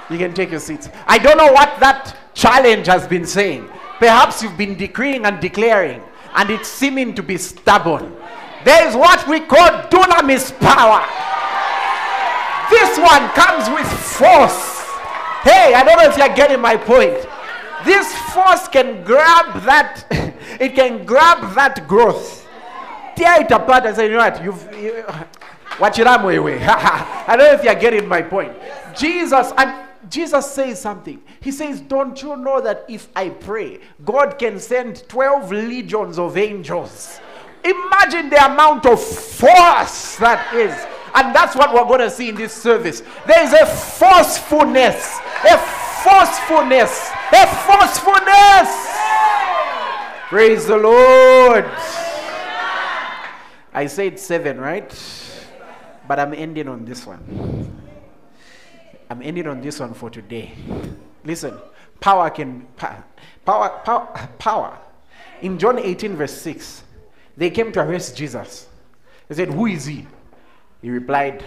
You 0.09 0.17
can 0.17 0.33
take 0.33 0.51
your 0.51 0.59
seats. 0.59 0.89
I 1.07 1.17
don't 1.17 1.37
know 1.37 1.51
what 1.51 1.79
that 1.79 2.15
challenge 2.33 2.87
has 2.87 3.07
been 3.07 3.25
saying. 3.25 3.69
Perhaps 3.99 4.43
you've 4.43 4.57
been 4.57 4.75
decreeing 4.75 5.25
and 5.25 5.39
declaring, 5.39 6.01
and 6.35 6.49
it's 6.49 6.67
seeming 6.67 7.15
to 7.15 7.23
be 7.23 7.37
stubborn. 7.37 8.15
There 8.65 8.87
is 8.87 8.95
what 8.95 9.27
we 9.27 9.39
call 9.39 9.69
dunamis 9.89 10.51
power. 10.59 11.05
This 12.69 12.97
one 12.97 13.29
comes 13.29 13.69
with 13.69 13.87
force. 13.87 14.83
Hey, 15.43 15.73
I 15.75 15.83
don't 15.85 15.97
know 15.97 16.09
if 16.09 16.17
you're 16.17 16.35
getting 16.35 16.59
my 16.59 16.75
point. 16.75 17.15
This 17.85 18.11
force 18.33 18.67
can 18.67 19.03
grab 19.03 19.61
that, 19.63 20.05
it 20.59 20.73
can 20.73 21.05
grab 21.05 21.53
that 21.53 21.87
growth, 21.87 22.47
tear 23.15 23.41
it 23.41 23.51
apart 23.51 23.85
and 23.85 23.95
say, 23.95 24.07
you 24.07 24.13
know 24.13 24.17
what, 24.17 24.43
you've, 24.43 24.75
you, 24.75 25.05
watch 25.79 25.99
it 25.99 26.07
i'm 26.07 26.23
way. 26.23 26.37
I 26.65 27.35
don't 27.37 27.39
know 27.39 27.51
if 27.53 27.63
you're 27.63 27.75
getting 27.75 28.07
my 28.07 28.23
point. 28.23 28.53
Jesus, 28.97 29.51
and 29.55 29.84
Jesus 30.09 30.51
says 30.51 30.81
something. 30.81 31.21
He 31.41 31.51
says, 31.51 31.81
Don't 31.81 32.21
you 32.21 32.35
know 32.35 32.61
that 32.61 32.85
if 32.87 33.09
I 33.15 33.29
pray, 33.29 33.79
God 34.03 34.37
can 34.37 34.59
send 34.59 35.07
12 35.07 35.51
legions 35.51 36.19
of 36.19 36.37
angels? 36.37 37.19
Imagine 37.63 38.29
the 38.29 38.45
amount 38.45 38.85
of 38.85 39.01
force 39.01 40.17
that 40.17 40.53
is. 40.53 40.73
And 41.15 41.33
that's 41.33 41.55
what 41.55 41.73
we're 41.73 41.85
going 41.85 42.01
to 42.01 42.11
see 42.11 42.29
in 42.29 42.35
this 42.35 42.53
service. 42.53 43.01
There 43.25 43.43
is 43.43 43.53
a 43.53 43.65
forcefulness, 43.65 45.19
a 45.43 45.57
forcefulness 46.03 47.11
a 47.33 47.47
forcefulness. 47.65 48.71
Praise 50.29 50.65
the 50.67 50.77
Lord. 50.77 51.65
I 53.73 53.87
said 53.87 54.19
seven, 54.19 54.59
right? 54.59 54.89
But 56.07 56.19
I'm 56.19 56.33
ending 56.33 56.67
on 56.67 56.85
this 56.85 57.05
one. 57.05 57.84
I'm 59.09 59.21
ending 59.21 59.47
on 59.47 59.61
this 59.61 59.79
one 59.79 59.93
for 59.93 60.09
today. 60.09 60.51
Listen, 61.23 61.57
power 61.99 62.29
can 62.29 62.67
power 62.75 63.03
power 63.45 64.29
power. 64.39 64.77
In 65.41 65.59
John 65.59 65.77
18 65.77 66.15
verse 66.15 66.33
6, 66.41 66.83
they 67.37 67.49
came 67.49 67.71
to 67.73 67.81
arrest 67.81 68.15
Jesus. 68.15 68.67
They 69.27 69.35
said, 69.35 69.49
"Who 69.49 69.65
is 69.65 69.85
he?" 69.85 70.07
He 70.81 70.89
replied, 70.89 71.43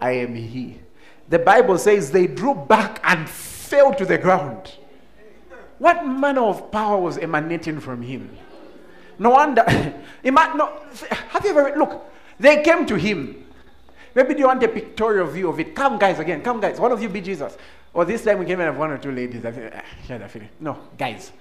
"I 0.00 0.12
am 0.12 0.34
he." 0.34 0.80
The 1.28 1.38
Bible 1.38 1.78
says 1.78 2.10
they 2.10 2.26
drew 2.26 2.54
back 2.54 3.00
and 3.04 3.28
fell 3.28 3.94
to 3.94 4.04
the 4.04 4.18
ground. 4.18 4.74
What 5.78 6.06
manner 6.06 6.42
of 6.42 6.70
power 6.70 7.00
was 7.00 7.16
emanating 7.18 7.80
from 7.80 8.02
him? 8.02 8.36
No 9.18 9.30
wonder. 9.30 9.64
no, 10.24 10.80
have 11.28 11.44
you 11.44 11.50
ever 11.50 11.78
look? 11.78 12.10
They 12.38 12.62
came 12.62 12.84
to 12.86 12.96
him. 12.96 13.46
Maybe 14.14 14.34
you 14.38 14.46
want 14.46 14.62
a 14.62 14.68
pictorial 14.68 15.26
view 15.26 15.48
of 15.48 15.60
it. 15.60 15.74
Come, 15.74 15.98
guys, 15.98 16.18
again. 16.18 16.42
Come, 16.42 16.60
guys. 16.60 16.80
One 16.80 16.92
of 16.92 17.00
you 17.00 17.08
be 17.08 17.20
Jesus. 17.20 17.56
Or 17.92 18.04
this 18.04 18.24
time 18.24 18.38
we 18.38 18.44
came 18.44 18.60
in 18.60 18.66
have 18.66 18.76
one 18.76 18.90
or 18.90 18.98
two 18.98 19.12
ladies. 19.12 19.44
I 19.44 19.52
feel, 19.52 19.70
ah, 19.74 19.82
I 20.24 20.28
feel. 20.28 20.42
No, 20.60 20.78
guys. 20.96 21.32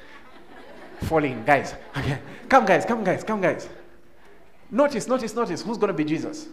Falling, 1.01 1.43
guys. 1.45 1.75
Okay. 1.97 2.19
Come, 2.47 2.65
guys. 2.65 2.85
Come, 2.85 3.03
guys. 3.03 3.23
Come, 3.23 3.41
guys. 3.41 3.69
Notice, 4.71 5.07
notice, 5.07 5.33
notice. 5.35 5.61
Who's 5.61 5.77
going 5.77 5.89
to 5.89 5.93
be 5.93 6.03
Jesus? 6.03 6.47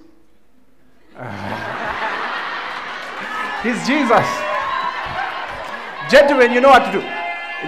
Uh, 1.17 1.23
he's 3.63 3.87
Jesus. 3.87 4.27
Gentlemen, 6.11 6.53
you 6.53 6.61
know 6.61 6.69
what 6.69 6.85
to 6.87 6.93
do. 6.93 7.01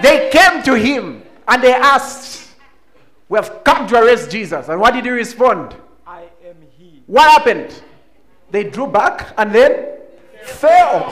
They 0.01 0.29
came 0.31 0.63
to 0.63 0.75
him 0.75 1.23
and 1.47 1.63
they 1.63 1.73
asked, 1.73 2.55
We 3.27 3.37
have 3.37 3.63
come 3.63 3.87
to 3.87 4.01
arrest 4.01 4.31
Jesus. 4.31 4.69
And 4.69 4.79
what 4.79 4.93
did 4.93 5.05
he 5.05 5.11
respond? 5.11 5.75
I 6.05 6.23
am 6.45 6.57
he. 6.77 7.03
What 7.05 7.29
happened? 7.29 7.73
They 8.51 8.63
drew 8.63 8.87
back 8.87 9.33
and 9.37 9.53
then 9.53 9.97
fell. 10.43 11.09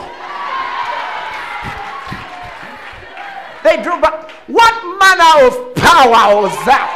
They 3.62 3.82
drew 3.82 4.00
back. 4.00 4.30
What 4.46 4.98
manner 4.98 5.46
of 5.46 5.74
power 5.74 6.42
was 6.42 6.54
that? 6.64 6.94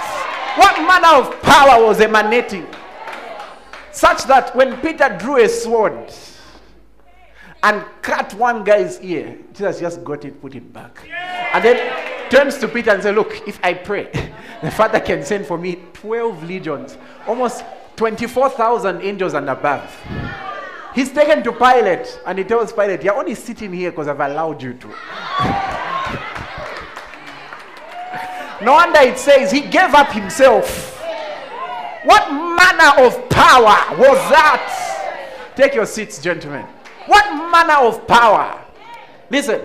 What 0.57 0.76
manner 0.86 1.26
of 1.26 1.43
power 1.43 1.84
was 1.84 2.01
emanating? 2.01 2.66
Such 3.93 4.24
that 4.24 4.55
when 4.57 4.80
Peter 4.80 5.16
drew 5.20 5.43
a 5.43 5.49
sword 5.49 6.12
and 7.62 7.84
cut 8.01 8.32
one 8.34 8.64
guy's 8.64 9.01
ear, 9.01 9.38
Jesus 9.53 9.80
just 9.80 10.03
got 10.03 10.24
it, 10.24 10.40
put 10.40 10.55
it 10.55 10.72
back. 10.72 11.09
And 11.53 11.62
then 11.62 12.30
turns 12.30 12.59
to 12.59 12.68
Peter 12.68 12.90
and 12.90 13.03
says, 13.03 13.14
Look, 13.14 13.47
if 13.47 13.61
I 13.62 13.74
pray, 13.74 14.11
the 14.62 14.70
Father 14.70 14.99
can 14.99 15.22
send 15.24 15.47
for 15.47 15.59
me 15.59 15.82
12 15.93 16.45
legions, 16.45 16.97
almost 17.26 17.64
24,000 17.97 19.03
angels 19.03 19.34
and 19.34 19.49
above. 19.51 19.95
He's 20.95 21.11
taken 21.11 21.43
to 21.45 21.53
Pilate 21.53 22.20
and 22.26 22.38
he 22.38 22.45
tells 22.45 22.72
Pilate, 22.72 23.03
You're 23.03 23.16
only 23.16 23.34
sitting 23.34 23.72
here 23.72 23.90
because 23.90 24.09
I've 24.09 24.20
allowed 24.20 24.62
you 24.62 24.74
to. 24.74 24.88
no 28.62 28.72
wonder 28.72 29.01
it 29.01 29.18
says 29.18 29.51
he 29.51 29.61
gave 29.61 29.95
up 29.95 30.12
himself. 30.12 31.01
What 32.05 32.30
manner 32.32 33.07
of 33.07 33.28
power 33.30 33.97
was 33.97 34.18
that? 34.30 35.53
Take 35.57 35.74
your 35.74 35.86
seats, 35.86 36.20
gentlemen. 36.20 36.66
What 37.07 37.24
manner 37.51 37.86
of 37.86 38.07
power? 38.07 38.62
Listen, 39.30 39.61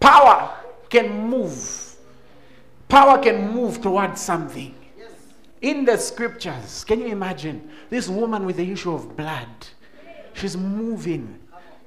power 0.00 0.56
can 0.88 1.28
move. 1.28 1.96
Power 2.88 3.22
can 3.22 3.52
move 3.52 3.80
towards 3.82 4.20
something. 4.20 4.74
In 5.62 5.84
the 5.84 5.96
scriptures, 5.96 6.84
can 6.84 7.00
you 7.00 7.06
imagine 7.06 7.68
this 7.88 8.08
woman 8.08 8.44
with 8.44 8.56
the 8.56 8.70
issue 8.70 8.92
of 8.92 9.16
blood? 9.16 9.48
She's 10.34 10.56
moving. 10.56 11.38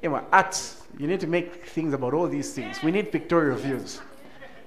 You 0.02 0.10
know, 0.10 0.26
arts, 0.32 0.84
you 0.98 1.08
need 1.08 1.20
to 1.20 1.28
make 1.28 1.66
things 1.68 1.94
about 1.94 2.14
all 2.14 2.28
these 2.28 2.54
things. 2.54 2.82
We 2.82 2.92
need 2.92 3.12
pictorial 3.12 3.58
views. 3.58 4.02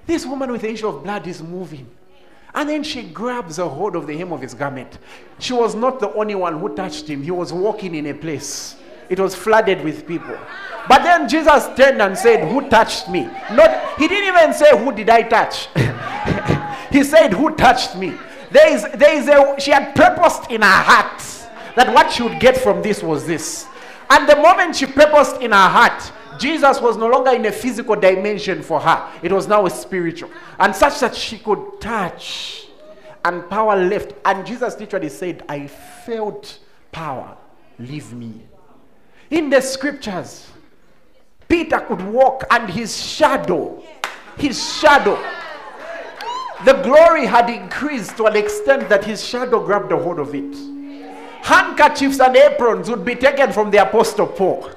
This 0.05 0.25
woman 0.25 0.51
with 0.51 0.61
the 0.61 0.69
issue 0.69 0.87
of 0.87 1.03
blood 1.03 1.27
is 1.27 1.41
moving. 1.41 1.89
And 2.55 2.69
then 2.69 2.83
she 2.83 3.03
grabs 3.03 3.57
a 3.59 3.67
hold 3.67 3.95
of 3.95 4.05
the 4.05 4.15
hem 4.15 4.31
of 4.31 4.41
his 4.41 4.53
garment. 4.53 4.99
She 5.39 5.53
was 5.53 5.75
not 5.75 5.99
the 5.99 6.13
only 6.13 6.35
one 6.35 6.59
who 6.59 6.73
touched 6.75 7.07
him, 7.07 7.23
he 7.23 7.31
was 7.31 7.51
walking 7.51 7.95
in 7.95 8.07
a 8.07 8.13
place. 8.13 8.75
It 9.09 9.19
was 9.19 9.35
flooded 9.35 9.83
with 9.83 10.07
people. 10.07 10.37
But 10.87 11.03
then 11.03 11.27
Jesus 11.27 11.67
turned 11.75 12.01
and 12.01 12.17
said, 12.17 12.49
Who 12.49 12.69
touched 12.69 13.09
me? 13.09 13.23
Not, 13.51 13.97
he 13.97 14.07
didn't 14.07 14.35
even 14.35 14.53
say, 14.53 14.77
Who 14.77 14.93
did 14.93 15.09
I 15.09 15.23
touch? 15.23 15.67
he 16.91 17.03
said, 17.03 17.33
Who 17.33 17.55
touched 17.55 17.95
me? 17.95 18.13
There 18.53 18.71
is, 18.71 18.83
there 18.93 19.15
is 19.15 19.27
a, 19.27 19.59
she 19.59 19.71
had 19.71 19.95
purposed 19.95 20.51
in 20.51 20.61
her 20.61 20.67
heart 20.67 21.19
that 21.75 21.91
what 21.91 22.11
she 22.11 22.21
would 22.21 22.39
get 22.39 22.55
from 22.55 22.83
this 22.83 23.01
was 23.01 23.25
this. 23.25 23.65
And 24.11 24.29
the 24.29 24.35
moment 24.35 24.75
she 24.75 24.85
purposed 24.85 25.41
in 25.41 25.51
her 25.51 25.69
heart, 25.69 26.11
Jesus 26.39 26.79
was 26.79 26.95
no 26.95 27.07
longer 27.07 27.31
in 27.31 27.45
a 27.47 27.51
physical 27.51 27.95
dimension 27.95 28.61
for 28.61 28.79
her. 28.79 29.09
It 29.23 29.31
was 29.31 29.47
now 29.47 29.65
a 29.65 29.71
spiritual. 29.71 30.29
And 30.59 30.75
such 30.75 30.99
that 30.99 31.15
she 31.15 31.39
could 31.39 31.81
touch 31.81 32.67
and 33.25 33.49
power 33.49 33.75
left. 33.75 34.13
And 34.23 34.45
Jesus 34.45 34.79
literally 34.79 35.09
said, 35.09 35.43
I 35.49 35.65
felt 35.65 36.59
power 36.91 37.35
leave 37.79 38.13
me. 38.13 38.39
In 39.31 39.49
the 39.49 39.61
scriptures, 39.61 40.47
Peter 41.47 41.79
could 41.79 42.01
walk 42.01 42.43
and 42.51 42.69
his 42.69 43.01
shadow, 43.01 43.81
his 44.37 44.79
shadow, 44.79 45.17
the 46.65 46.73
glory 46.83 47.25
had 47.25 47.49
increased 47.49 48.17
to 48.17 48.25
an 48.25 48.35
extent 48.35 48.89
that 48.89 49.03
his 49.03 49.23
shadow 49.23 49.63
grabbed 49.63 49.91
a 49.91 49.97
hold 49.97 50.19
of 50.19 50.33
it. 50.33 50.55
Handkerchiefs 51.43 52.19
and 52.19 52.35
aprons 52.35 52.89
would 52.89 53.03
be 53.03 53.15
taken 53.15 53.51
from 53.51 53.69
the 53.69 53.77
apostle 53.77 54.27
Paul. 54.27 54.69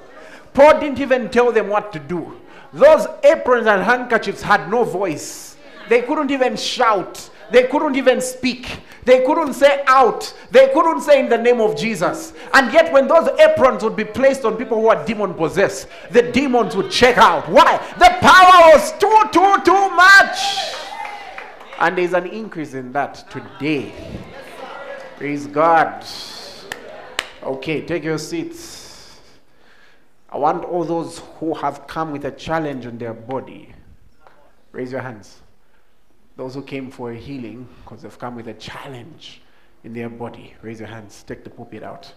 Paul 0.52 0.80
didn't 0.80 1.00
even 1.00 1.30
tell 1.30 1.52
them 1.52 1.68
what 1.68 1.92
to 1.92 1.98
do. 1.98 2.40
Those 2.72 3.06
aprons 3.22 3.66
and 3.66 3.82
handkerchiefs 3.82 4.42
had 4.42 4.68
no 4.70 4.82
voice. 4.82 5.56
They 5.88 6.02
couldn't 6.02 6.30
even 6.30 6.56
shout. 6.56 7.30
They 7.52 7.64
couldn't 7.64 7.94
even 7.94 8.20
speak. 8.20 8.80
They 9.04 9.24
couldn't 9.24 9.54
say 9.54 9.84
out. 9.86 10.34
They 10.50 10.68
couldn't 10.74 11.02
say 11.02 11.20
in 11.20 11.28
the 11.28 11.38
name 11.38 11.60
of 11.60 11.76
Jesus. 11.76 12.32
And 12.52 12.72
yet, 12.72 12.92
when 12.92 13.06
those 13.06 13.28
aprons 13.38 13.84
would 13.84 13.94
be 13.94 14.04
placed 14.04 14.44
on 14.44 14.56
people 14.56 14.80
who 14.80 14.88
are 14.88 15.04
demon 15.04 15.34
possessed, 15.34 15.86
the 16.10 16.22
demons 16.32 16.74
would 16.74 16.90
check 16.90 17.16
out. 17.16 17.48
Why? 17.48 17.76
The 17.98 18.16
power 18.20 18.72
was 18.74 18.90
too, 18.98 19.22
too, 19.30 19.62
too 19.64 19.90
much. 19.90 20.74
And 21.78 21.98
there's 21.98 22.14
an 22.14 22.26
increase 22.26 22.74
in 22.74 22.92
that 22.92 23.30
today. 23.30 23.92
Praise 25.16 25.46
God. 25.46 26.04
Okay, 27.42 27.82
take 27.82 28.02
your 28.02 28.18
seats. 28.18 29.20
I 30.30 30.38
want 30.38 30.64
all 30.64 30.84
those 30.84 31.22
who 31.38 31.54
have 31.54 31.86
come 31.86 32.12
with 32.12 32.24
a 32.24 32.30
challenge 32.30 32.86
in 32.86 32.98
their 32.98 33.14
body. 33.14 33.72
Raise 34.72 34.92
your 34.92 35.00
hands. 35.00 35.38
Those 36.36 36.54
who 36.54 36.62
came 36.62 36.90
for 36.90 37.12
a 37.12 37.16
healing 37.16 37.68
because 37.82 38.02
they've 38.02 38.18
come 38.18 38.36
with 38.36 38.48
a 38.48 38.54
challenge 38.54 39.40
in 39.84 39.92
their 39.92 40.08
body. 40.08 40.54
Raise 40.62 40.80
your 40.80 40.88
hands. 40.88 41.24
Take 41.26 41.44
the 41.44 41.50
pulpit 41.50 41.82
out. 41.82 42.12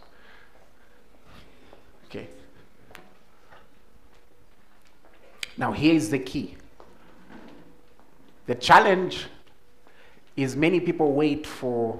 Okay. 2.05 2.27
Now, 5.57 5.71
here's 5.71 6.09
the 6.09 6.19
key 6.19 6.55
the 8.47 8.55
challenge 8.55 9.27
is 10.43 10.55
many 10.55 10.79
people 10.79 11.11
wait 11.11 11.45
for 11.45 11.99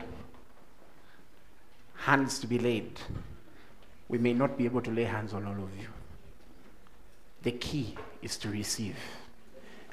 hands 1.95 2.39
to 2.39 2.47
be 2.47 2.59
laid. 2.59 2.99
We 4.07 4.17
may 4.17 4.33
not 4.33 4.57
be 4.57 4.65
able 4.65 4.81
to 4.81 4.91
lay 4.91 5.03
hands 5.03 5.33
on 5.33 5.45
all 5.45 5.63
of 5.63 5.77
you. 5.77 5.87
The 7.43 7.51
key 7.51 7.95
is 8.21 8.37
to 8.37 8.49
receive. 8.49 8.97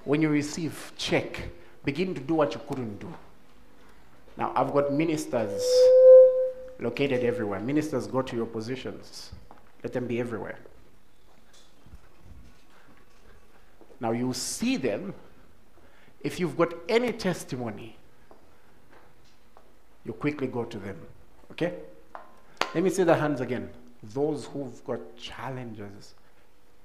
When 0.05 0.23
you 0.23 0.29
receive, 0.29 0.93
check. 0.97 1.43
Begin 1.85 2.15
to 2.15 2.21
do 2.21 2.35
what 2.35 2.55
you 2.55 2.61
couldn't 2.69 2.99
do. 2.99 3.13
Now, 4.37 4.53
I've 4.55 4.73
got 4.73 4.93
ministers 4.93 5.63
located 6.79 7.25
everywhere. 7.25 7.61
Ministers 7.61 8.07
go 8.07 8.23
to 8.23 8.37
your 8.37 8.47
positions, 8.47 9.33
let 9.83 9.93
them 9.93 10.07
be 10.07 10.21
everywhere. 10.21 10.59
Now, 13.99 14.13
you 14.13 14.33
see 14.35 14.77
them. 14.77 15.15
If 16.21 16.39
you've 16.41 16.57
got 16.57 16.75
any 16.89 17.13
testimony, 17.13 17.96
you 20.07 20.13
quickly 20.13 20.47
go 20.47 20.65
to 20.65 20.79
them. 20.79 20.97
Okay? 21.51 21.75
Let 22.75 22.85
me 22.85 22.91
see 22.91 23.03
the 23.03 23.15
hands 23.15 23.41
again. 23.41 23.71
Those 24.03 24.47
who've 24.47 24.85
got 24.85 25.01
challenges 25.17 26.15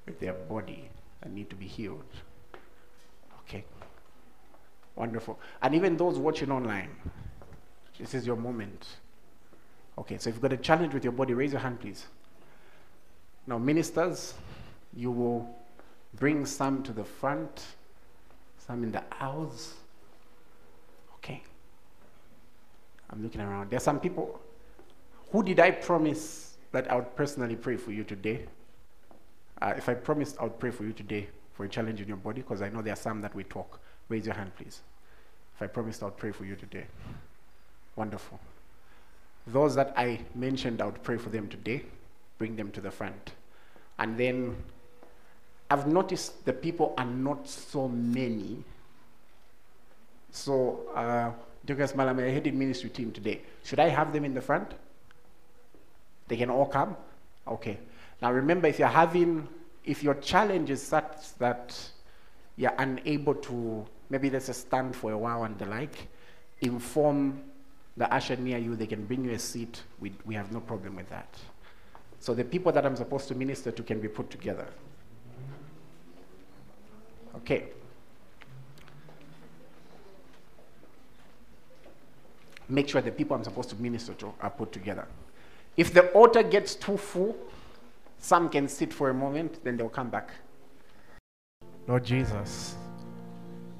with 0.05 0.19
their 0.19 0.33
body 0.33 0.89
and 1.21 1.35
need 1.35 1.49
to 1.49 1.55
be 1.55 1.67
healed. 1.67 2.03
Okay. 3.41 3.63
Wonderful. 4.95 5.39
And 5.61 5.75
even 5.75 5.97
those 5.97 6.17
watching 6.17 6.51
online, 6.51 6.89
this 7.99 8.13
is 8.13 8.25
your 8.25 8.35
moment. 8.35 8.87
Okay, 9.97 10.17
so 10.17 10.29
if 10.29 10.35
you've 10.35 10.41
got 10.41 10.53
a 10.53 10.57
challenge 10.57 10.93
with 10.93 11.03
your 11.03 11.13
body, 11.13 11.33
raise 11.33 11.51
your 11.51 11.61
hand, 11.61 11.79
please. 11.79 12.05
Now, 13.45 13.57
ministers, 13.57 14.33
you 14.95 15.11
will 15.11 15.55
bring 16.15 16.45
some 16.45 16.81
to 16.83 16.91
the 16.91 17.03
front, 17.03 17.65
some 18.57 18.83
in 18.83 18.91
the 18.91 19.03
aisles. 19.19 19.75
I'm 23.11 23.23
looking 23.23 23.41
around. 23.41 23.69
There's 23.69 23.83
some 23.83 23.99
people. 23.99 24.39
Who 25.31 25.43
did 25.43 25.59
I 25.59 25.71
promise 25.71 26.57
that 26.71 26.91
I 26.91 26.95
would 26.95 27.15
personally 27.15 27.55
pray 27.55 27.77
for 27.77 27.91
you 27.91 28.03
today? 28.03 28.45
Uh, 29.61 29.73
if 29.77 29.87
I 29.89 29.93
promised 29.93 30.37
I 30.39 30.43
would 30.43 30.59
pray 30.59 30.71
for 30.71 30.83
you 30.83 30.93
today 30.93 31.27
for 31.53 31.65
a 31.65 31.69
challenge 31.69 32.01
in 32.01 32.07
your 32.07 32.17
body, 32.17 32.41
because 32.41 32.61
I 32.61 32.69
know 32.69 32.81
there 32.81 32.93
are 32.93 32.97
some 32.97 33.21
that 33.21 33.35
we 33.35 33.43
talk. 33.43 33.79
Raise 34.09 34.25
your 34.25 34.35
hand, 34.35 34.55
please. 34.55 34.81
If 35.55 35.61
I 35.61 35.67
promised 35.67 36.01
I 36.01 36.05
would 36.05 36.17
pray 36.17 36.31
for 36.31 36.45
you 36.45 36.55
today. 36.55 36.85
Wonderful. 37.95 38.39
Those 39.47 39.75
that 39.75 39.93
I 39.97 40.21
mentioned 40.35 40.81
I 40.81 40.85
would 40.85 41.03
pray 41.03 41.17
for 41.17 41.29
them 41.29 41.47
today, 41.47 41.83
bring 42.37 42.55
them 42.55 42.71
to 42.71 42.81
the 42.81 42.91
front. 42.91 43.33
And 43.99 44.17
then 44.17 44.55
I've 45.69 45.87
noticed 45.87 46.45
the 46.45 46.53
people 46.53 46.93
are 46.97 47.05
not 47.05 47.47
so 47.47 47.87
many. 47.87 48.63
So, 50.31 50.81
uh, 50.95 51.31
Douglas 51.65 51.93
Malame, 51.93 52.27
I 52.27 52.31
headed 52.31 52.55
ministry 52.55 52.89
team 52.89 53.11
today. 53.11 53.41
Should 53.63 53.79
I 53.79 53.89
have 53.89 54.13
them 54.13 54.25
in 54.25 54.33
the 54.33 54.41
front? 54.41 54.73
They 56.27 56.37
can 56.37 56.49
all 56.49 56.65
come? 56.65 56.95
Okay. 57.47 57.77
Now 58.21 58.31
remember, 58.31 58.67
if 58.67 58.79
you're 58.79 58.87
having, 58.87 59.47
if 59.85 60.03
your 60.03 60.15
challenge 60.15 60.69
is 60.69 60.81
such 60.81 61.35
that 61.37 61.77
you're 62.55 62.73
unable 62.77 63.35
to, 63.35 63.85
maybe 64.09 64.29
there's 64.29 64.49
a 64.49 64.53
stand 64.53 64.95
for 64.95 65.11
a 65.11 65.17
while 65.17 65.43
and 65.43 65.57
the 65.57 65.65
like, 65.65 66.07
inform 66.61 67.41
the 67.97 68.11
usher 68.13 68.35
near 68.35 68.57
you, 68.57 68.75
they 68.75 68.87
can 68.87 69.05
bring 69.05 69.25
you 69.25 69.31
a 69.31 69.39
seat. 69.39 69.83
We, 69.99 70.13
we 70.25 70.35
have 70.35 70.51
no 70.51 70.61
problem 70.61 70.95
with 70.95 71.09
that. 71.09 71.35
So 72.19 72.33
the 72.33 72.43
people 72.43 72.71
that 72.71 72.85
I'm 72.85 72.95
supposed 72.95 73.27
to 73.29 73.35
minister 73.35 73.71
to 73.71 73.83
can 73.83 73.99
be 73.99 74.07
put 74.07 74.29
together. 74.29 74.67
Okay. 77.37 77.65
Make 82.71 82.87
sure 82.87 83.01
the 83.01 83.11
people 83.11 83.35
I'm 83.35 83.43
supposed 83.43 83.69
to 83.71 83.75
minister 83.75 84.13
to 84.13 84.33
are 84.39 84.49
put 84.49 84.71
together. 84.71 85.05
If 85.75 85.93
the 85.93 86.07
altar 86.11 86.41
gets 86.41 86.73
too 86.73 86.95
full, 86.95 87.35
some 88.17 88.47
can 88.47 88.69
sit 88.69 88.93
for 88.93 89.09
a 89.09 89.13
moment, 89.13 89.61
then 89.65 89.75
they'll 89.75 89.89
come 89.89 90.09
back. 90.09 90.31
Lord 91.85 92.05
Jesus, 92.05 92.75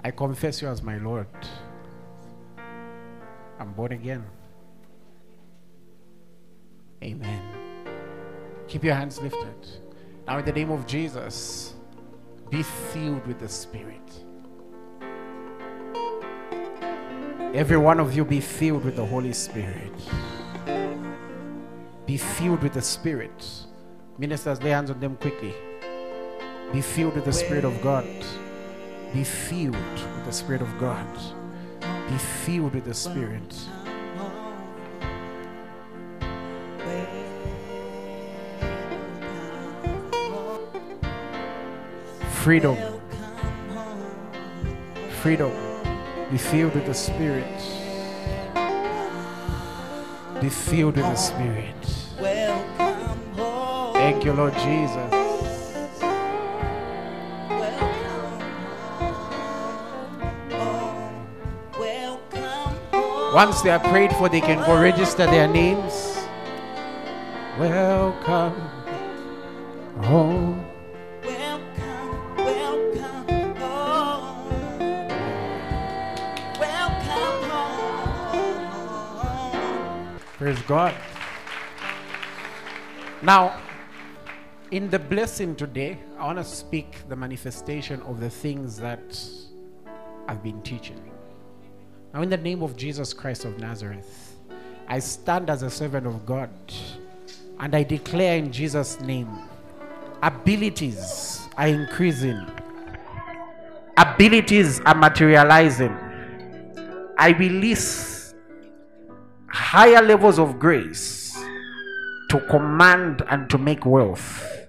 I 0.04 0.12
confess 0.12 0.62
you 0.62 0.68
as 0.68 0.84
my 0.84 0.98
Lord. 0.98 1.28
I'm 3.60 3.72
born 3.72 3.94
again. 3.94 4.26
Amen. 7.02 7.42
Keep 8.68 8.84
your 8.84 8.96
hands 8.96 9.22
lifted. 9.22 9.70
Now, 10.28 10.40
in 10.40 10.46
the 10.46 10.52
name 10.52 10.70
of 10.70 10.86
Jesus, 10.86 11.76
be 12.50 12.62
filled 12.62 13.26
with 13.26 13.40
the 13.40 13.48
Spirit. 13.48 14.26
Every 17.54 17.76
one 17.76 18.00
of 18.00 18.16
you 18.16 18.24
be 18.24 18.40
filled 18.40 18.86
with 18.86 18.96
the 18.96 19.06
Holy 19.06 19.34
Spirit. 19.34 19.92
Be 22.06 22.16
filled 22.16 22.64
with 22.64 22.74
the 22.74 22.82
Spirit. 22.82 23.46
Ministers, 24.18 24.64
lay 24.64 24.70
hands 24.70 24.90
on 24.90 25.02
them 25.02 25.18
quickly. 25.18 25.54
Be 26.72 26.80
filled 26.80 27.16
with 27.16 27.26
the 27.26 27.34
Spirit 27.34 27.66
of 27.66 27.82
God. 27.82 28.08
Be 29.14 29.26
filled 29.26 29.76
with 29.76 30.26
the 30.26 30.32
Spirit 30.32 30.62
of 30.62 30.80
God. 30.80 31.06
Be 31.82 32.18
filled 32.18 32.74
with 32.74 32.86
the 32.86 32.94
Spirit. 32.94 33.54
Freedom. 42.32 42.78
Freedom. 45.22 45.71
Be 46.32 46.38
filled 46.38 46.74
with 46.76 46.86
the 46.86 46.94
Spirit. 46.94 47.46
Be 50.40 50.48
filled 50.48 50.96
with 50.96 51.06
the 51.06 51.16
Spirit. 51.16 51.76
Thank 53.94 54.24
you, 54.24 54.32
Lord 54.32 54.54
Jesus. 54.54 55.12
Once 63.34 63.62
they 63.62 63.70
are 63.70 63.80
prayed 63.80 64.14
for, 64.14 64.30
they 64.30 64.40
can 64.40 64.66
go 64.66 64.82
register 64.82 65.26
their 65.26 65.50
names. 65.50 66.18
Welcome 67.60 68.54
home. 70.02 70.61
Praise 80.42 80.62
God. 80.64 80.96
Now, 83.22 83.62
in 84.72 84.90
the 84.90 84.98
blessing 84.98 85.56
today, 85.56 86.00
I 86.18 86.26
want 86.26 86.40
to 86.40 86.44
speak 86.44 87.08
the 87.08 87.16
manifestation 87.16 88.02
of 88.02 88.20
the 88.20 88.32
things 88.32 88.76
that 88.78 89.20
I've 90.28 90.42
been 90.42 90.60
teaching. 90.64 91.00
Now, 92.12 92.24
in 92.24 92.30
the 92.32 92.38
name 92.38 92.64
of 92.64 92.76
Jesus 92.76 93.14
Christ 93.14 93.46
of 93.46 93.60
Nazareth, 93.60 94.36
I 94.88 94.98
stand 94.98 95.52
as 95.52 95.62
a 95.62 95.70
servant 95.70 96.08
of 96.08 96.26
God 96.26 96.50
and 97.60 97.76
I 97.76 97.84
declare 97.84 98.40
in 98.40 98.52
Jesus' 98.52 99.00
name 99.00 99.30
abilities 100.24 101.48
are 101.56 101.68
increasing, 101.68 102.44
abilities 103.96 104.80
are 104.88 104.96
materializing. 104.96 105.96
I 107.16 107.36
release 107.38 108.21
higher 109.72 110.02
levels 110.02 110.38
of 110.38 110.60
grace 110.60 111.34
to 112.30 112.42
command 112.50 113.24
and 113.30 113.50
to 113.50 113.58
make 113.58 113.86
wealth. 113.86 114.68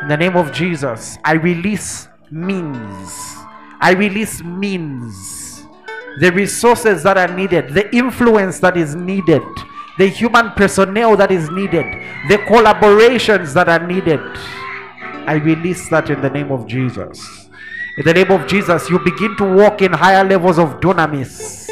In 0.00 0.08
the 0.08 0.16
name 0.16 0.34
of 0.34 0.50
Jesus, 0.50 1.18
I 1.22 1.34
release 1.34 2.08
means. 2.30 3.36
I 3.82 3.92
release 3.94 4.42
means. 4.42 5.66
The 6.20 6.32
resources 6.32 7.02
that 7.02 7.18
are 7.18 7.36
needed, 7.36 7.74
the 7.74 7.94
influence 7.94 8.60
that 8.60 8.78
is 8.78 8.94
needed, 8.94 9.42
the 9.98 10.06
human 10.06 10.52
personnel 10.52 11.18
that 11.18 11.30
is 11.30 11.50
needed, 11.50 11.84
the 12.30 12.38
collaborations 12.48 13.52
that 13.52 13.68
are 13.68 13.86
needed. 13.86 14.20
I 15.28 15.34
release 15.34 15.90
that 15.90 16.08
in 16.08 16.22
the 16.22 16.30
name 16.30 16.50
of 16.50 16.66
Jesus. 16.66 17.50
In 17.98 18.06
the 18.06 18.14
name 18.14 18.30
of 18.30 18.46
Jesus, 18.46 18.88
you 18.88 19.00
begin 19.00 19.36
to 19.36 19.44
walk 19.44 19.82
in 19.82 19.92
higher 19.92 20.24
levels 20.24 20.58
of 20.58 20.80
dunamis. 20.80 21.69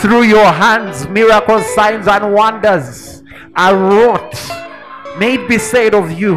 Through 0.00 0.22
your 0.22 0.46
hands, 0.46 1.06
miracles, 1.08 1.66
signs, 1.74 2.06
and 2.08 2.32
wonders 2.32 3.22
are 3.54 3.76
wrought. 3.76 4.34
May 5.18 5.34
it 5.34 5.48
be 5.48 5.58
said 5.58 5.94
of 5.94 6.12
you 6.12 6.34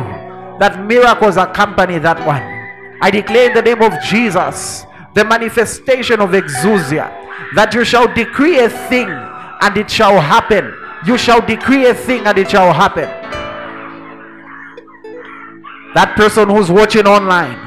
that 0.60 0.86
miracles 0.86 1.38
accompany 1.38 2.00
that 2.00 2.26
one. 2.26 2.44
I 3.02 3.10
declare 3.12 3.48
in 3.48 3.54
the 3.54 3.62
name 3.62 3.82
of 3.82 3.94
Jesus 4.02 4.86
the 5.14 5.24
manifestation 5.24 6.20
of 6.20 6.32
exousia 6.32 7.10
that 7.56 7.74
you 7.74 7.86
shall 7.86 8.14
decree 8.14 8.60
a 8.60 8.70
thing 8.70 9.08
and 9.10 9.78
it 9.78 9.90
shall 9.90 10.20
happen. 10.20 10.74
You 11.06 11.18
shall 11.18 11.40
decree 11.40 11.88
a 11.88 11.94
thing 11.94 12.26
and 12.28 12.38
it 12.38 12.50
shall 12.50 12.74
happen. 12.74 13.08
That 15.96 16.14
person 16.16 16.50
who's 16.50 16.70
watching 16.70 17.08
online, 17.08 17.58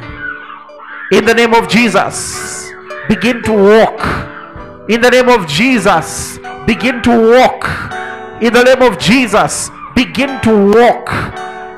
in 1.12 1.24
the 1.24 1.34
name 1.34 1.54
of 1.54 1.68
Jesus, 1.68 2.70
begin 3.08 3.42
to 3.42 3.52
walk. 3.52 4.00
In 4.88 5.00
the 5.00 5.10
name 5.10 5.28
of 5.28 5.46
Jesus, 5.46 6.38
begin 6.66 7.02
to 7.02 7.10
walk. 7.10 7.70
In 8.42 8.52
the 8.52 8.64
name 8.64 8.82
of 8.82 8.98
Jesus, 8.98 9.70
begin 9.94 10.40
to 10.42 10.72
walk. 10.74 11.08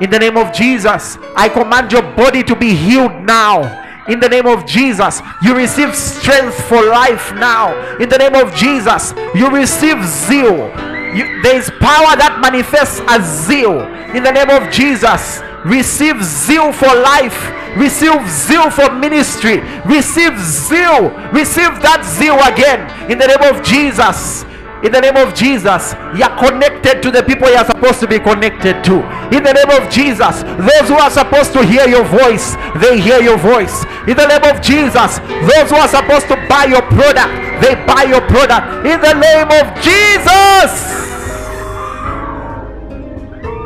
In 0.01 0.09
the 0.09 0.17
name 0.17 0.37
of 0.37 0.51
Jesus, 0.51 1.19
I 1.35 1.47
command 1.49 1.91
your 1.91 2.01
body 2.01 2.41
to 2.41 2.55
be 2.55 2.73
healed 2.73 3.13
now. 3.21 3.83
In 4.07 4.19
the 4.19 4.27
name 4.27 4.47
of 4.47 4.65
Jesus, 4.65 5.21
you 5.43 5.55
receive 5.55 5.95
strength 5.95 6.55
for 6.65 6.83
life 6.83 7.31
now. 7.35 7.77
In 7.97 8.09
the 8.09 8.17
name 8.17 8.33
of 8.33 8.55
Jesus, 8.55 9.13
you 9.35 9.51
receive 9.51 10.03
zeal. 10.03 10.73
You, 11.13 11.43
there 11.43 11.57
is 11.57 11.69
power 11.79 12.17
that 12.17 12.39
manifests 12.41 13.01
as 13.07 13.21
zeal. 13.45 13.81
In 14.15 14.23
the 14.23 14.31
name 14.31 14.49
of 14.49 14.71
Jesus, 14.73 15.41
receive 15.63 16.23
zeal 16.23 16.73
for 16.73 16.87
life. 16.87 17.37
Receive 17.75 18.27
zeal 18.29 18.69
for 18.69 18.91
ministry. 18.91 19.59
Receive 19.85 20.39
zeal. 20.39 21.09
Receive 21.31 21.75
that 21.83 22.03
zeal 22.03 22.39
again. 22.47 22.87
In 23.11 23.17
the 23.17 23.27
name 23.27 23.53
of 23.53 23.63
Jesus. 23.63 24.45
In 24.83 24.91
the 24.91 25.01
name 25.01 25.17
of 25.17 25.33
Jesus, 25.33 25.95
you're 26.15 26.35
connected 26.37 27.01
to 27.01 27.09
the 27.09 27.23
people 27.23 27.49
you're 27.49 27.65
supposed 27.65 27.99
to 28.01 28.07
be 28.07 28.19
connected 28.19 28.83
to. 28.83 29.01
In 29.33 29.41
the 29.41 29.53
name 29.53 29.81
of 29.81 29.89
Jesus, 29.89 30.43
those 30.43 30.87
who 30.87 30.93
are 30.93 31.09
supposed 31.09 31.53
to 31.53 31.65
hear 31.65 31.87
your 31.87 32.03
voice, 32.03 32.55
they 32.77 33.01
hear 33.01 33.19
your 33.19 33.37
voice. 33.37 33.83
In 34.05 34.15
the 34.15 34.27
name 34.27 34.43
of 34.43 34.61
Jesus, 34.61 35.17
those 35.49 35.71
who 35.71 35.77
are 35.77 35.87
supposed 35.87 36.27
to 36.27 36.35
buy 36.47 36.65
your 36.65 36.83
product, 36.93 37.33
they 37.65 37.73
buy 37.87 38.03
your 38.03 38.21
product. 38.29 38.85
In 38.85 39.01
the 39.01 39.13
name 39.17 39.49
of 39.57 39.73
Jesus. 39.81 40.71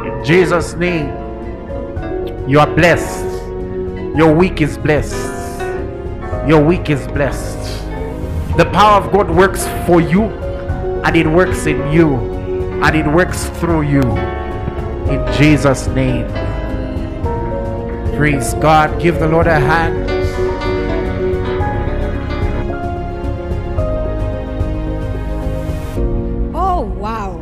In 0.07 0.23
Jesus' 0.23 0.73
name, 0.75 1.09
you 2.47 2.61
are 2.61 2.75
blessed. 2.75 3.28
Your 4.19 4.35
week 4.35 4.59
is 4.59 4.77
blessed. 4.77 5.15
Your 6.45 6.61
week 6.61 6.89
is 6.89 7.07
blessed. 7.07 7.87
The 8.57 8.69
power 8.73 9.01
of 9.01 9.13
God 9.13 9.31
works 9.31 9.65
for 9.87 10.01
you 10.01 10.23
and 11.05 11.15
it 11.15 11.25
works 11.25 11.65
in 11.67 11.89
you 11.89 12.17
and 12.83 12.97
it 12.97 13.07
works 13.07 13.45
through 13.61 13.83
you. 13.83 14.01
In 15.07 15.25
Jesus' 15.37 15.87
name. 15.87 16.27
Praise 18.17 18.55
God. 18.55 19.01
Give 19.01 19.17
the 19.17 19.29
Lord 19.29 19.47
a 19.47 19.57
hand. 19.57 20.09
Oh, 26.53 26.81
wow. 26.81 27.37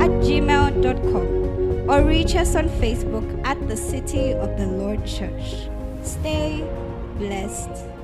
at 0.00 0.10
gmail.com 0.22 1.90
or 1.90 2.04
reach 2.04 2.36
us 2.36 2.54
on 2.54 2.68
Facebook 2.68 3.44
at 3.44 3.66
the 3.66 3.76
City 3.76 4.32
of 4.32 4.56
the 4.56 4.68
Lord 4.68 5.04
Church. 5.04 5.68
Stay 6.02 6.62
blessed. 7.18 7.95